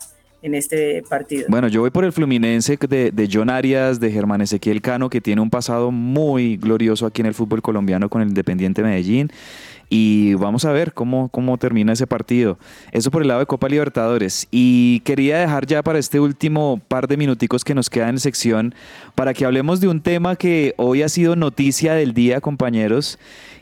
en 0.47 0.55
este 0.55 1.03
partido. 1.07 1.45
Bueno, 1.47 1.67
yo 1.67 1.81
voy 1.81 1.91
por 1.91 2.03
el 2.03 2.11
Fluminense 2.11 2.77
de, 2.77 3.11
de, 3.11 3.29
John 3.31 3.49
Arias, 3.49 3.99
de 3.99 4.11
Germán 4.11 4.41
Ezequiel 4.41 4.81
Cano, 4.81 5.09
que 5.09 5.21
tiene 5.21 5.41
un 5.41 5.49
pasado 5.49 5.91
muy 5.91 6.57
glorioso 6.57 7.05
aquí 7.05 7.21
en 7.21 7.27
el 7.27 7.33
fútbol 7.33 7.61
colombiano 7.61 8.09
con 8.09 8.21
el 8.21 8.29
Independiente 8.29 8.81
Medellín. 8.81 9.31
Y 9.89 10.33
vamos 10.33 10.65
a 10.65 10.71
ver 10.71 10.93
cómo, 10.93 11.29
cómo 11.29 11.57
termina 11.57 11.93
ese 11.93 12.07
partido. 12.07 12.57
Eso 12.91 13.09
por 13.09 13.21
el 13.21 13.29
lado 13.29 13.39
de 13.39 13.45
Copa 13.45 13.69
Libertadores. 13.69 14.47
Y 14.51 14.99
quería 15.01 15.37
dejar 15.39 15.65
ya 15.65 15.81
para 15.81 15.99
este 15.99 16.19
último 16.19 16.81
par 16.87 17.07
de 17.07 17.15
minuticos 17.15 17.63
que 17.63 17.73
nos 17.73 17.89
queda 17.89 18.09
en 18.09 18.19
sección 18.19 18.75
para 19.15 19.33
que 19.33 19.45
hablemos 19.45 19.79
de 19.79 19.87
un 19.87 20.01
tema 20.01 20.35
que 20.35 20.73
hoy 20.77 21.03
ha 21.03 21.09
sido 21.09 21.35
noticia 21.35 21.93
del 21.93 22.13
día, 22.13 22.41
compañeros. 22.41 23.17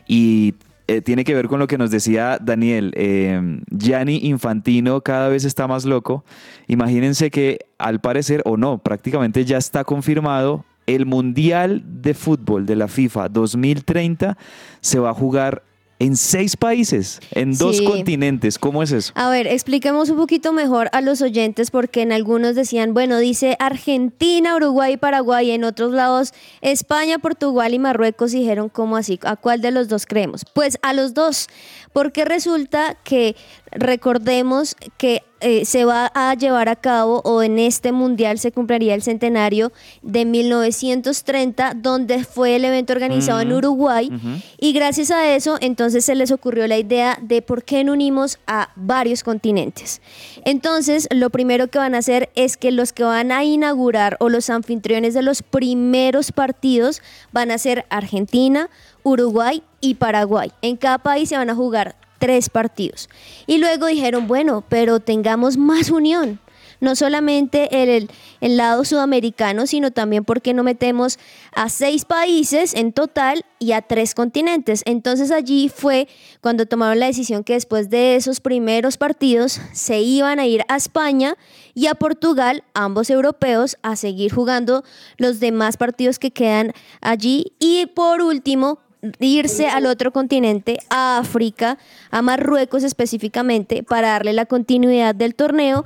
Y 0.08 0.54
eh, 0.88 1.00
tiene 1.02 1.24
que 1.24 1.34
ver 1.34 1.48
con 1.48 1.58
lo 1.58 1.66
que 1.66 1.78
nos 1.78 1.90
decía 1.90 2.38
Daniel. 2.40 2.92
Eh, 2.96 3.60
Gianni 3.70 4.20
Infantino 4.22 5.00
cada 5.00 5.28
vez 5.28 5.44
está 5.44 5.66
más 5.66 5.84
loco. 5.84 6.24
Imagínense 6.68 7.30
que 7.30 7.66
al 7.78 8.00
parecer, 8.00 8.42
o 8.44 8.56
no, 8.56 8.78
prácticamente 8.78 9.44
ya 9.44 9.58
está 9.58 9.84
confirmado, 9.84 10.64
el 10.86 11.04
Mundial 11.04 11.82
de 11.84 12.14
Fútbol 12.14 12.66
de 12.66 12.76
la 12.76 12.86
FIFA 12.86 13.28
2030 13.28 14.38
se 14.80 14.98
va 15.00 15.10
a 15.10 15.14
jugar 15.14 15.64
en 15.98 16.16
seis 16.16 16.56
países, 16.56 17.20
en 17.32 17.56
dos 17.56 17.80
continentes. 17.80 18.58
¿Cómo 18.58 18.82
es 18.82 18.92
eso? 18.92 19.12
A 19.14 19.30
ver, 19.30 19.46
expliquemos 19.46 20.10
un 20.10 20.18
poquito 20.18 20.52
mejor 20.52 20.88
a 20.92 21.00
los 21.00 21.22
oyentes 21.22 21.70
porque 21.70 22.02
en 22.02 22.12
algunos 22.12 22.54
decían, 22.54 22.92
bueno, 22.94 23.18
dice 23.18 23.56
Argentina, 23.58 24.56
Uruguay 24.56 24.94
y 24.94 24.96
Paraguay, 24.96 25.50
en 25.50 25.64
otros 25.64 25.92
lados 25.92 26.32
España, 26.60 27.18
Portugal 27.18 27.72
y 27.72 27.78
Marruecos 27.78 28.32
dijeron, 28.32 28.68
¿cómo 28.68 28.96
así? 28.96 29.18
¿A 29.22 29.36
cuál 29.36 29.60
de 29.60 29.70
los 29.70 29.88
dos 29.88 30.06
creemos? 30.06 30.44
Pues 30.52 30.78
a 30.82 30.92
los 30.92 31.14
dos, 31.14 31.48
porque 31.92 32.24
resulta 32.24 32.96
que 33.02 33.36
recordemos 33.70 34.76
que 34.98 35.22
eh, 35.40 35.66
se 35.66 35.84
va 35.84 36.10
a 36.14 36.32
llevar 36.34 36.70
a 36.70 36.76
cabo 36.76 37.20
o 37.24 37.42
en 37.42 37.58
este 37.58 37.92
mundial 37.92 38.38
se 38.38 38.52
cumpliría 38.52 38.94
el 38.94 39.02
centenario 39.02 39.70
de 40.00 40.24
1930 40.24 41.74
donde 41.74 42.24
fue 42.24 42.56
el 42.56 42.64
evento 42.64 42.94
organizado 42.94 43.40
en 43.40 43.52
Uruguay 43.52 44.10
y 44.58 44.72
gracias 44.72 45.10
a 45.10 45.34
eso 45.34 45.58
entonces 45.60 46.06
se 46.06 46.14
les 46.14 46.30
ocurrió 46.30 46.66
la 46.66 46.78
idea 46.78 47.18
de 47.20 47.42
por 47.42 47.64
qué 47.64 47.84
no 47.84 47.92
unimos 47.92 48.38
a 48.46 48.70
varios 48.76 49.22
continentes. 49.22 50.00
Entonces 50.46 51.06
lo 51.10 51.28
primero 51.28 51.68
que 51.68 51.78
van 51.78 51.94
a 51.94 51.98
hacer 51.98 52.30
es 52.34 52.56
que 52.56 52.72
los 52.72 52.94
que 52.94 53.04
van 53.04 53.30
a 53.30 53.44
inaugurar 53.44 54.16
o 54.20 54.30
los 54.30 54.48
anfitriones 54.48 55.12
de 55.12 55.22
los 55.22 55.42
primeros 55.42 56.32
partidos 56.32 57.02
van 57.32 57.50
a 57.50 57.58
ser 57.58 57.84
Argentina, 57.90 58.70
Uruguay 59.02 59.62
y 59.80 59.96
Paraguay. 59.96 60.50
En 60.62 60.76
cada 60.76 60.98
país 60.98 61.28
se 61.28 61.36
van 61.36 61.50
a 61.50 61.54
jugar 61.54 62.05
tres 62.18 62.48
partidos. 62.50 63.08
Y 63.46 63.58
luego 63.58 63.86
dijeron, 63.86 64.26
bueno, 64.26 64.64
pero 64.68 65.00
tengamos 65.00 65.56
más 65.56 65.90
unión. 65.90 66.40
No 66.78 66.94
solamente 66.94 67.68
el, 67.96 68.10
el 68.42 68.56
lado 68.58 68.84
sudamericano, 68.84 69.66
sino 69.66 69.92
también 69.92 70.24
porque 70.24 70.52
no 70.52 70.62
metemos 70.62 71.18
a 71.54 71.70
seis 71.70 72.04
países 72.04 72.74
en 72.74 72.92
total 72.92 73.46
y 73.58 73.72
a 73.72 73.80
tres 73.80 74.14
continentes. 74.14 74.82
Entonces 74.84 75.30
allí 75.30 75.70
fue 75.70 76.06
cuando 76.42 76.66
tomaron 76.66 77.00
la 77.00 77.06
decisión 77.06 77.44
que 77.44 77.54
después 77.54 77.88
de 77.88 78.16
esos 78.16 78.40
primeros 78.40 78.98
partidos 78.98 79.58
se 79.72 80.00
iban 80.00 80.38
a 80.38 80.46
ir 80.46 80.64
a 80.68 80.76
España 80.76 81.36
y 81.72 81.86
a 81.86 81.94
Portugal, 81.94 82.62
ambos 82.74 83.08
europeos, 83.08 83.78
a 83.82 83.96
seguir 83.96 84.34
jugando 84.34 84.84
los 85.16 85.40
demás 85.40 85.78
partidos 85.78 86.18
que 86.18 86.30
quedan 86.30 86.72
allí. 87.00 87.52
Y 87.58 87.86
por 87.86 88.20
último, 88.20 88.80
irse 89.20 89.68
al 89.68 89.86
otro 89.86 90.12
continente, 90.12 90.78
a 90.90 91.18
África, 91.18 91.78
a 92.10 92.22
Marruecos 92.22 92.82
específicamente, 92.82 93.82
para 93.82 94.08
darle 94.08 94.32
la 94.32 94.46
continuidad 94.46 95.14
del 95.14 95.34
torneo 95.34 95.84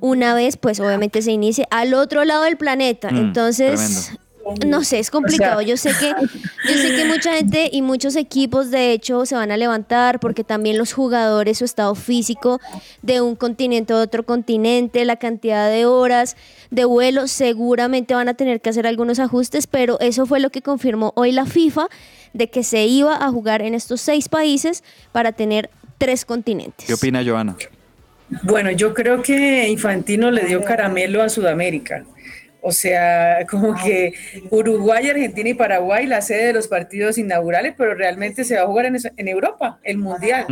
una 0.00 0.34
vez, 0.34 0.56
pues 0.56 0.80
obviamente 0.80 1.22
se 1.22 1.32
inicie 1.32 1.66
al 1.70 1.94
otro 1.94 2.24
lado 2.24 2.44
del 2.44 2.56
planeta. 2.56 3.10
Mm, 3.10 3.16
Entonces, 3.16 3.80
tremendo. 3.80 4.29
No 4.66 4.84
sé, 4.84 4.98
es 4.98 5.10
complicado. 5.10 5.58
O 5.58 5.60
sea- 5.60 5.68
Yo 5.68 5.76
sé 5.76 5.90
que 5.98 6.08
yo 6.68 6.74
sé 6.74 6.94
que 6.96 7.04
mucha 7.06 7.34
gente 7.34 7.68
y 7.72 7.82
muchos 7.82 8.16
equipos 8.16 8.70
de 8.70 8.92
hecho 8.92 9.24
se 9.26 9.34
van 9.34 9.50
a 9.50 9.56
levantar 9.56 10.20
porque 10.20 10.44
también 10.44 10.78
los 10.78 10.92
jugadores 10.92 11.58
su 11.58 11.64
estado 11.64 11.94
físico 11.94 12.60
de 13.02 13.20
un 13.20 13.36
continente 13.36 13.92
a 13.92 13.96
otro 13.96 14.24
continente, 14.24 15.04
la 15.04 15.16
cantidad 15.16 15.70
de 15.70 15.86
horas 15.86 16.36
de 16.70 16.84
vuelo 16.84 17.26
seguramente 17.28 18.14
van 18.14 18.28
a 18.28 18.34
tener 18.34 18.60
que 18.60 18.70
hacer 18.70 18.86
algunos 18.86 19.18
ajustes, 19.18 19.66
pero 19.66 19.98
eso 20.00 20.26
fue 20.26 20.40
lo 20.40 20.50
que 20.50 20.62
confirmó 20.62 21.12
hoy 21.16 21.32
la 21.32 21.46
FIFA 21.46 21.88
de 22.32 22.48
que 22.48 22.62
se 22.62 22.86
iba 22.86 23.16
a 23.16 23.28
jugar 23.30 23.62
en 23.62 23.74
estos 23.74 24.00
seis 24.00 24.28
países 24.28 24.84
para 25.12 25.32
tener 25.32 25.70
tres 25.98 26.24
continentes. 26.24 26.86
¿Qué 26.86 26.94
opina 26.94 27.22
Joana? 27.24 27.56
Bueno, 28.44 28.70
yo 28.70 28.94
creo 28.94 29.22
que 29.22 29.68
Infantino 29.68 30.30
le 30.30 30.44
dio 30.44 30.62
caramelo 30.62 31.20
a 31.22 31.28
Sudamérica. 31.28 32.04
O 32.62 32.72
sea, 32.72 33.46
como 33.50 33.74
que 33.74 34.12
Uruguay, 34.50 35.08
Argentina 35.08 35.48
y 35.50 35.54
Paraguay, 35.54 36.06
la 36.06 36.20
sede 36.20 36.46
de 36.46 36.52
los 36.52 36.68
partidos 36.68 37.18
inaugurales, 37.18 37.74
pero 37.76 37.94
realmente 37.94 38.44
se 38.44 38.56
va 38.56 38.62
a 38.62 38.66
jugar 38.66 38.86
en, 38.86 38.96
en 39.16 39.28
Europa, 39.28 39.78
el 39.82 39.98
Mundial, 39.98 40.46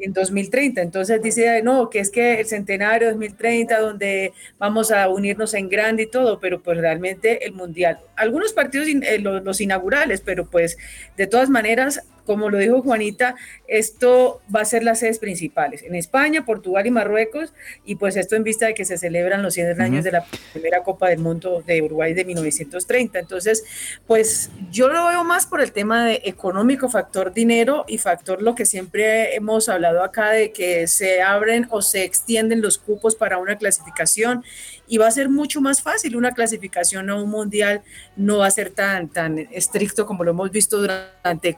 en 0.00 0.12
2030. 0.12 0.80
Entonces 0.80 1.20
dice, 1.20 1.60
no, 1.62 1.90
que 1.90 1.98
es 1.98 2.10
que 2.10 2.40
el 2.40 2.46
centenario 2.46 3.08
2030, 3.08 3.80
donde 3.80 4.32
vamos 4.58 4.92
a 4.92 5.08
unirnos 5.08 5.54
en 5.54 5.68
grande 5.68 6.04
y 6.04 6.06
todo, 6.10 6.38
pero 6.38 6.62
pues 6.62 6.78
realmente 6.78 7.44
el 7.44 7.52
Mundial. 7.52 7.98
Algunos 8.16 8.52
partidos, 8.52 8.88
in- 8.88 9.02
eh, 9.02 9.18
los, 9.18 9.42
los 9.42 9.60
inaugurales, 9.60 10.20
pero 10.20 10.48
pues 10.48 10.76
de 11.16 11.26
todas 11.26 11.50
maneras, 11.50 12.02
como 12.28 12.50
lo 12.50 12.58
dijo 12.58 12.82
Juanita, 12.82 13.36
esto 13.66 14.42
va 14.54 14.60
a 14.60 14.64
ser 14.66 14.84
las 14.84 14.98
sedes 14.98 15.18
principales, 15.18 15.82
en 15.82 15.94
España, 15.94 16.44
Portugal 16.44 16.86
y 16.86 16.90
Marruecos, 16.90 17.54
y 17.86 17.94
pues 17.94 18.16
esto 18.16 18.36
en 18.36 18.44
vista 18.44 18.66
de 18.66 18.74
que 18.74 18.84
se 18.84 18.98
celebran 18.98 19.42
los 19.42 19.54
100 19.54 19.80
años 19.80 20.04
de 20.04 20.12
la 20.12 20.26
primera 20.52 20.82
Copa 20.82 21.08
del 21.08 21.20
Mundo 21.20 21.64
de 21.66 21.80
Uruguay 21.80 22.12
de 22.12 22.26
1930. 22.26 23.18
Entonces, 23.18 23.64
pues 24.06 24.50
yo 24.70 24.90
lo 24.90 25.06
veo 25.06 25.24
más 25.24 25.46
por 25.46 25.62
el 25.62 25.72
tema 25.72 26.04
de 26.04 26.20
económico, 26.26 26.90
factor 26.90 27.32
dinero 27.32 27.86
y 27.88 27.96
factor 27.96 28.42
lo 28.42 28.54
que 28.54 28.66
siempre 28.66 29.34
hemos 29.34 29.70
hablado 29.70 30.04
acá 30.04 30.32
de 30.32 30.52
que 30.52 30.86
se 30.86 31.22
abren 31.22 31.66
o 31.70 31.80
se 31.80 32.04
extienden 32.04 32.60
los 32.60 32.76
cupos 32.76 33.16
para 33.16 33.38
una 33.38 33.56
clasificación 33.56 34.44
y 34.88 34.98
va 34.98 35.06
a 35.06 35.10
ser 35.10 35.28
mucho 35.28 35.60
más 35.60 35.82
fácil 35.82 36.16
una 36.16 36.32
clasificación 36.32 37.10
a 37.10 37.14
un 37.14 37.28
mundial, 37.28 37.82
no 38.16 38.38
va 38.38 38.46
a 38.46 38.50
ser 38.50 38.70
tan, 38.70 39.08
tan 39.08 39.38
estricto 39.52 40.06
como 40.06 40.24
lo 40.24 40.30
hemos 40.30 40.50
visto 40.50 40.78
durante, 40.78 41.54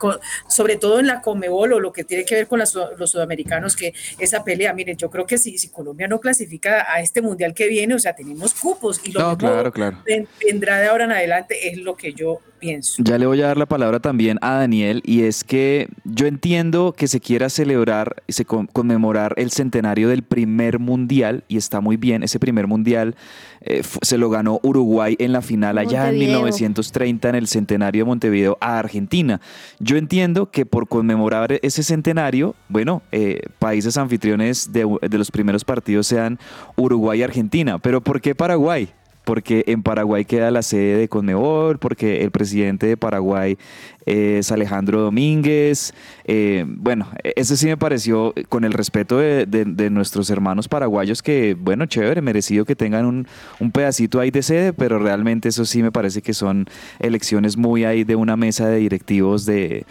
sobre 0.49 0.77
todo 0.77 0.99
en 1.01 1.07
la 1.07 1.23
Comebol 1.23 1.73
o 1.73 1.81
lo 1.81 1.93
que 1.93 2.05
tiene 2.05 2.25
que 2.25 2.35
ver 2.35 2.47
con 2.49 2.59
las 2.59 2.75
los 2.75 3.11
sudamericanos, 3.11 3.77
que 3.77 3.95
esa 4.19 4.43
pelea, 4.45 4.73
miren, 4.75 4.97
yo 4.97 5.11
creo 5.11 5.27
que 5.27 5.39
si, 5.39 5.59
si 5.59 5.69
Colombia 5.69 6.09
no 6.09 6.21
clasifica 6.21 6.87
a 6.93 7.01
este 7.01 7.23
mundial 7.23 7.55
que 7.55 7.69
viene, 7.69 7.95
o 7.95 7.99
sea, 7.99 8.15
tenemos 8.15 8.55
cupos 8.55 9.01
y 9.05 9.13
lo 9.13 9.21
No, 9.21 9.39
claro, 9.39 9.71
claro. 9.73 10.03
ven- 10.05 10.29
vendrá 10.45 10.79
de 10.81 10.89
ahora 10.89 11.05
en 11.05 11.13
adelante, 11.13 11.69
es 11.69 11.79
lo 11.79 11.97
que 11.97 12.13
yo 12.13 12.41
pienso. 12.61 13.03
Ya 13.05 13.19
le 13.19 13.27
voy 13.27 13.41
a 13.43 13.47
dar 13.49 13.57
la 13.57 13.67
palabra 13.67 13.99
también 14.01 14.39
a 14.43 14.53
Daniel 14.55 15.03
y 15.05 15.23
es 15.23 15.43
que 15.43 15.89
yo 16.05 16.27
entiendo 16.27 16.95
que 16.97 17.09
se 17.09 17.19
quiera 17.21 17.49
celebrar 17.49 18.23
y 18.27 18.33
se 18.35 18.45
con- 18.45 18.67
conmemorar 18.67 19.35
el 19.37 19.51
centenario 19.51 20.09
del 20.09 20.23
primer 20.23 20.79
mundial 20.79 21.43
y 21.49 21.57
está 21.57 21.81
muy 21.81 21.97
bien, 21.97 22.23
ese 22.23 22.39
primer 22.39 22.67
mundial 22.67 23.17
eh, 23.63 23.83
se 24.03 24.17
lo 24.19 24.31
ganó 24.31 24.61
Uruguay 24.63 25.17
en 25.19 25.33
la 25.33 25.43
final 25.43 25.79
allá 25.79 26.03
en 26.09 26.15
Montevideo. 26.15 26.39
1930 26.39 27.29
en 27.31 27.35
el 27.35 27.47
centenario 27.47 28.05
de 28.05 28.09
Montevideo 28.09 28.59
a 28.61 28.79
Argentina. 28.79 29.41
Yo 29.81 29.97
entiendo 29.97 30.51
que 30.51 30.65
por 30.67 30.87
conmemorar 30.89 31.59
ese 31.63 31.83
centenario, 31.83 32.55
bueno, 32.69 33.03
eh, 33.13 33.41
países 33.59 33.97
anfitriones 33.97 34.73
de, 34.73 34.87
de 35.03 35.19
los 35.19 35.31
primeros 35.31 35.65
partidos 35.65 36.07
sean 36.07 36.39
Uruguay 36.77 37.21
y 37.21 37.23
Argentina, 37.23 37.79
pero 37.79 38.01
¿por 38.01 38.21
qué 38.21 38.35
Paraguay? 38.35 38.89
Porque 39.31 39.63
en 39.69 39.85
Paraguay 39.85 40.25
queda 40.25 40.51
la 40.51 40.61
sede 40.61 40.99
de 40.99 41.09
Conmebol, 41.09 41.79
porque 41.79 42.25
el 42.25 42.33
presidente 42.33 42.89
de 42.89 42.97
Paraguay 42.97 43.57
es 44.05 44.51
Alejandro 44.51 45.03
Domínguez. 45.03 45.95
Eh, 46.25 46.65
bueno, 46.67 47.07
ese 47.23 47.57
sí 47.57 47.67
me 47.67 47.77
pareció, 47.77 48.35
con 48.49 48.65
el 48.65 48.73
respeto 48.73 49.19
de, 49.19 49.91
nuestros 49.93 50.31
hermanos 50.31 50.67
paraguayos, 50.67 51.23
que, 51.23 51.55
bueno, 51.57 51.87
chévere, 51.87 52.21
merecido 52.23 52.65
que 52.65 52.75
tengan 52.75 53.25
un 53.61 53.71
pedacito 53.71 54.19
ahí 54.19 54.33
de 54.33 54.43
sede, 54.43 54.73
pero 54.73 54.99
realmente 54.99 55.49
eso 55.49 55.65
sí 55.65 55.81
me 55.81 55.93
parece 55.93 56.23
que 56.23 56.35
son 56.35 56.67
elecciones 56.99 57.57
muy 57.57 57.85
ahí 57.85 58.03
de 58.03 58.17
una 58.17 58.37
mesa 58.37 58.67
de 58.67 58.79
directivos 58.79 59.47
de 59.47 59.87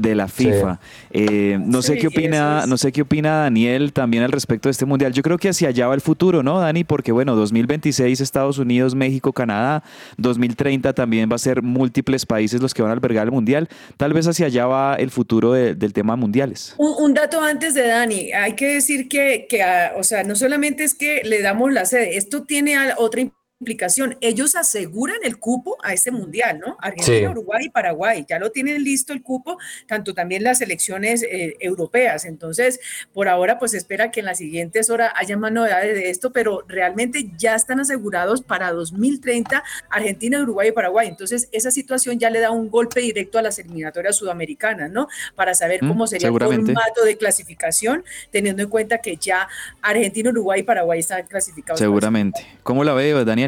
de 0.00 0.14
la 0.14 0.28
FIFA. 0.28 0.80
Eh, 1.10 1.58
no 1.60 1.82
sé 1.82 1.94
Sí, 1.94 1.98
qué 2.00 2.06
opina, 2.08 2.60
es. 2.62 2.66
no 2.68 2.76
sé 2.76 2.92
qué 2.92 3.02
opina 3.02 3.36
Daniel 3.42 3.92
también 3.92 4.22
al 4.22 4.32
respecto 4.32 4.68
de 4.68 4.72
este 4.72 4.84
mundial. 4.86 5.12
Yo 5.12 5.22
creo 5.22 5.38
que 5.38 5.48
hacia 5.48 5.68
allá 5.68 5.86
va 5.88 5.94
el 5.94 6.00
futuro, 6.00 6.42
¿no, 6.42 6.60
Dani? 6.60 6.84
Porque 6.84 7.12
bueno, 7.12 7.34
2026 7.36 8.20
Estados 8.20 8.58
Unidos, 8.58 8.94
México, 8.94 9.32
Canadá, 9.32 9.82
2030 10.18 10.92
también 10.92 11.30
va 11.30 11.36
a 11.36 11.38
ser 11.38 11.62
múltiples 11.62 12.26
países 12.26 12.60
los 12.60 12.74
que 12.74 12.82
van 12.82 12.90
a 12.90 12.94
albergar 12.94 13.26
el 13.26 13.32
mundial. 13.32 13.68
Tal 13.96 14.12
vez 14.12 14.26
hacia 14.26 14.46
allá 14.46 14.66
va 14.66 14.94
el 14.96 15.10
futuro 15.10 15.52
de- 15.52 15.74
del 15.74 15.92
tema 15.92 16.16
mundiales. 16.16 16.74
Un, 16.78 16.92
un 16.98 17.14
dato 17.14 17.40
antes 17.40 17.74
de 17.74 17.86
Dani, 17.86 18.32
hay 18.32 18.54
que 18.54 18.66
decir 18.66 19.08
que, 19.08 19.46
que, 19.48 19.62
ah, 19.62 19.92
o 19.98 20.02
sea, 20.02 20.24
no 20.24 20.36
solamente 20.36 20.84
es 20.84 20.94
que 20.94 21.22
le 21.24 21.42
damos 21.42 21.72
la 21.72 21.84
sede, 21.84 22.16
esto 22.16 22.42
tiene 22.44 22.76
a- 22.76 22.94
otra 22.98 23.22
implicación. 23.60 24.16
Ellos 24.20 24.54
aseguran 24.54 25.16
el 25.22 25.38
cupo 25.38 25.76
a 25.82 25.94
este 25.94 26.10
mundial, 26.10 26.58
¿no? 26.58 26.76
Argentina, 26.80 27.16
Sí. 27.18 27.26
Uruguay 27.26 27.64
y 27.66 27.70
Paraguay, 27.70 28.26
ya 28.28 28.38
lo 28.38 28.50
tienen 28.50 28.84
listo 28.84 29.12
el 29.12 29.22
cupo, 29.22 29.56
tanto 29.86 30.12
también 30.12 30.42
las 30.44 30.60
elecciones 30.60 31.22
eh, 31.22 31.56
europeas. 31.60 32.26
Entonces, 32.26 32.78
por 33.14 33.28
ahora, 33.28 33.58
pues 33.58 33.72
espera 33.72 34.10
que 34.10 34.20
en 34.20 34.26
las 34.26 34.38
siguientes 34.38 34.90
horas 34.90 35.12
haya 35.16 35.36
más 35.38 35.52
novedades 35.52 35.94
de 35.94 36.10
esto, 36.10 36.32
pero 36.32 36.64
realmente 36.68 37.30
ya 37.38 37.54
están 37.54 37.80
asegurados 37.80 38.42
para 38.42 38.72
2030 38.72 39.64
Argentina, 39.88 40.40
Uruguay 40.42 40.68
y 40.68 40.72
Paraguay. 40.72 41.08
Entonces, 41.08 41.48
esa 41.52 41.70
situación 41.70 42.18
ya 42.18 42.28
le 42.28 42.40
da 42.40 42.50
un 42.50 42.68
golpe 42.68 43.00
directo 43.00 43.38
a 43.38 43.42
las 43.42 43.58
eliminatorias 43.58 44.16
sudamericanas, 44.16 44.90
¿no? 44.90 45.08
Para 45.34 45.54
saber 45.54 45.82
Mm, 45.82 45.88
cómo 45.88 46.06
sería 46.06 46.28
el 46.28 46.34
formato 46.34 47.04
de 47.04 47.16
clasificación, 47.16 48.04
teniendo 48.30 48.62
en 48.62 48.68
cuenta 48.68 48.98
que 48.98 49.16
ya 49.16 49.48
Argentina, 49.80 50.30
Uruguay 50.30 50.60
y 50.60 50.62
Paraguay 50.62 51.00
están 51.00 51.26
clasificados. 51.26 51.78
Seguramente. 51.78 52.46
¿Cómo 52.62 52.84
la 52.84 52.92
ve, 52.92 53.24
Daniel? 53.24 53.45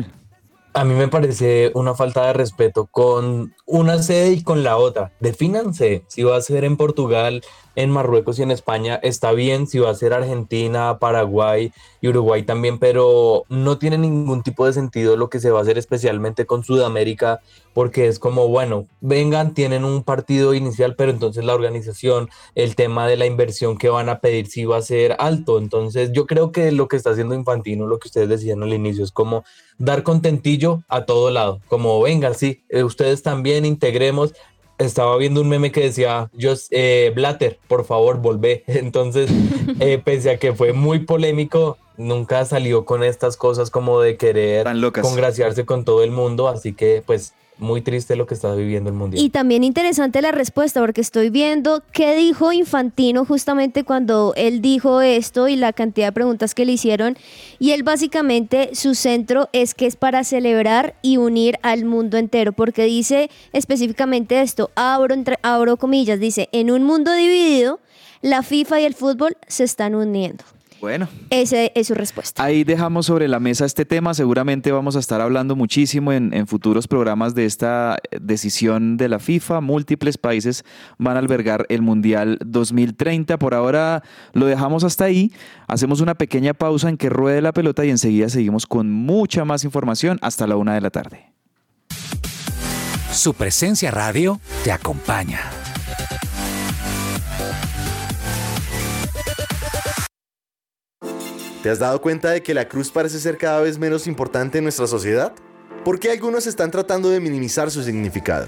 A 0.79 0.85
mí 0.85 0.95
me 0.95 1.09
parece 1.09 1.73
una 1.75 1.97
falta 1.97 2.29
de 2.29 2.35
respeto 2.35 2.87
con 2.87 3.53
una 3.67 4.01
sede 4.01 4.31
y 4.31 4.45
con 4.45 4.63
la 4.63 4.77
otra. 4.77 5.11
Defínanse 5.19 6.05
si 6.07 6.23
va 6.23 6.37
a 6.37 6.41
ser 6.41 6.63
en 6.63 6.77
Portugal, 6.77 7.43
en 7.79 7.91
Marruecos 7.93 8.41
y 8.41 8.43
en 8.43 8.51
España, 8.51 8.99
está 9.05 9.31
bien, 9.31 9.69
si 9.69 9.79
va 9.79 9.91
a 9.91 9.95
ser 9.95 10.13
Argentina, 10.13 10.99
Paraguay 10.99 11.71
y 12.01 12.09
Uruguay 12.09 12.43
también, 12.43 12.81
pero 12.81 13.45
no 13.49 13.79
tiene 13.79 13.97
ningún 13.99 14.43
tipo 14.43 14.67
de 14.67 14.73
sentido 14.73 15.17
lo 15.17 15.31
que 15.31 15.39
se 15.39 15.53
va 15.53 15.61
a 15.61 15.63
hacer 15.63 15.79
especialmente 15.79 16.45
con 16.45 16.65
Sudamérica, 16.65 17.41
porque 17.75 18.09
es 18.09 18.19
como, 18.19 18.49
bueno, 18.49 18.89
vengan, 19.01 19.55
tienen 19.55 19.85
un 19.85 20.03
partido 20.03 20.55
inicial, 20.55 20.97
pero 20.97 21.13
entonces 21.13 21.45
la 21.45 21.55
organización, 21.55 22.29
el 22.57 22.75
tema 22.75 23.07
de 23.07 23.17
la 23.17 23.27
inversión 23.27 23.79
que 23.79 23.91
van 23.91 24.09
a 24.09 24.19
pedir 24.19 24.49
sí 24.49 24.65
va 24.65 24.79
a 24.79 24.83
ser 24.83 25.15
alto. 25.21 25.59
Entonces 25.59 26.11
yo 26.13 26.27
creo 26.27 26.51
que 26.51 26.73
lo 26.73 26.89
que 26.89 26.97
está 26.97 27.11
haciendo 27.11 27.37
Infantino, 27.37 27.87
lo 27.87 28.01
que 28.01 28.09
ustedes 28.09 28.29
decían 28.29 28.61
al 28.65 28.75
inicio, 28.75 29.05
es 29.05 29.13
como 29.13 29.45
dar 29.79 30.03
contentillo 30.03 30.83
a 30.89 31.05
todo 31.05 31.31
lado, 31.31 31.61
como 31.69 32.03
vengan, 32.03 32.35
sí, 32.35 32.65
eh, 32.71 32.83
ustedes 32.83 33.23
también 33.23 33.65
integremos. 33.65 34.35
Estaba 34.79 35.17
viendo 35.17 35.41
un 35.41 35.49
meme 35.49 35.73
que 35.73 35.81
decía, 35.83 36.31
yo, 36.33 36.55
eh, 36.71 37.13
Blatter, 37.15 37.59
por 37.69 37.85
favor, 37.85 38.19
volvé. 38.19 38.65
Entonces, 38.67 39.31
eh, 39.81 40.01
pese 40.03 40.31
a 40.31 40.39
que 40.39 40.55
fue 40.55 40.73
muy 40.73 41.01
polémico, 41.01 41.79
nunca 41.97 42.45
salió 42.45 42.85
con 42.85 43.03
estas 43.03 43.37
cosas 43.37 43.71
como 43.71 44.01
de 44.01 44.17
querer 44.17 44.65
Tan 44.65 44.81
locas. 44.81 45.03
congraciarse 45.05 45.65
con 45.67 45.85
todo 45.85 46.03
el 46.05 46.13
mundo, 46.13 46.49
así 46.49 46.73
que 46.73 47.03
pues 47.05 47.35
muy 47.59 47.83
triste 47.83 48.17
lo 48.17 48.27
que 48.27 48.35
está 48.35 48.55
viviendo 48.55 48.91
el 48.91 48.97
mundial. 48.97 49.23
Y 49.23 49.31
también 49.31 49.65
interesante 49.65 50.23
la 50.23 50.33
respuesta, 50.33 50.81
porque 50.81 51.01
estoy 51.01 51.31
viendo 51.31 51.83
qué 51.93 52.15
dijo 52.15 52.53
Infantino 52.53 53.25
justamente 53.25 53.85
cuando 53.85 54.33
él 54.37 54.61
dijo 54.61 55.01
esto 55.01 55.49
y 55.49 55.57
la 55.57 55.73
cantidad 55.73 56.09
de 56.09 56.13
preguntas 56.13 56.55
que 56.55 56.65
le 56.65 56.73
hicieron. 56.73 57.17
Y 57.59 57.73
él 57.73 57.83
básicamente, 57.83 58.71
su 58.75 58.95
centro 58.95 59.49
es 59.53 59.75
que 59.75 59.87
es 59.87 59.97
para 59.97 60.25
celebrar 60.25 60.95
y 61.03 61.17
unir 61.17 61.59
al 61.63 61.85
mundo 61.85 62.17
entero, 62.17 62.53
porque 62.53 62.85
dice 62.85 63.31
específicamente 63.53 64.41
esto, 64.41 64.71
abro, 64.75 65.15
entre, 65.15 65.39
abro 65.43 65.77
comillas, 65.77 66.21
dice, 66.21 66.49
en 66.53 66.71
un 66.71 66.85
mundo 66.85 67.13
dividido, 67.13 67.81
la 68.23 68.43
FIFA 68.43 68.81
y 68.81 68.85
el 68.85 68.95
fútbol 68.95 69.37
se 69.47 69.65
están 69.65 69.95
uniendo. 69.95 70.45
Bueno. 70.81 71.09
Esa 71.31 71.65
es 71.67 71.89
su 71.89 71.95
respuesta. 71.95 72.43
Ahí 72.43 72.65
dejamos 72.65 73.07
sobre 73.07 73.29
la 73.29 73.41
mesa 73.41 73.65
este 73.65 73.85
tema. 73.85 74.15
Seguramente 74.15 74.73
vamos 74.73 74.97
a 74.97 75.01
estar 75.01 75.21
hablando 75.21 75.57
muchísimo 75.57 76.13
en, 76.13 76.33
en 76.33 76.47
futuros 76.47 76.87
programas 76.87 77.35
de 77.35 77.45
esta 77.45 77.99
decisión 78.21 78.97
de 78.97 79.09
la 79.09 79.19
FIFA. 79.19 79.61
Múltiples 79.61 80.19
países 80.19 80.65
van 80.99 81.17
a 81.17 81.19
albergar 81.19 81.67
el 81.69 81.83
Mundial 81.83 82.39
2030. 82.45 83.39
Por 83.39 83.55
ahora 83.55 84.03
lo 84.33 84.47
dejamos 84.47 84.85
hasta 84.85 85.05
ahí. 85.05 85.33
Hacemos 85.67 86.01
una 86.01 86.15
pequeña 86.15 86.55
pausa 86.55 86.89
en 86.89 86.97
que 86.97 87.09
ruede 87.09 87.43
la 87.43 87.53
pelota 87.53 87.85
y 87.85 87.91
enseguida 87.91 88.29
seguimos 88.29 88.67
con 88.67 88.91
mucha 88.91 89.45
más 89.45 89.65
información 89.65 90.19
hasta 90.23 90.47
la 90.47 90.57
una 90.57 90.75
de 90.75 90.81
la 90.81 90.91
tarde. 90.91 91.33
Su 93.13 93.35
presencia 93.35 93.91
radio 93.91 94.41
te 94.63 94.71
acompaña. 94.71 95.41
¿Te 101.63 101.71
has 101.71 101.81
dado 101.81 102.01
cuenta 102.01 102.31
de 102.31 102.41
que 102.41 102.55
la 102.55 102.69
cruz 102.69 102.91
parece 102.91 103.19
ser 103.19 103.37
cada 103.37 103.61
vez 103.61 103.79
menos 103.79 104.07
importante 104.07 104.59
en 104.59 104.65
nuestra 104.65 104.87
sociedad? 104.87 105.35
¿Por 105.85 105.99
qué 105.99 106.13
algunos 106.13 106.47
están 106.47 106.71
tratando 106.71 107.11
de 107.11 107.19
minimizar 107.19 107.69
su 107.73 107.83
significado? 107.83 108.47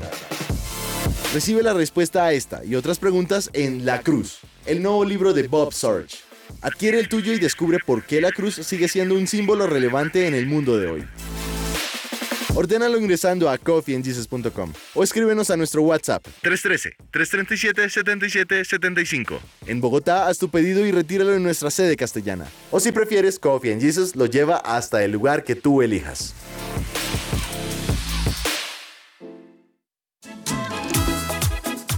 Recibe 1.34 1.64
la 1.64 1.74
respuesta 1.74 2.24
a 2.24 2.32
esta 2.32 2.64
y 2.64 2.76
otras 2.76 3.00
preguntas 3.00 3.50
en 3.52 3.84
La 3.84 4.00
Cruz, 4.02 4.38
el 4.64 4.80
nuevo 4.80 5.04
libro 5.04 5.32
de 5.32 5.48
Bob 5.48 5.72
Sorge. 5.72 6.18
Adquiere 6.60 7.00
el 7.00 7.08
tuyo 7.08 7.32
y 7.32 7.40
descubre 7.40 7.78
por 7.84 8.04
qué 8.04 8.20
la 8.20 8.30
cruz 8.30 8.54
sigue 8.54 8.86
siendo 8.86 9.16
un 9.16 9.26
símbolo 9.26 9.66
relevante 9.66 10.28
en 10.28 10.34
el 10.34 10.46
mundo 10.46 10.78
de 10.78 10.86
hoy. 10.86 11.04
Ordénalo 12.54 12.98
ingresando 12.98 13.48
a 13.48 13.56
coffeeandjesus.com 13.58 14.72
o 14.94 15.04
escríbenos 15.04 15.50
a 15.50 15.56
nuestro 15.56 15.82
WhatsApp 15.82 16.26
313-337-7775. 16.42 19.38
En 19.66 19.80
Bogotá, 19.80 20.26
haz 20.26 20.38
tu 20.38 20.48
pedido 20.48 20.84
y 20.86 20.90
retíralo 20.90 21.34
en 21.34 21.42
nuestra 21.42 21.70
sede 21.70 21.96
castellana. 21.96 22.46
O 22.70 22.80
si 22.80 22.92
prefieres, 22.92 23.38
Coffee 23.38 23.72
and 23.72 23.80
Jesus 23.80 24.16
lo 24.16 24.26
lleva 24.26 24.56
hasta 24.56 25.04
el 25.04 25.12
lugar 25.12 25.44
que 25.44 25.54
tú 25.54 25.82
elijas. 25.82 26.34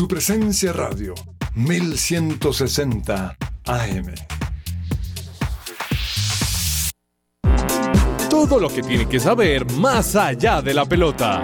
Su 0.00 0.08
presencia 0.08 0.72
radio, 0.72 1.12
1160 1.56 3.36
AM. 3.66 4.14
Todo 8.30 8.58
lo 8.58 8.70
que 8.70 8.80
tiene 8.80 9.06
que 9.06 9.20
saber 9.20 9.70
más 9.72 10.16
allá 10.16 10.62
de 10.62 10.72
la 10.72 10.86
pelota. 10.86 11.42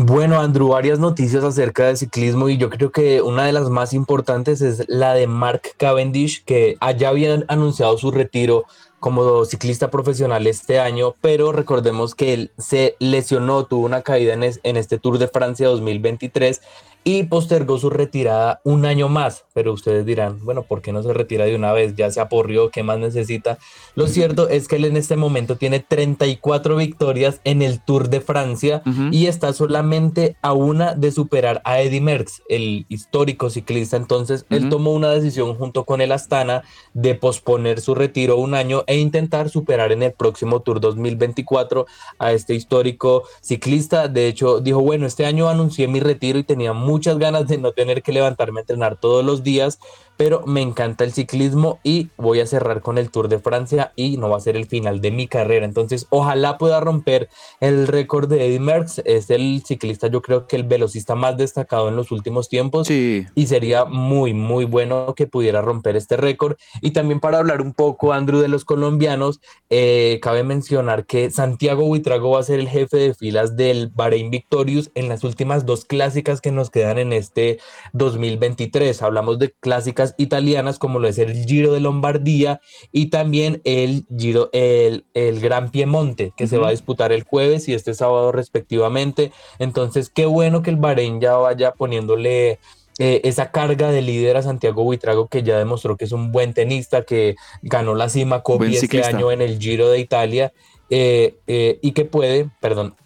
Bueno, 0.00 0.38
Andrew, 0.38 0.68
varias 0.68 1.00
noticias 1.00 1.42
acerca 1.42 1.86
del 1.86 1.96
ciclismo 1.96 2.48
y 2.48 2.56
yo 2.56 2.70
creo 2.70 2.92
que 2.92 3.20
una 3.20 3.46
de 3.46 3.52
las 3.52 3.68
más 3.68 3.92
importantes 3.92 4.60
es 4.60 4.84
la 4.86 5.12
de 5.14 5.26
Mark 5.26 5.62
Cavendish, 5.76 6.44
que 6.44 6.76
allá 6.78 7.08
habían 7.08 7.44
anunciado 7.48 7.98
su 7.98 8.12
retiro 8.12 8.66
como 9.00 9.44
ciclista 9.44 9.90
profesional 9.90 10.46
este 10.46 10.78
año, 10.78 11.16
pero 11.20 11.50
recordemos 11.50 12.14
que 12.14 12.32
él 12.32 12.50
se 12.58 12.94
lesionó, 13.00 13.64
tuvo 13.64 13.86
una 13.86 14.02
caída 14.02 14.34
en, 14.34 14.44
en 14.44 14.76
este 14.76 14.98
Tour 14.98 15.18
de 15.18 15.26
Francia 15.26 15.66
2023 15.66 16.60
y 17.08 17.22
postergó 17.22 17.78
su 17.78 17.88
retirada 17.88 18.60
un 18.64 18.84
año 18.84 19.08
más. 19.08 19.46
Pero 19.54 19.72
ustedes 19.72 20.04
dirán, 20.04 20.44
bueno, 20.44 20.64
¿por 20.64 20.82
qué 20.82 20.92
no 20.92 21.02
se 21.02 21.14
retira 21.14 21.46
de 21.46 21.56
una 21.56 21.72
vez? 21.72 21.96
Ya 21.96 22.10
se 22.10 22.20
aporrió, 22.20 22.68
¿qué 22.70 22.82
más 22.82 22.98
necesita? 22.98 23.58
Lo 23.94 24.08
cierto 24.08 24.50
es 24.50 24.68
que 24.68 24.76
él 24.76 24.84
en 24.84 24.98
este 24.98 25.16
momento 25.16 25.56
tiene 25.56 25.80
34 25.80 26.76
victorias 26.76 27.40
en 27.44 27.62
el 27.62 27.80
Tour 27.80 28.10
de 28.10 28.20
Francia 28.20 28.82
y 29.10 29.24
está 29.24 29.54
solamente 29.54 30.36
a 30.42 30.52
una 30.52 30.94
de 30.94 31.10
superar 31.10 31.62
a 31.64 31.80
Eddy 31.80 32.02
Merckx, 32.02 32.42
el 32.50 32.84
histórico 32.90 33.48
ciclista. 33.48 33.96
Entonces, 33.96 34.44
él 34.50 34.68
tomó 34.68 34.92
una 34.92 35.08
decisión 35.08 35.54
junto 35.54 35.86
con 35.86 36.02
el 36.02 36.12
Astana 36.12 36.62
de 36.92 37.14
posponer 37.14 37.80
su 37.80 37.94
retiro 37.94 38.36
un 38.36 38.52
año 38.52 38.84
e 38.86 38.98
intentar 38.98 39.48
superar 39.48 39.92
en 39.92 40.02
el 40.02 40.12
próximo 40.12 40.60
Tour 40.60 40.78
2024 40.78 41.86
a 42.18 42.32
este 42.32 42.54
histórico 42.54 43.22
ciclista. 43.40 44.08
De 44.08 44.28
hecho, 44.28 44.60
dijo, 44.60 44.82
bueno, 44.82 45.06
este 45.06 45.24
año 45.24 45.48
anuncié 45.48 45.88
mi 45.88 46.00
retiro 46.00 46.38
y 46.38 46.44
tenía 46.44 46.74
muchas 46.98 47.18
ganas 47.18 47.46
de 47.46 47.58
no 47.58 47.70
tener 47.70 48.02
que 48.02 48.10
levantarme 48.10 48.58
a 48.58 48.62
entrenar 48.62 48.96
todos 48.96 49.24
los 49.24 49.44
días, 49.44 49.78
pero 50.18 50.42
me 50.46 50.60
encanta 50.60 51.04
el 51.04 51.12
ciclismo 51.12 51.78
y 51.84 52.08
voy 52.16 52.40
a 52.40 52.46
cerrar 52.46 52.82
con 52.82 52.98
el 52.98 53.10
Tour 53.10 53.28
de 53.28 53.38
Francia 53.38 53.92
y 53.94 54.16
no 54.16 54.28
va 54.28 54.36
a 54.36 54.40
ser 54.40 54.56
el 54.56 54.66
final 54.66 55.00
de 55.00 55.12
mi 55.12 55.28
carrera. 55.28 55.64
Entonces, 55.64 56.08
ojalá 56.10 56.58
pueda 56.58 56.80
romper 56.80 57.28
el 57.60 57.86
récord 57.86 58.28
de 58.28 58.44
Eddy 58.44 58.58
Merckx. 58.58 59.02
Es 59.04 59.30
el 59.30 59.62
ciclista, 59.64 60.08
yo 60.08 60.20
creo 60.20 60.48
que 60.48 60.56
el 60.56 60.64
velocista 60.64 61.14
más 61.14 61.36
destacado 61.36 61.88
en 61.88 61.94
los 61.94 62.10
últimos 62.10 62.48
tiempos 62.48 62.90
y 62.90 63.46
sería 63.46 63.84
muy, 63.84 64.34
muy 64.34 64.64
bueno 64.64 65.14
que 65.14 65.28
pudiera 65.28 65.62
romper 65.62 65.94
este 65.94 66.16
récord. 66.16 66.56
Y 66.80 66.90
también 66.90 67.20
para 67.20 67.38
hablar 67.38 67.62
un 67.62 67.72
poco, 67.72 68.12
Andrew, 68.12 68.40
de 68.40 68.48
los 68.48 68.64
colombianos, 68.64 69.40
eh, 69.70 70.18
cabe 70.20 70.42
mencionar 70.42 71.06
que 71.06 71.30
Santiago 71.30 71.84
Buitrago 71.84 72.30
va 72.30 72.40
a 72.40 72.42
ser 72.42 72.58
el 72.58 72.68
jefe 72.68 72.96
de 72.96 73.14
filas 73.14 73.56
del 73.56 73.92
Bahrein 73.94 74.32
Victorious 74.32 74.90
en 74.96 75.08
las 75.08 75.22
últimas 75.22 75.64
dos 75.64 75.84
clásicas 75.84 76.40
que 76.40 76.50
nos 76.50 76.70
quedan 76.70 76.98
en 76.98 77.12
este 77.12 77.60
2023. 77.92 79.00
Hablamos 79.00 79.38
de 79.38 79.54
clásicas 79.60 80.07
italianas 80.16 80.78
como 80.78 80.98
lo 80.98 81.08
es 81.08 81.18
el 81.18 81.44
Giro 81.44 81.72
de 81.72 81.80
Lombardía 81.80 82.60
y 82.92 83.06
también 83.06 83.60
el 83.64 84.06
Giro, 84.16 84.50
el, 84.52 85.04
el 85.14 85.40
Gran 85.40 85.70
Piemonte, 85.70 86.32
que 86.36 86.46
se 86.46 86.58
va 86.58 86.68
a 86.68 86.72
disputar 86.72 87.12
el 87.12 87.24
jueves 87.24 87.68
y 87.68 87.74
este 87.74 87.94
sábado 87.94 88.32
respectivamente. 88.32 89.32
Entonces, 89.58 90.10
qué 90.10 90.26
bueno 90.26 90.62
que 90.62 90.70
el 90.70 90.76
Bahrein 90.76 91.20
ya 91.20 91.36
vaya 91.36 91.72
poniéndole 91.72 92.58
eh, 93.00 93.20
esa 93.22 93.52
carga 93.52 93.92
de 93.92 94.02
líder 94.02 94.36
a 94.36 94.42
Santiago 94.42 94.82
Buitrago 94.82 95.28
que 95.28 95.44
ya 95.44 95.56
demostró 95.56 95.96
que 95.96 96.04
es 96.04 96.10
un 96.10 96.32
buen 96.32 96.52
tenista, 96.52 97.02
que 97.02 97.36
ganó 97.62 97.94
la 97.94 98.08
cima 98.08 98.42
Kobe 98.42 98.70
este 98.70 99.04
año 99.04 99.30
en 99.30 99.40
el 99.40 99.60
Giro 99.60 99.88
de 99.88 100.00
Italia 100.00 100.52
eh, 100.90 101.36
eh, 101.46 101.78
y 101.80 101.92
que 101.92 102.04
puede, 102.04 102.50
perdón, 102.60 102.96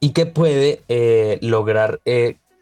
y 0.00 0.10
que 0.10 0.24
puede 0.24 0.82
lograr 1.42 2.00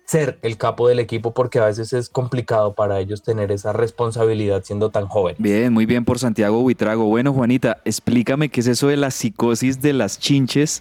ser 0.06 0.38
el 0.42 0.56
capo 0.56 0.88
del 0.88 1.00
equipo 1.00 1.34
porque 1.34 1.58
a 1.58 1.66
veces 1.66 1.92
es 1.92 2.08
complicado 2.08 2.74
para 2.74 3.00
ellos 3.00 3.22
tener 3.22 3.50
esa 3.50 3.72
responsabilidad 3.72 4.62
siendo 4.64 4.90
tan 4.90 5.08
joven. 5.08 5.34
Bien, 5.38 5.72
muy 5.72 5.84
bien 5.84 6.04
por 6.04 6.20
Santiago 6.20 6.60
Buitrago. 6.62 7.06
Bueno, 7.06 7.32
Juanita, 7.32 7.78
explícame 7.84 8.48
qué 8.48 8.60
es 8.60 8.68
eso 8.68 8.86
de 8.86 8.96
la 8.96 9.10
psicosis 9.10 9.82
de 9.82 9.92
las 9.92 10.20
chinches 10.20 10.80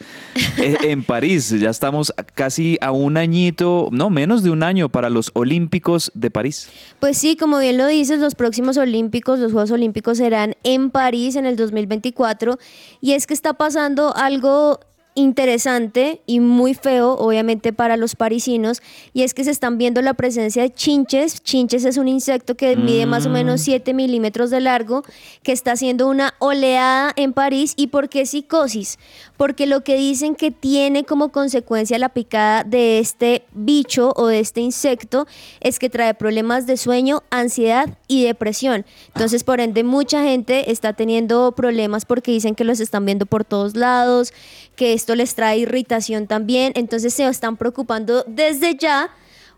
eh, 0.58 0.78
en 0.84 1.04
París. 1.04 1.50
Ya 1.50 1.72
estamos 1.72 2.14
casi 2.36 2.78
a 2.82 2.92
un 2.92 3.18
añito, 3.18 3.90
no, 3.92 4.12
menos 4.12 4.44
de 4.44 4.52
un 4.52 4.62
año 4.62 4.90
para 4.90 5.10
los 5.10 5.32
Olímpicos 5.34 6.12
de 6.14 6.30
París. 6.30 6.70
Pues 7.00 7.18
sí, 7.18 7.36
como 7.36 7.58
bien 7.58 7.78
lo 7.78 7.88
dices, 7.88 8.20
los 8.20 8.36
próximos 8.36 8.78
Olímpicos, 8.78 9.40
los 9.40 9.52
Juegos 9.52 9.72
Olímpicos 9.72 10.20
serán 10.20 10.56
en 10.64 10.92
París 10.92 11.36
en 11.36 11.48
el 11.48 11.56
2024 11.56 12.60
y 13.02 13.14
es 13.14 13.26
que 13.26 13.34
está 13.34 13.56
pasando 13.56 14.16
algo 14.16 14.80
interesante 15.16 16.22
y 16.26 16.42
muy 16.42 16.74
feo, 16.74 17.14
obviamente, 17.14 17.72
para 17.72 17.96
los 17.96 18.16
parisinos, 18.16 18.82
y 19.14 19.24
es 19.24 19.34
que 19.34 19.46
se 19.46 19.52
están 19.52 19.78
viendo 19.78 20.02
la 20.02 20.14
presencia 20.14 20.62
de 20.62 20.72
chinches. 20.72 21.42
Chinches 21.42 21.86
es 21.86 21.98
un 21.98 22.10
insecto 22.10 22.56
que 22.56 22.76
mide 22.76 23.06
más 23.06 23.26
o 23.26 23.30
menos 23.30 23.62
7 23.62 23.94
milímetros 23.94 24.50
de 24.50 24.60
largo, 24.60 25.04
que 25.42 25.54
está 25.54 25.72
haciendo 25.72 26.08
una 26.08 26.34
oleada 26.40 27.14
en 27.16 27.32
París. 27.34 27.74
¿Y 27.78 27.88
por 27.88 28.10
qué 28.10 28.26
psicosis? 28.26 29.00
Porque 29.38 29.66
lo 29.66 29.82
que 29.82 29.96
dicen 29.96 30.36
que 30.36 30.52
tiene 30.52 31.06
como 31.06 31.30
consecuencia 31.30 31.98
la 31.98 32.10
picada 32.10 32.64
de 32.64 33.00
este 33.00 33.44
bicho 33.54 34.14
o 34.18 34.28
de 34.28 34.42
este 34.42 34.60
insecto 34.62 35.28
es 35.62 35.80
que 35.80 35.90
trae 35.90 36.14
problemas 36.14 36.68
de 36.68 36.76
sueño, 36.76 37.24
ansiedad 37.30 37.98
y 38.08 38.26
depresión. 38.26 38.86
Entonces, 39.08 39.46
por 39.46 39.62
ende, 39.62 39.84
mucha 39.84 40.24
gente 40.24 40.72
está 40.72 40.92
teniendo 40.94 41.54
problemas 41.54 42.06
porque 42.06 42.32
dicen 42.32 42.56
que 42.56 42.66
los 42.66 42.82
están 42.82 43.06
viendo 43.06 43.26
por 43.26 43.46
todos 43.46 43.76
lados, 43.78 44.34
que 44.76 44.94
esto 44.94 45.16
les 45.16 45.36
trae 45.36 45.60
irritación 45.60 46.28
también, 46.28 46.74
entonces 46.76 47.14
se 47.14 47.26
están 47.28 47.58
preocupando 47.58 48.24
desde 48.28 48.76
ya 48.76 49.12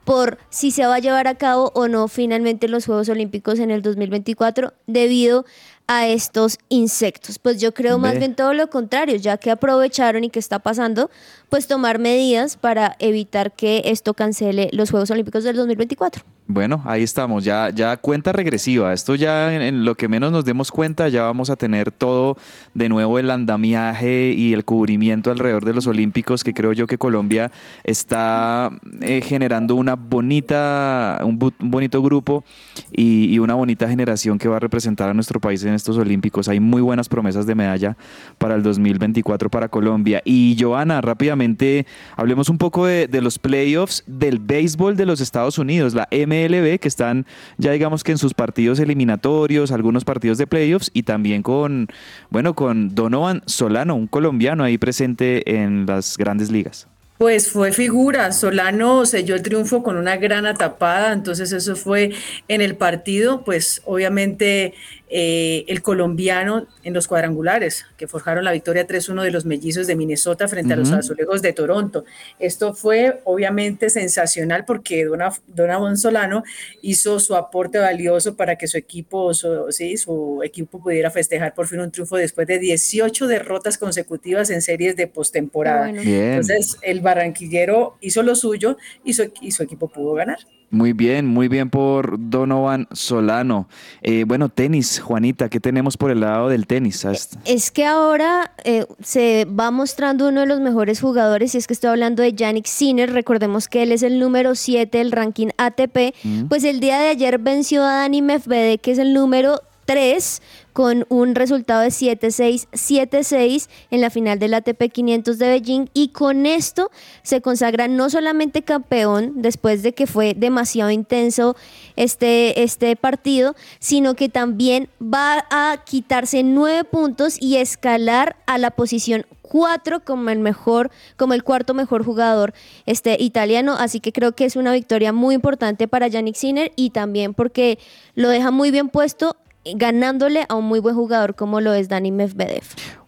por 0.08 0.38
si 0.50 0.72
se 0.72 0.86
va 0.86 0.96
a 0.96 1.00
llevar 1.00 1.28
a 1.28 1.36
cabo 1.36 1.74
o 1.76 1.90
no 1.90 2.08
finalmente 2.08 2.70
los 2.70 2.86
Juegos 2.86 3.10
Olímpicos 3.10 3.60
en 3.60 3.72
el 3.72 3.82
2024 3.82 4.74
debido 4.88 5.46
a 5.86 6.08
estos 6.08 6.60
insectos. 6.70 7.40
Pues 7.40 7.60
yo 7.60 7.74
creo 7.74 7.98
más 7.98 8.18
bien 8.18 8.34
todo 8.34 8.54
lo 8.54 8.70
contrario, 8.70 9.18
ya 9.18 9.38
que 9.38 9.52
aprovecharon 9.52 10.24
y 10.24 10.30
que 10.30 10.40
está 10.40 10.60
pasando, 10.60 11.10
pues 11.50 11.68
tomar 11.68 12.00
medidas 12.00 12.56
para 12.56 12.96
evitar 13.00 13.54
que 13.54 13.82
esto 13.86 14.14
cancele 14.14 14.70
los 14.72 14.92
Juegos 14.92 15.12
Olímpicos 15.12 15.44
del 15.44 15.58
2024. 15.58 16.37
Bueno, 16.50 16.82
ahí 16.86 17.04
estamos, 17.04 17.44
ya, 17.44 17.72
ya 17.72 17.98
cuenta 17.98 18.32
regresiva. 18.32 18.94
Esto 18.94 19.16
ya 19.16 19.54
en, 19.54 19.84
lo 19.84 19.96
que 19.96 20.08
menos 20.08 20.32
nos 20.32 20.46
demos 20.46 20.72
cuenta, 20.72 21.10
ya 21.10 21.24
vamos 21.24 21.50
a 21.50 21.58
tener 21.58 21.92
todo 21.92 22.38
de 22.74 22.88
nuevo 22.88 23.20
el 23.20 23.30
andamiaje 23.32 24.32
y 24.32 24.54
el 24.54 24.64
cubrimiento 24.64 25.30
alrededor 25.30 25.66
de 25.66 25.74
los 25.74 25.88
Olímpicos, 25.88 26.46
que 26.46 26.54
creo 26.54 26.72
yo 26.72 26.88
que 26.88 26.98
Colombia 26.98 27.52
está 27.84 28.72
eh, 29.02 29.20
generando 29.22 29.76
una 29.76 29.96
bonita, 29.96 31.20
un, 31.26 31.38
bonito 31.60 32.02
grupo 32.02 32.46
y, 32.94 33.38
una 33.40 33.56
bonita 33.56 33.90
generación 33.90 34.40
que 34.40 34.48
va 34.48 34.56
a 34.56 34.60
representar 34.60 35.10
a 35.10 35.14
nuestro 35.14 35.42
país 35.42 35.66
en 35.66 35.74
estos 35.74 35.98
Olímpicos. 35.98 36.48
Hay 36.48 36.62
muy 36.62 36.82
buenas 36.82 37.10
promesas 37.10 37.46
de 37.46 37.56
medalla 37.56 37.98
para 38.38 38.56
el 38.56 38.64
2024 38.64 39.50
para 39.50 39.68
Colombia. 39.68 40.22
Y 40.24 40.56
Joana, 40.58 41.02
rápidamente 41.02 41.86
hablemos 42.16 42.48
un 42.48 42.58
poco 42.58 42.86
de, 42.86 43.08
de 43.08 43.22
los 43.22 43.38
playoffs 43.38 44.06
del 44.08 44.40
béisbol 44.40 44.96
de 44.96 45.06
los 45.06 45.20
Estados 45.20 45.58
Unidos, 45.58 45.94
la 45.94 46.08
MLB, 46.46 46.80
que 46.80 46.88
están 46.88 47.26
ya 47.58 47.72
digamos 47.72 48.04
que 48.04 48.12
en 48.12 48.18
sus 48.18 48.34
partidos 48.34 48.80
eliminatorios, 48.80 49.72
algunos 49.72 50.06
partidos 50.06 50.38
de 50.38 50.48
playoffs 50.48 50.92
y 50.94 51.04
también 51.04 51.44
con, 51.44 51.88
bueno, 52.30 52.54
con 52.54 52.94
Donovan 52.96 53.42
Solano, 53.46 53.96
un 53.96 54.08
colombiano 54.08 54.64
ahí 54.64 54.78
presente 54.78 55.62
en 55.64 55.86
las 55.86 56.18
grandes 56.18 56.52
ligas. 56.52 56.88
Pues 57.18 57.50
fue 57.50 57.72
figura, 57.72 58.32
Solano 58.32 59.06
selló 59.08 59.34
el 59.36 59.42
triunfo 59.42 59.82
con 59.82 59.98
una 59.98 60.18
gran 60.18 60.46
atapada, 60.46 61.14
entonces 61.14 61.52
eso 61.52 61.76
fue 61.76 62.12
en 62.48 62.62
el 62.62 62.76
partido, 62.76 63.44
pues 63.44 63.82
obviamente 63.86 64.76
eh, 65.10 65.64
el 65.70 65.82
colombiano 65.82 66.68
en 66.84 66.94
los 66.94 67.08
cuadrangulares, 67.08 67.86
que 67.96 68.08
forjaron 68.08 68.44
la 68.44 68.52
victoria 68.52 68.86
3-1 68.86 69.24
de 69.24 69.32
los 69.32 69.46
mellizos 69.46 69.88
de 69.88 69.96
Minnesota 69.96 70.50
frente 70.50 70.74
a 70.74 70.76
los 70.76 70.92
azulejos 70.92 71.42
de 71.42 71.54
Toronto. 71.54 72.04
Esto 72.40 72.74
fue 72.74 73.22
obviamente 73.24 73.90
sensacional 73.90 74.66
porque 74.66 75.06
Dona- 75.06 75.32
Donovan 75.48 75.98
Solano 75.98 76.44
hizo 76.82 77.22
su 77.22 77.36
aporte 77.38 77.80
valioso 77.80 78.36
para 78.36 78.58
que 78.58 78.68
su 78.68 78.78
equipo, 78.78 79.34
su, 79.34 79.68
sí, 79.70 79.96
su 79.96 80.42
equipo 80.44 80.80
pudiera 80.82 81.10
festejar 81.10 81.54
por 81.56 81.68
fin 81.68 81.80
un 81.80 81.90
triunfo 81.92 82.18
después 82.18 82.46
de 82.46 82.60
18 82.60 83.28
derrotas 83.28 83.78
consecutivas 83.78 84.50
en 84.50 84.62
series 84.62 84.98
de 84.98 85.08
postemporada. 85.08 85.88
Bueno. 85.88 86.02
Entonces, 86.04 86.78
el 86.82 87.00
barranquillero 87.08 87.98
hizo 88.02 88.24
lo 88.24 88.36
suyo 88.36 88.78
y 89.04 89.14
su, 89.14 89.32
y 89.42 89.52
su 89.52 89.64
equipo 89.64 89.88
pudo 89.88 90.14
ganar. 90.14 90.38
Muy 90.70 90.92
bien, 90.92 91.26
muy 91.26 91.48
bien 91.48 91.70
por 91.70 92.18
Donovan 92.20 92.90
Solano. 92.92 93.70
Eh, 94.02 94.26
bueno, 94.28 94.50
tenis, 94.50 95.00
Juanita, 95.00 95.48
¿qué 95.48 95.62
tenemos 95.62 95.96
por 95.96 96.12
el 96.12 96.20
lado 96.20 96.50
del 96.50 96.68
tenis? 96.68 97.06
Hasta- 97.06 97.40
Es 97.46 97.72
que 97.72 97.86
ahora 97.86 98.52
eh, 98.66 98.86
se 99.02 99.46
va 99.46 99.72
mostrando 99.72 100.28
uno 100.28 100.42
de 100.42 100.46
los 100.46 100.60
mejores 100.60 101.00
jugadores, 101.00 101.56
y 101.56 101.58
es 101.58 101.68
que 101.68 101.74
estoy 101.74 101.92
hablando 101.92 102.22
de 102.22 102.34
Yannick 102.34 102.66
Sinner, 102.66 103.14
recordemos 103.14 103.70
que 103.70 103.84
él 103.84 103.94
es 103.94 104.04
el 104.04 104.20
número 104.20 104.56
7 104.56 104.98
del 104.98 105.14
ranking 105.14 105.48
ATP, 105.58 106.14
Mm. 106.26 106.48
pues 106.50 106.66
el 106.66 106.82
día 106.82 107.00
de 107.00 107.08
ayer 107.10 107.38
venció 107.40 107.84
a 107.84 107.94
Dani 108.02 108.22
Medvedev, 108.22 108.82
que 108.82 108.92
es 108.92 108.98
el 108.98 109.14
número 109.14 109.62
3, 109.88 110.42
con 110.74 111.06
un 111.10 111.34
resultado 111.34 111.82
de 111.82 111.88
7-6, 111.88 112.68
7-6 112.72 113.68
en 113.90 114.02
la 114.02 114.12
final 114.12 114.38
del 114.38 114.54
ATP 114.54 114.92
500 114.92 115.40
de 115.40 115.48
Beijing, 115.48 115.90
y 115.94 116.10
con 116.10 116.46
esto 116.46 116.92
se 117.24 117.42
consagra 117.42 117.88
no 117.88 118.10
solamente 118.10 118.62
campeón, 118.62 119.32
después 119.38 119.82
de 119.82 119.94
que 119.94 120.06
fue 120.06 120.36
demasiado 120.36 120.92
intenso 120.92 121.56
este, 121.96 122.62
este 122.62 122.96
partido, 122.96 123.56
sino 123.80 124.14
que 124.14 124.30
también 124.30 124.90
va 125.02 125.48
a 125.50 125.84
quitarse 125.86 126.44
nueve 126.44 126.84
puntos 126.84 127.42
y 127.42 127.56
escalar 127.56 128.36
a 128.46 128.58
la 128.58 128.72
posición 128.72 129.26
4 129.42 130.04
como 130.04 130.30
el 130.30 130.40
mejor, 130.40 130.92
como 131.16 131.34
el 131.34 131.44
cuarto 131.44 131.74
mejor 131.74 132.04
jugador 132.04 132.54
este 132.86 133.16
italiano, 133.20 133.76
así 133.80 134.02
que 134.02 134.12
creo 134.12 134.34
que 134.34 134.44
es 134.44 134.58
una 134.58 134.74
victoria 134.74 135.14
muy 135.14 135.36
importante 135.36 135.88
para 135.88 136.08
Yannick 136.08 136.36
Sinner 136.36 136.72
y 136.76 136.90
también 136.90 137.34
porque 137.34 137.80
lo 138.14 138.30
deja 138.30 138.52
muy 138.52 138.72
bien 138.72 138.90
puesto 138.90 139.38
ganándole 139.76 140.46
a 140.50 140.56
un 140.56 140.66
muy 140.66 140.80
buen 140.80 140.96
jugador 140.96 141.36
como 141.36 141.62
lo 141.62 141.74
es 141.74 141.90
Dani 141.90 142.12
Medvedev. 142.12 142.64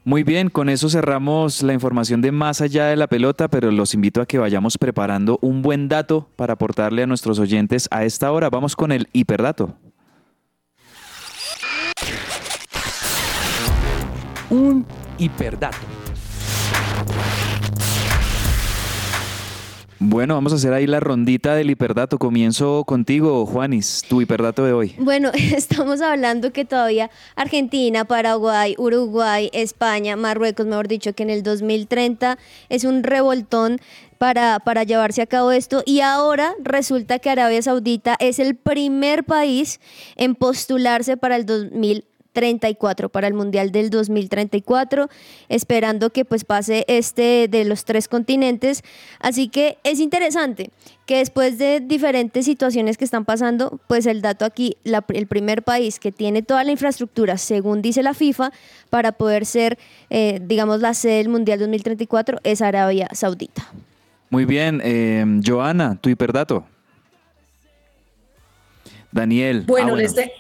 Muy 0.06 0.24
bien, 0.24 0.50
con 0.50 0.70
eso 0.70 0.90
cerramos 0.90 1.62
la 1.62 1.74
información 1.74 2.22
de 2.22 2.32
más 2.32 2.62
allá 2.62 2.88
de 2.88 2.96
la 2.96 3.08
pelota, 3.08 3.48
pero 3.48 3.70
los 3.70 3.94
invito 3.94 4.22
a 4.22 4.26
que 4.26 4.40
vayamos 4.40 4.78
preparando 4.78 5.38
un 5.42 5.62
buen 5.62 5.88
dato 5.88 6.28
para 6.36 6.54
aportarle 6.54 7.04
a 7.04 7.08
nuestros 7.08 7.38
oyentes 7.38 7.88
a 7.92 8.06
esta 8.06 8.32
hora. 8.32 8.50
Vamos 8.50 8.76
con 8.76 8.92
el 8.92 9.08
hiperdato. 9.14 9.76
Un 14.50 14.86
hiperdato. 15.20 15.99
Bueno, 20.02 20.36
vamos 20.36 20.54
a 20.54 20.56
hacer 20.56 20.72
ahí 20.72 20.88
la 20.88 21.02
rondita 21.02 21.56
del 21.56 21.70
hiperdato. 21.70 22.20
Comienzo 22.20 22.86
contigo, 22.86 23.46
Juanis, 23.46 24.06
tu 24.08 24.22
hiperdato 24.22 24.64
de 24.64 24.72
hoy. 24.72 24.96
Bueno, 24.98 25.30
estamos 25.34 26.00
hablando 26.00 26.54
que 26.54 26.64
todavía 26.64 27.12
Argentina, 27.36 28.06
Paraguay, 28.06 28.76
Uruguay, 28.78 29.50
España, 29.52 30.16
Marruecos, 30.16 30.66
mejor 30.66 30.88
dicho, 30.88 31.12
que 31.14 31.24
en 31.24 31.30
el 31.30 31.44
2030 31.44 32.38
es 32.70 32.86
un 32.86 33.04
revoltón 33.04 33.82
para, 34.18 34.60
para 34.60 34.84
llevarse 34.84 35.22
a 35.22 35.28
cabo 35.28 35.52
esto. 35.52 35.84
Y 35.86 36.00
ahora 36.00 36.56
resulta 36.64 37.20
que 37.20 37.30
Arabia 37.30 37.62
Saudita 37.62 38.16
es 38.20 38.40
el 38.40 38.56
primer 38.56 39.26
país 39.26 39.82
en 40.16 40.34
postularse 40.34 41.18
para 41.18 41.36
el 41.36 41.46
2030. 41.46 42.09
34 42.40 43.10
para 43.10 43.28
el 43.28 43.34
Mundial 43.34 43.72
del 43.74 43.90
2034, 43.90 45.10
esperando 45.50 46.10
que 46.12 46.24
pues 46.24 46.46
pase 46.46 46.86
este 46.88 47.48
de 47.50 47.66
los 47.66 47.84
tres 47.84 48.08
continentes. 48.08 48.82
Así 49.20 49.50
que 49.50 49.78
es 49.84 50.00
interesante 50.00 50.70
que 51.06 51.18
después 51.18 51.58
de 51.58 51.82
diferentes 51.82 52.46
situaciones 52.46 52.98
que 52.98 53.04
están 53.04 53.26
pasando, 53.26 53.80
pues 53.88 54.06
el 54.06 54.22
dato 54.22 54.46
aquí, 54.46 54.78
la- 54.86 55.04
el 55.10 55.28
primer 55.28 55.64
país 55.64 56.00
que 56.00 56.12
tiene 56.14 56.42
toda 56.42 56.64
la 56.64 56.72
infraestructura, 56.72 57.38
según 57.38 57.82
dice 57.82 58.02
la 58.04 58.14
FIFA, 58.14 58.52
para 58.90 59.12
poder 59.12 59.46
ser, 59.46 59.78
eh, 60.10 60.40
digamos, 60.42 60.80
la 60.80 60.94
sede 60.94 61.18
del 61.18 61.30
Mundial 61.30 61.60
2034 61.60 62.40
es 62.44 62.62
Arabia 62.62 63.10
Saudita. 63.12 63.68
Muy 64.30 64.46
bien, 64.46 64.80
eh, 64.84 65.26
Joana, 65.46 65.98
tu 66.00 66.10
hiperdato. 66.10 66.64
Daniel. 69.12 69.64
Bueno, 69.66 69.94
ah, 69.96 69.98
de- 69.98 70.32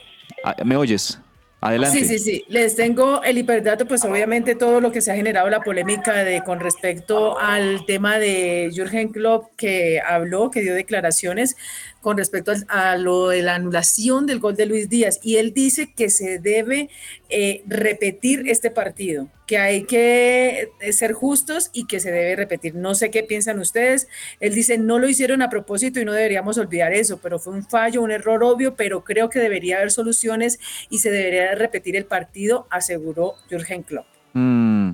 Ah, 0.43 0.55
¿Me 0.63 0.77
oyes? 0.77 1.19
Adelante. 1.61 1.99
Sí, 1.99 2.05
sí, 2.05 2.19
sí. 2.19 2.45
Les 2.47 2.75
tengo 2.75 3.21
el 3.21 3.37
hiperdato, 3.37 3.85
pues 3.85 4.05
obviamente 4.05 4.55
todo 4.55 4.79
lo 4.79 4.91
que 4.91 5.01
se 5.01 5.11
ha 5.11 5.15
generado 5.15 5.49
la 5.49 5.59
polémica 5.61 6.23
de 6.23 6.41
con 6.41 6.61
respecto 6.61 7.37
al 7.37 7.85
tema 7.85 8.17
de 8.17 8.71
Jürgen 8.73 9.09
Klopp 9.09 9.55
que 9.57 9.99
habló, 9.99 10.51
que 10.51 10.61
dio 10.61 10.73
declaraciones 10.73 11.57
con 12.01 12.17
respecto 12.17 12.53
a, 12.67 12.97
lo 12.97 13.29
de 13.29 13.41
la 13.41 13.55
anulación 13.55 14.25
del 14.25 14.39
gol 14.39 14.55
de 14.55 14.65
Luis 14.65 14.89
Díaz 14.89 15.19
y 15.21 15.37
él 15.37 15.53
dice 15.53 15.91
que 15.93 16.09
se 16.09 16.39
debe 16.39 16.89
eh, 17.29 17.61
repetir 17.67 18.43
este 18.47 18.71
partido, 18.71 19.27
que 19.45 19.57
hay 19.57 19.83
que 19.83 20.69
eh, 20.79 20.93
ser 20.93 21.13
justos 21.13 21.69
y 21.73 21.87
que 21.87 21.99
se 21.99 22.11
debe 22.11 22.35
repetir. 22.35 22.75
No 22.75 22.95
sé 22.95 23.11
qué 23.11 23.23
piensan 23.23 23.59
ustedes. 23.59 24.07
Él 24.39 24.53
dice 24.53 24.77
no 24.77 24.99
lo 24.99 25.09
hicieron 25.09 25.41
a 25.41 25.49
propósito 25.49 25.99
y 25.99 26.05
no 26.05 26.13
deberíamos 26.13 26.57
olvidar 26.57 26.93
eso, 26.93 27.17
pero 27.17 27.39
fue 27.39 27.53
un 27.53 27.65
fallo, 27.65 28.01
un 28.01 28.11
error 28.11 28.43
obvio, 28.43 28.75
pero 28.75 29.03
creo 29.03 29.29
que 29.29 29.39
debería 29.39 29.77
haber 29.77 29.91
soluciones 29.91 30.59
y 30.89 30.99
se 30.99 31.11
debería 31.11 31.55
repetir 31.55 31.95
el 31.95 32.05
partido, 32.05 32.67
aseguró 32.69 33.35
Jürgen 33.49 33.83
Klopp. 33.83 34.05
Mm, 34.33 34.91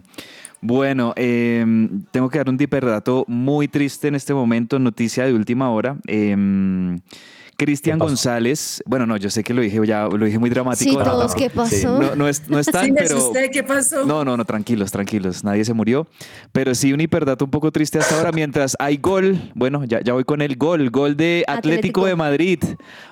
bueno, 0.62 1.14
em, 1.16 2.04
tengo 2.12 2.30
que 2.30 2.38
dar 2.38 2.50
un 2.50 2.58
hiperdato 2.60 3.26
muy 3.28 3.68
triste 3.68 4.08
en 4.08 4.16
este 4.16 4.34
momento, 4.34 4.80
noticia 4.80 5.26
de 5.26 5.34
última 5.34 5.70
hora. 5.70 5.98
Em, 6.08 7.00
Cristian 7.58 8.00
González, 8.00 8.84
bueno, 8.86 9.06
no, 9.06 9.16
yo 9.16 9.30
sé 9.30 9.42
que 9.44 9.54
lo 9.54 9.62
dije 9.62 9.80
ya, 9.88 10.08
lo 10.08 10.26
dije 10.26 10.38
muy 10.38 10.50
dramático. 10.50 10.92
Sí, 10.92 10.98
todos, 10.98 11.34
¿qué 11.36 11.50
pasó? 11.50 12.00
No, 12.02 12.16
no, 12.16 12.28
es, 12.28 12.50
no 12.50 12.60
están, 12.60 12.86
Sí, 12.86 12.92
me 12.92 13.02
pero... 13.02 13.18
asusté, 13.18 13.50
¿qué 13.50 13.64
pasó? 13.64 14.06
No, 14.06 14.26
no, 14.26 14.36
no, 14.36 14.44
tranquilos, 14.44 14.92
tranquilos, 14.92 15.44
nadie 15.44 15.64
se 15.64 15.74
murió. 15.74 16.06
Pero 16.52 16.76
sí 16.76 16.92
un 16.92 17.00
hiperdato 17.00 17.46
un 17.46 17.52
poco 17.52 17.72
triste 17.72 17.98
hasta 17.98 18.18
ahora, 18.18 18.32
mientras 18.34 18.76
hay 18.78 18.98
gol, 18.98 19.40
bueno, 19.54 19.86
ya, 19.86 20.02
ya 20.02 20.12
voy 20.14 20.26
con 20.26 20.42
el 20.42 20.58
gol, 20.58 20.90
gol 20.90 21.16
de 21.16 21.46
Atlético, 21.48 22.02
Atlético. 22.02 22.06
de 22.08 22.16
Madrid, 22.16 22.60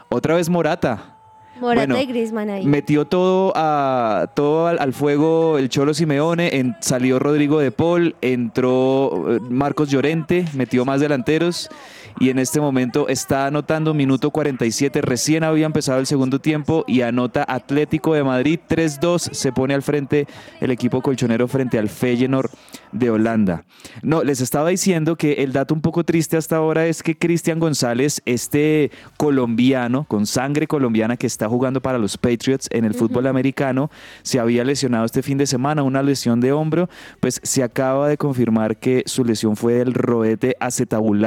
otra 0.09 0.35
vez 0.35 0.49
Morata. 0.49 1.12
Morata 1.59 1.87
Bueno, 1.87 2.01
y 2.01 2.05
Griezmann 2.07 2.49
ahí. 2.49 2.65
Metió 2.65 3.05
todo, 3.05 3.53
a, 3.55 4.27
todo 4.33 4.67
al, 4.67 4.79
al 4.79 4.91
fuego 4.93 5.57
el 5.57 5.69
Cholo 5.69 5.93
Simeone, 5.93 6.55
en- 6.57 6.75
salió 6.81 7.19
Rodrigo 7.19 7.59
de 7.59 7.71
Paul, 7.71 8.15
entró 8.21 9.35
eh, 9.35 9.39
Marcos 9.49 9.89
Llorente, 9.89 10.45
metió 10.53 10.83
más 10.83 10.99
delanteros 10.99 11.69
y 12.19 12.29
en 12.29 12.39
este 12.39 12.59
momento 12.59 13.07
está 13.07 13.47
anotando 13.47 13.93
minuto 13.93 14.31
47, 14.31 15.01
recién 15.01 15.43
había 15.43 15.65
empezado 15.65 15.99
el 15.99 16.05
segundo 16.05 16.39
tiempo 16.39 16.83
y 16.87 17.01
anota 17.01 17.45
Atlético 17.47 18.13
de 18.13 18.23
Madrid 18.23 18.59
3-2, 18.69 19.33
se 19.33 19.51
pone 19.51 19.73
al 19.73 19.81
frente 19.81 20.27
el 20.61 20.71
equipo 20.71 21.01
colchonero 21.01 21.47
frente 21.47 21.79
al 21.79 21.89
Feyenoord 21.89 22.51
de 22.91 23.09
Holanda. 23.09 23.63
No, 24.01 24.23
les 24.23 24.41
estaba 24.41 24.69
diciendo 24.69 25.15
que 25.15 25.33
el 25.43 25.53
dato 25.53 25.73
un 25.73 25.81
poco 25.81 26.03
triste 26.03 26.37
hasta 26.37 26.57
ahora 26.57 26.85
es 26.85 27.03
que 27.03 27.17
Cristian 27.17 27.59
González, 27.59 28.21
este 28.25 28.91
colombiano 29.17 30.05
con 30.05 30.25
sangre 30.25 30.67
colombiana 30.67 31.17
que 31.17 31.27
está 31.27 31.49
jugando 31.49 31.81
para 31.81 31.97
los 31.97 32.17
Patriots 32.17 32.67
en 32.71 32.85
el 32.85 32.93
fútbol 32.93 33.27
americano, 33.27 33.89
se 34.21 34.39
había 34.39 34.63
lesionado 34.63 35.05
este 35.05 35.23
fin 35.23 35.37
de 35.37 35.47
semana, 35.47 35.83
una 35.83 36.03
lesión 36.03 36.39
de 36.39 36.51
hombro, 36.51 36.89
pues 37.19 37.39
se 37.43 37.63
acaba 37.63 38.07
de 38.07 38.17
confirmar 38.17 38.77
que 38.77 39.03
su 39.05 39.25
lesión 39.25 39.55
fue 39.55 39.73
del 39.73 39.93
roete 39.93 40.55
acetabular 40.59 41.23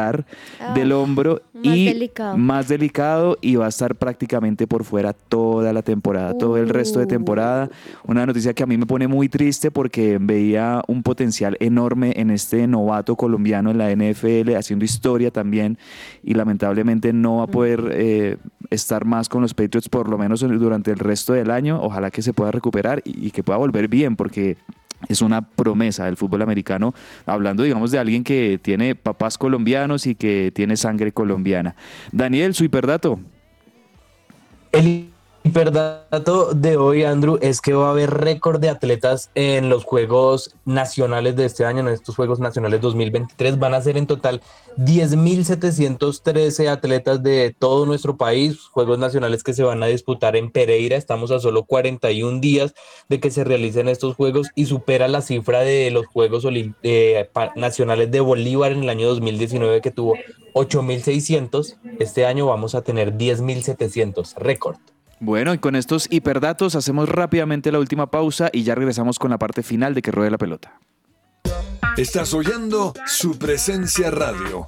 Ah, 0.60 0.72
del 0.78 0.92
hombro 0.92 1.42
más 1.54 1.76
y 1.76 1.86
delicado. 1.86 2.36
más 2.36 2.68
delicado 2.68 3.38
y 3.40 3.56
va 3.56 3.66
a 3.66 3.68
estar 3.68 3.94
prácticamente 3.96 4.66
por 4.66 4.84
fuera 4.84 5.12
toda 5.12 5.72
la 5.72 5.82
temporada, 5.82 6.36
todo 6.36 6.56
el 6.56 6.68
resto 6.68 6.98
de 6.98 7.06
Uh. 7.06 7.08
temporada. 7.08 7.70
Una 8.06 8.26
noticia 8.26 8.54
que 8.54 8.62
a 8.62 8.66
mí 8.66 8.76
me 8.76 8.86
pone 8.86 9.08
muy 9.08 9.28
triste 9.28 9.70
porque 9.70 10.18
veía 10.20 10.82
un 10.88 11.02
potencial 11.02 11.56
enorme 11.60 12.12
en 12.16 12.30
este 12.30 12.66
novato 12.66 13.16
colombiano 13.16 13.70
en 13.70 13.78
la 13.78 13.90
NFL, 13.90 14.54
haciendo 14.56 14.84
historia 14.84 15.30
también 15.30 15.78
y 16.22 16.34
lamentablemente 16.34 17.12
no 17.12 17.38
va 17.38 17.44
a 17.44 17.46
poder 17.48 17.88
eh, 17.92 18.36
estar 18.70 19.04
más 19.04 19.28
con 19.28 19.42
los 19.42 19.54
Patriots 19.54 19.88
por 19.88 20.08
lo 20.08 20.18
menos 20.18 20.40
durante 20.40 20.90
el 20.90 20.98
resto 20.98 21.32
del 21.32 21.50
año. 21.50 21.80
Ojalá 21.82 22.10
que 22.10 22.22
se 22.22 22.32
pueda 22.32 22.50
recuperar 22.50 23.02
y, 23.04 23.26
y 23.28 23.30
que 23.30 23.42
pueda 23.42 23.58
volver 23.58 23.88
bien 23.88 24.16
porque 24.16 24.56
es 25.08 25.22
una 25.22 25.42
promesa 25.42 26.06
del 26.06 26.16
fútbol 26.16 26.42
americano, 26.42 26.94
hablando, 27.26 27.62
digamos, 27.62 27.90
de 27.90 27.98
alguien 27.98 28.24
que 28.24 28.58
tiene 28.60 28.94
papás 28.94 29.38
colombianos 29.38 30.06
y 30.06 30.14
que 30.14 30.52
tiene 30.54 30.76
sangre 30.76 31.12
colombiana. 31.12 31.76
Daniel, 32.12 32.54
su 32.54 32.64
hiperdato. 32.64 33.18
El 34.72 35.10
hiperdato 35.46 36.52
de 36.54 36.76
hoy, 36.76 37.04
Andrew, 37.04 37.38
es 37.40 37.60
que 37.60 37.72
va 37.72 37.86
a 37.86 37.90
haber 37.90 38.10
récord 38.10 38.60
de 38.60 38.68
atletas 38.68 39.30
en 39.36 39.68
los 39.68 39.84
Juegos 39.84 40.56
Nacionales 40.64 41.36
de 41.36 41.44
este 41.44 41.64
año, 41.64 41.80
en 41.80 41.88
estos 41.88 42.16
Juegos 42.16 42.40
Nacionales 42.40 42.80
2023. 42.80 43.58
Van 43.58 43.72
a 43.72 43.80
ser 43.80 43.96
en 43.96 44.08
total 44.08 44.42
10.713 44.76 46.68
atletas 46.68 47.22
de 47.22 47.54
todo 47.56 47.86
nuestro 47.86 48.16
país, 48.16 48.58
Juegos 48.72 48.98
Nacionales 48.98 49.44
que 49.44 49.54
se 49.54 49.62
van 49.62 49.82
a 49.84 49.86
disputar 49.86 50.34
en 50.34 50.50
Pereira. 50.50 50.96
Estamos 50.96 51.30
a 51.30 51.38
solo 51.38 51.62
41 51.64 52.40
días 52.40 52.74
de 53.08 53.20
que 53.20 53.30
se 53.30 53.44
realicen 53.44 53.88
estos 53.88 54.16
Juegos 54.16 54.48
y 54.56 54.66
supera 54.66 55.06
la 55.06 55.22
cifra 55.22 55.60
de 55.60 55.92
los 55.92 56.06
Juegos 56.06 56.44
Olim- 56.44 56.74
eh, 56.82 57.30
Nacionales 57.54 58.10
de 58.10 58.18
Bolívar 58.18 58.72
en 58.72 58.82
el 58.82 58.88
año 58.88 59.06
2019 59.06 59.80
que 59.80 59.92
tuvo 59.92 60.14
8.600. 60.54 61.76
Este 62.00 62.26
año 62.26 62.46
vamos 62.46 62.74
a 62.74 62.82
tener 62.82 63.16
10.700, 63.16 64.34
récord. 64.36 64.76
Bueno, 65.18 65.54
y 65.54 65.58
con 65.58 65.76
estos 65.76 66.08
hiperdatos 66.10 66.74
hacemos 66.74 67.08
rápidamente 67.08 67.72
la 67.72 67.78
última 67.78 68.10
pausa 68.10 68.50
y 68.52 68.64
ya 68.64 68.74
regresamos 68.74 69.18
con 69.18 69.30
la 69.30 69.38
parte 69.38 69.62
final 69.62 69.94
de 69.94 70.02
que 70.02 70.10
ruede 70.10 70.30
la 70.30 70.38
pelota. 70.38 70.78
Estás 71.96 72.34
oyendo 72.34 72.92
su 73.06 73.38
presencia 73.38 74.10
radio. 74.10 74.66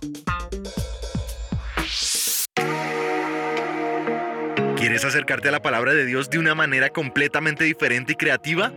¿Quieres 4.77 5.05
acercarte 5.05 5.49
a 5.49 5.53
la 5.53 5.61
palabra 5.61 5.93
de 5.93 6.07
Dios 6.07 6.31
de 6.31 6.39
una 6.39 6.55
manera 6.55 6.89
completamente 6.89 7.65
diferente 7.65 8.13
y 8.13 8.17
creativa? 8.17 8.73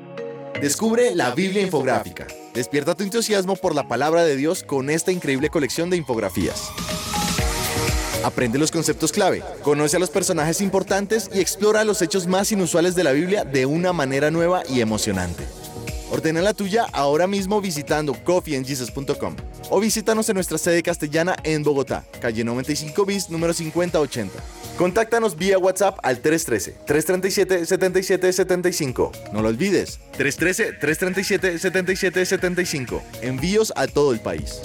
Descubre 0.60 1.16
la 1.16 1.32
Biblia 1.32 1.62
infográfica. 1.62 2.28
Despierta 2.54 2.96
tu 2.96 3.04
entusiasmo 3.04 3.56
por 3.56 3.74
la 3.74 3.88
palabra 3.88 4.24
de 4.26 4.36
Dios 4.36 4.64
con 4.64 4.90
esta 4.90 5.14
increíble 5.14 5.50
colección 5.50 5.90
de 5.90 5.98
infografías. 5.98 6.70
Aprende 8.24 8.60
los 8.60 8.72
conceptos 8.72 9.12
clave, 9.12 9.42
conoce 9.64 9.98
a 9.98 10.00
los 10.00 10.10
personajes 10.10 10.62
importantes 10.62 11.30
y 11.34 11.40
explora 11.40 11.84
los 11.84 12.02
hechos 12.02 12.28
más 12.28 12.52
inusuales 12.52 12.96
de 12.96 13.04
la 13.04 13.14
Biblia 13.14 13.46
de 13.46 13.66
una 13.66 13.94
manera 13.94 14.30
nueva 14.30 14.64
y 14.70 14.82
emocionante. 14.82 15.44
Ordena 16.12 16.42
la 16.42 16.54
tuya 16.54 16.86
ahora 16.92 17.26
mismo 17.26 17.62
visitando 17.62 18.14
coffeeandjesus.com 18.14 19.36
o 19.70 19.80
visítanos 19.80 20.28
en 20.30 20.36
nuestra 20.36 20.58
sede 20.58 20.84
castellana 20.84 21.38
en 21.44 21.64
Bogotá, 21.64 22.04
calle 22.20 22.44
95 22.44 23.06
bis, 23.06 23.30
número 23.30 23.54
5080. 23.54 24.38
Contáctanos 24.78 25.38
vía 25.38 25.58
WhatsApp 25.58 26.00
al 26.04 26.22
313-337-7775. 26.22 29.12
No 29.32 29.42
lo 29.42 29.48
olvides, 29.48 30.02
313-337-7775. 30.18 33.02
Envíos 33.22 33.72
a 33.76 33.88
todo 33.88 34.12
el 34.12 34.20
país. 34.20 34.60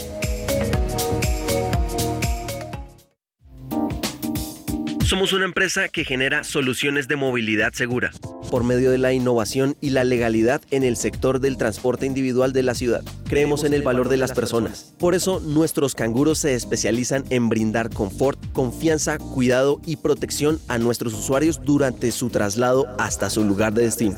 Somos 5.06 5.32
una 5.32 5.44
empresa 5.44 5.86
que 5.86 6.04
genera 6.04 6.42
soluciones 6.42 7.06
de 7.06 7.14
movilidad 7.14 7.72
segura. 7.72 8.10
por 8.50 8.64
medio 8.64 8.90
de 8.90 8.98
la 8.98 9.12
innovación 9.12 9.76
y 9.80 9.90
la 9.90 10.04
legalidad 10.04 10.62
en 10.70 10.82
el 10.82 10.96
sector 10.96 11.40
del 11.40 11.56
transporte 11.56 12.06
individual 12.06 12.52
de 12.52 12.62
la 12.62 12.74
ciudad. 12.74 13.02
Creemos 13.28 13.64
en 13.64 13.74
el 13.74 13.82
valor 13.82 14.08
de 14.08 14.16
las 14.16 14.32
personas. 14.32 14.94
Por 14.98 15.14
eso, 15.14 15.40
nuestros 15.40 15.94
canguros 15.94 16.38
se 16.38 16.54
especializan 16.54 17.24
en 17.30 17.48
brindar 17.48 17.90
confort, 17.90 18.38
confianza, 18.52 19.18
cuidado 19.18 19.80
y 19.84 19.96
protección 19.96 20.60
a 20.68 20.78
nuestros 20.78 21.12
usuarios 21.14 21.60
durante 21.64 22.12
su 22.12 22.30
traslado 22.30 22.86
hasta 22.98 23.30
su 23.30 23.44
lugar 23.44 23.74
de 23.74 23.82
destino. 23.82 24.16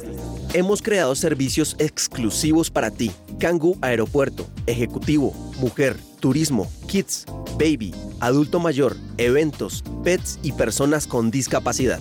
Hemos 0.52 0.82
creado 0.82 1.14
servicios 1.14 1.74
exclusivos 1.78 2.70
para 2.70 2.90
ti. 2.90 3.10
Kangoo 3.38 3.78
Aeropuerto, 3.80 4.46
Ejecutivo, 4.66 5.32
Mujer, 5.58 5.96
Turismo, 6.20 6.70
Kids, 6.86 7.26
Baby, 7.58 7.94
Adulto 8.20 8.60
Mayor, 8.60 8.96
Eventos, 9.16 9.82
Pets 10.04 10.38
y 10.42 10.52
personas 10.52 11.06
con 11.06 11.30
discapacidad. 11.30 12.00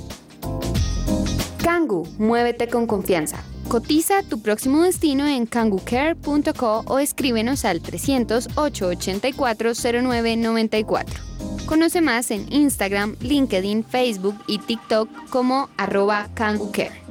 Kangu, 1.63 2.07
muévete 2.17 2.67
con 2.67 2.87
confianza. 2.87 3.43
Cotiza 3.67 4.23
tu 4.23 4.41
próximo 4.41 4.83
destino 4.83 5.27
en 5.27 5.45
kangucare.co 5.45 6.83
o 6.85 6.99
escríbenos 6.99 7.65
al 7.65 7.81
300 7.81 8.47
884 8.55 9.73
0994. 9.75 11.19
Conoce 11.65 11.99
más 11.99 12.31
en 12.31 12.45
Instagram, 12.51 13.17
LinkedIn, 13.19 13.83
Facebook 13.83 14.35
y 14.47 14.59
TikTok 14.59 15.09
como 15.29 15.69
arroba 15.75 16.29
kangucare. 16.33 17.01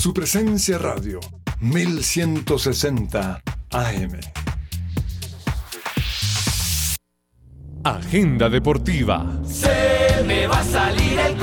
Su 0.00 0.14
presencia 0.14 0.78
radio, 0.78 1.20
1160 1.60 3.42
AM. 3.70 4.20
Agenda 7.84 8.48
deportiva. 8.48 9.42
Se 9.44 10.24
me 10.26 10.46
va 10.46 10.60
a 10.60 10.64
salir 10.64 11.18
el 11.18 11.36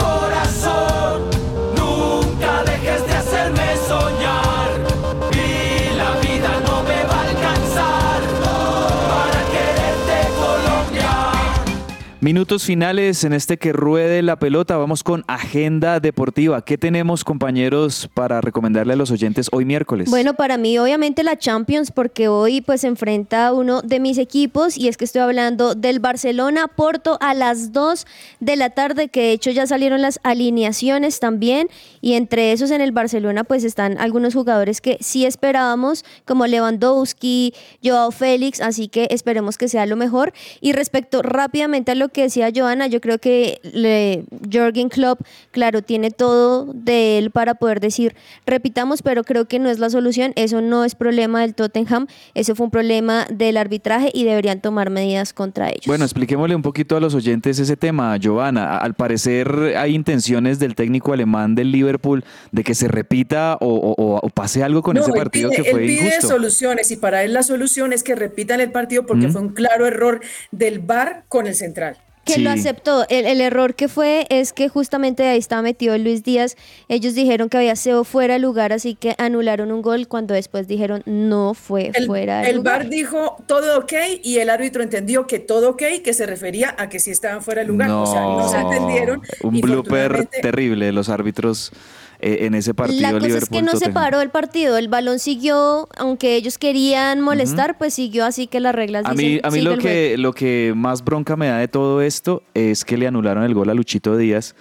Minutos 12.28 12.66
finales 12.66 13.24
en 13.24 13.32
este 13.32 13.58
que 13.58 13.72
ruede 13.72 14.22
la 14.22 14.38
pelota. 14.38 14.76
Vamos 14.76 15.02
con 15.02 15.24
agenda 15.28 16.02
deportiva. 16.02 16.62
¿Qué 16.62 16.78
tenemos, 16.78 17.24
compañeros, 17.24 18.10
para 18.14 18.42
recomendarle 18.42 18.92
a 18.92 18.96
los 18.98 19.12
oyentes 19.12 19.48
hoy 19.54 19.64
miércoles? 19.64 20.10
Bueno, 20.10 20.34
para 20.34 20.58
mí 20.58 20.78
obviamente 20.78 21.24
la 21.24 21.38
Champions 21.38 21.90
porque 21.90 22.28
hoy 22.28 22.60
pues 22.60 22.84
enfrenta 22.84 23.48
a 23.48 23.54
uno 23.54 23.82
de 23.82 24.02
mis 24.02 24.18
equipos 24.18 24.78
y 24.78 24.90
es 24.90 24.98
que 24.98 25.06
estoy 25.06 25.22
hablando 25.22 25.74
del 25.74 26.02
Barcelona 26.02 26.68
Porto 26.68 27.18
a 27.22 27.34
las 27.34 27.72
2 27.72 28.06
de 28.42 28.58
la 28.58 28.72
tarde 28.72 29.08
que 29.08 29.22
de 29.22 29.32
hecho 29.32 29.52
ya 29.52 29.66
salieron 29.66 30.02
las 30.02 30.20
alineaciones 30.24 31.22
también 31.22 31.70
y 32.02 32.16
entre 32.16 32.52
esos 32.52 32.72
en 32.72 32.82
el 32.82 32.92
Barcelona 32.92 33.46
pues 33.46 33.64
están 33.64 33.98
algunos 34.00 34.34
jugadores 34.34 34.82
que 34.82 34.98
sí 35.00 35.26
esperábamos 35.26 36.04
como 36.26 36.46
Lewandowski, 36.46 37.54
Joao 37.82 38.12
Félix, 38.12 38.60
así 38.60 38.90
que 38.90 39.08
esperemos 39.12 39.58
que 39.58 39.70
sea 39.70 39.86
lo 39.86 39.96
mejor 39.96 40.34
y 40.60 40.74
respecto 40.74 41.22
rápidamente 41.22 41.94
a 41.94 41.96
lo 41.96 42.08
lo 42.08 42.14
que 42.18 42.24
decía 42.24 42.50
Joana, 42.54 42.88
yo 42.88 43.00
creo 43.00 43.20
que 43.20 43.60
le, 43.62 44.24
Jürgen 44.50 44.90
Klopp, 44.90 45.22
claro, 45.52 45.84
tiene 45.84 46.10
todo 46.10 46.66
de 46.74 47.20
él 47.20 47.30
para 47.30 47.54
poder 47.54 47.80
decir, 47.80 48.16
repitamos, 48.48 49.04
pero 49.04 49.24
creo 49.24 49.46
que 49.48 49.60
no 49.60 49.70
es 49.70 49.78
la 49.78 49.92
solución, 49.92 50.34
eso 50.36 50.62
no 50.62 50.84
es 50.84 50.96
problema 50.96 51.42
del 51.42 51.54
Tottenham, 51.54 52.08
eso 52.34 52.56
fue 52.56 52.64
un 52.66 52.72
problema 52.72 53.28
del 53.32 53.56
arbitraje 53.58 54.10
y 54.16 54.24
deberían 54.24 54.62
tomar 54.62 54.90
medidas 54.90 55.32
contra 55.32 55.70
ellos. 55.70 55.86
Bueno, 55.86 56.06
expliquémosle 56.06 56.56
un 56.56 56.64
poquito 56.64 56.98
a 56.98 57.00
los 57.00 57.14
oyentes 57.14 57.60
ese 57.60 57.78
tema, 57.78 58.18
Giovanna. 58.18 58.78
Al 58.80 58.96
parecer 58.96 59.76
hay 59.78 59.94
intenciones 59.94 60.58
del 60.58 60.74
técnico 60.74 61.14
alemán 61.14 61.54
del 61.54 61.72
Liverpool 61.72 62.24
de 62.52 62.64
que 62.64 62.74
se 62.74 62.88
repita 62.88 63.58
o, 63.62 63.68
o- 63.68 64.20
o 64.26 64.30
pase 64.30 64.64
algo 64.64 64.82
con 64.82 64.96
No, 64.96 65.04
ese 65.04 65.14
partido 65.14 65.52
pide- 65.52 65.56
que 65.64 65.70
fue 65.70 65.82
él 65.82 65.86
pide 65.88 66.08
injusto. 66.08 66.28
soluciones 66.30 66.90
y 66.90 66.96
para 66.96 67.24
él 67.24 67.34
la 67.34 67.44
solución 67.44 67.94
es 67.94 68.02
que 68.02 68.16
repitan 68.16 68.60
el 68.60 68.72
partido 68.72 69.06
porque 69.06 69.30
fue 69.30 69.42
un 69.42 69.50
claro 69.50 69.86
error 69.86 70.20
del 70.52 70.80
VAR 70.80 71.24
con 71.28 71.46
el 71.46 71.54
central. 71.54 71.98
Que 72.28 72.40
lo 72.42 72.50
aceptó. 72.50 73.06
El, 73.10 73.26
el 73.26 73.42
error 73.42 73.76
que 73.76 73.88
fue 73.88 74.28
es 74.30 74.54
que 74.54 74.70
justamente 74.70 75.28
ahí 75.28 75.38
estaba 75.38 75.62
metido 75.62 75.98
Luis 75.98 76.24
Díaz. 76.24 76.56
Ellos 76.90 77.16
dijeron 77.16 77.50
que 77.50 77.58
había 77.58 77.76
sido 77.76 78.04
fuera 78.04 78.36
de 78.36 78.40
lugar, 78.40 78.74
así 78.74 78.96
que 78.96 79.16
anularon 79.18 79.72
un 79.72 79.82
gol 79.82 80.08
cuando 80.08 80.34
después 80.34 80.68
dijeron 80.68 81.04
no 81.06 81.54
fue 81.54 81.92
El, 81.94 82.06
fuera 82.06 82.42
de 82.42 82.50
el 82.50 82.58
lugar. 82.58 82.80
VAR 82.82 82.90
dijo 82.90 83.38
todo 83.48 83.80
ok 83.80 83.94
y 84.24 84.38
el 84.38 84.50
árbitro 84.50 84.84
entendió 84.84 85.28
que 85.28 85.40
todo 85.40 85.72
ok, 85.72 85.84
que 86.04 86.14
se 86.14 86.26
refería 86.26 86.76
a 86.78 86.90
que 86.90 87.00
sí 87.00 87.12
estaban 87.12 87.42
fuera 87.42 87.62
de 87.62 87.68
lugar. 87.68 87.90
O 87.90 88.06
sea, 88.06 88.22
no 88.22 88.50
se 88.50 88.58
entendieron. 88.58 89.22
Un 89.42 89.62
blooper 89.62 90.28
terrible 90.42 90.86
de 90.86 90.92
los 90.92 91.10
árbitros 91.10 91.72
eh, 92.20 92.40
en 92.42 92.56
ese 92.56 92.74
partido. 92.74 93.02
La 93.02 93.14
cosa 93.20 93.38
es 93.38 93.50
que 93.50 93.62
no 93.62 93.76
se 93.76 93.90
paró 93.90 94.22
el 94.22 94.30
partido, 94.30 94.78
el 94.78 94.88
balón 94.88 95.20
siguió, 95.20 95.88
aunque 95.98 96.36
ellos 96.36 96.58
querían 96.58 97.22
molestar, 97.22 97.78
pues 97.78 97.94
siguió 97.94 98.26
así 98.26 98.48
que 98.48 98.60
las 98.60 98.74
reglas 98.76 99.06
A 99.06 99.14
mí, 99.14 99.24
dicen, 99.24 99.46
a 99.46 99.50
mí 99.50 99.54
"Sigue 99.60 99.64
lo 99.64 99.72
el 99.74 99.82
juego". 99.82 99.94
que, 99.96 100.18
lo 100.18 100.34
que 100.34 100.74
más 100.76 101.04
bronca 101.04 101.36
me 101.36 101.48
da 101.48 101.58
de 101.58 101.68
todo 101.68 102.02
esto 102.02 102.44
es 102.54 102.84
que 102.86 102.98
le 102.98 103.08
anularon 103.08 103.44
el 103.44 103.54
gol 103.54 103.70
a 103.70 103.74
Luchito 103.74 104.18
Díaz 104.18 104.56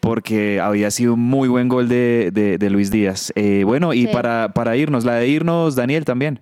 porque 0.00 0.60
había 0.60 0.90
sido 0.90 1.12
un 1.14 1.20
muy 1.20 1.48
buen 1.48 1.68
gol 1.68 1.88
de, 1.88 2.30
de- 2.32 2.56
de 2.56 2.70
Luis 2.70 2.90
Díaz. 2.90 3.32
Eh, 3.34 3.64
bueno, 3.66 3.92
y 3.92 4.06
Sí. 4.06 4.12
para, 4.12 4.52
para 4.54 4.74
irnos, 4.76 5.04
la 5.04 5.16
de 5.16 5.28
irnos, 5.28 5.74
Daniel 5.76 6.04
también. 6.06 6.40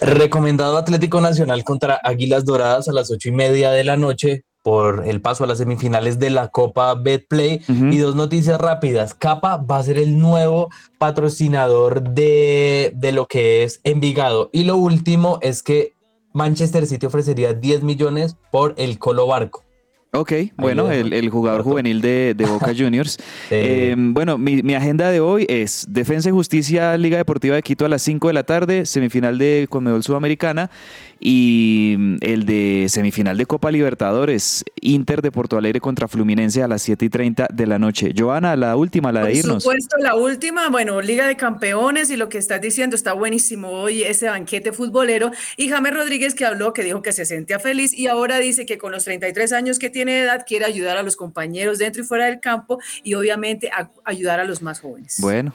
Recomendado 0.00 0.76
Atlético 0.78 1.20
Nacional 1.20 1.64
contra 1.64 2.00
Águilas 2.02 2.44
Doradas 2.44 2.88
a 2.88 2.92
las 2.92 3.10
ocho 3.10 3.28
y 3.28 3.32
media 3.32 3.70
de 3.72 3.84
la 3.84 3.96
noche 3.96 4.44
por 4.62 5.04
el 5.06 5.20
paso 5.20 5.44
a 5.44 5.46
las 5.46 5.58
semifinales 5.58 6.18
de 6.18 6.30
la 6.30 6.48
Copa 6.48 6.94
Betplay. 6.94 7.60
Y 7.68 7.98
dos 7.98 8.14
noticias 8.14 8.60
rápidas. 8.60 9.14
Capa 9.14 9.56
va 9.56 9.78
a 9.78 9.82
ser 9.82 9.98
el 9.98 10.18
nuevo 10.18 10.70
patrocinador 10.98 12.02
de, 12.02 12.92
de 12.94 13.12
lo 13.12 13.26
que 13.26 13.64
es 13.64 13.80
Envigado. 13.84 14.50
Y 14.52 14.64
lo 14.64 14.76
último 14.76 15.38
es 15.42 15.62
que 15.62 15.94
Manchester 16.32 16.86
City 16.86 17.06
ofrecería 17.06 17.52
10 17.52 17.82
millones 17.82 18.36
por 18.50 18.74
el 18.78 18.98
Colo 18.98 19.26
Barco. 19.26 19.64
Ok, 20.14 20.30
bueno, 20.58 20.92
el, 20.92 21.14
el 21.14 21.30
jugador 21.30 21.62
juvenil 21.62 22.02
de, 22.02 22.34
de 22.36 22.44
Boca 22.44 22.74
Juniors. 22.76 23.16
Eh, 23.50 23.94
bueno, 23.96 24.36
mi, 24.36 24.62
mi 24.62 24.74
agenda 24.74 25.10
de 25.10 25.20
hoy 25.20 25.46
es 25.48 25.86
Defensa 25.88 26.28
y 26.28 26.32
Justicia 26.32 26.94
Liga 26.98 27.16
Deportiva 27.16 27.54
de 27.56 27.62
Quito 27.62 27.86
a 27.86 27.88
las 27.88 28.02
5 28.02 28.28
de 28.28 28.34
la 28.34 28.42
tarde, 28.42 28.84
semifinal 28.84 29.38
de 29.38 29.66
Conmebol 29.70 30.02
Sudamericana 30.02 30.70
y 31.18 31.94
mm, 31.98 32.16
el 32.20 32.44
de 32.44 32.86
semifinal 32.90 33.38
de 33.38 33.46
Copa 33.46 33.70
Libertadores, 33.70 34.64
Inter 34.82 35.22
de 35.22 35.32
Porto 35.32 35.56
Alegre 35.56 35.80
contra 35.80 36.08
Fluminense 36.08 36.62
a 36.62 36.68
las 36.68 36.82
7 36.82 37.06
y 37.06 37.08
30 37.08 37.48
de 37.50 37.66
la 37.66 37.78
noche. 37.78 38.12
Joana, 38.14 38.54
la 38.54 38.76
última, 38.76 39.12
la 39.12 39.20
de 39.20 39.28
Por 39.28 39.36
irnos. 39.36 39.62
supuesto, 39.62 39.96
la 39.98 40.14
última, 40.14 40.68
bueno, 40.68 41.00
Liga 41.00 41.26
de 41.26 41.36
Campeones 41.36 42.10
y 42.10 42.18
lo 42.18 42.28
que 42.28 42.36
estás 42.36 42.60
diciendo 42.60 42.96
está 42.96 43.14
buenísimo 43.14 43.68
hoy, 43.70 44.02
ese 44.02 44.26
banquete 44.28 44.72
futbolero. 44.72 45.30
Y 45.56 45.70
James 45.70 45.94
Rodríguez 45.94 46.34
que 46.34 46.44
habló, 46.44 46.74
que 46.74 46.82
dijo 46.82 47.00
que 47.00 47.12
se 47.12 47.24
sentía 47.24 47.58
feliz 47.58 47.94
y 47.94 48.08
ahora 48.08 48.38
dice 48.38 48.66
que 48.66 48.76
con 48.76 48.92
los 48.92 49.04
33 49.04 49.52
años 49.54 49.78
que 49.78 49.88
tiene 49.88 50.01
de 50.10 50.20
edad 50.22 50.44
quiere 50.46 50.64
ayudar 50.64 50.96
a 50.96 51.02
los 51.02 51.14
compañeros 51.14 51.78
dentro 51.78 52.02
y 52.02 52.04
fuera 52.06 52.26
del 52.26 52.40
campo 52.40 52.78
y 53.04 53.14
obviamente 53.14 53.70
a- 53.70 53.90
ayudar 54.04 54.40
a 54.40 54.44
los 54.44 54.62
más 54.62 54.80
jóvenes. 54.80 55.18
Bueno. 55.20 55.52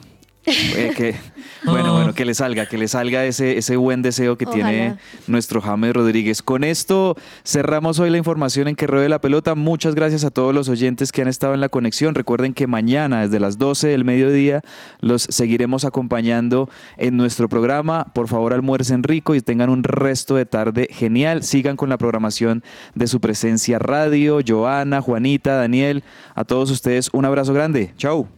Eh, 0.48 0.92
que, 0.96 1.14
bueno, 1.64 1.92
bueno, 1.94 2.14
que 2.14 2.24
le 2.24 2.34
salga, 2.34 2.66
que 2.66 2.78
le 2.78 2.88
salga 2.88 3.24
ese, 3.24 3.58
ese 3.58 3.76
buen 3.76 4.02
deseo 4.02 4.36
que 4.36 4.46
tiene 4.46 4.96
nuestro 5.26 5.60
James 5.60 5.92
Rodríguez. 5.92 6.42
Con 6.42 6.64
esto 6.64 7.16
cerramos 7.44 7.98
hoy 7.98 8.10
la 8.10 8.18
información 8.18 8.68
en 8.68 8.76
que 8.76 8.86
ruede 8.86 9.08
la 9.08 9.20
pelota. 9.20 9.54
Muchas 9.54 9.94
gracias 9.94 10.24
a 10.24 10.30
todos 10.30 10.54
los 10.54 10.68
oyentes 10.68 11.12
que 11.12 11.22
han 11.22 11.28
estado 11.28 11.54
en 11.54 11.60
la 11.60 11.68
conexión. 11.68 12.14
Recuerden 12.14 12.54
que 12.54 12.66
mañana, 12.66 13.22
desde 13.22 13.40
las 13.40 13.58
12 13.58 13.88
del 13.88 14.04
mediodía, 14.04 14.62
los 15.00 15.22
seguiremos 15.22 15.84
acompañando 15.84 16.68
en 16.96 17.16
nuestro 17.16 17.48
programa. 17.48 18.06
Por 18.14 18.28
favor, 18.28 18.52
almuercen 18.52 19.02
rico 19.02 19.34
y 19.34 19.40
tengan 19.40 19.70
un 19.70 19.82
resto 19.84 20.34
de 20.36 20.46
tarde 20.46 20.88
genial. 20.90 21.42
Sigan 21.42 21.76
con 21.76 21.88
la 21.88 21.98
programación 21.98 22.62
de 22.94 23.06
su 23.06 23.20
presencia 23.20 23.78
radio. 23.78 24.38
Joana, 24.46 25.00
Juanita, 25.00 25.56
Daniel, 25.56 26.02
a 26.34 26.44
todos 26.44 26.70
ustedes 26.70 27.10
un 27.12 27.24
abrazo 27.24 27.52
grande. 27.52 27.92
Chau. 27.96 28.37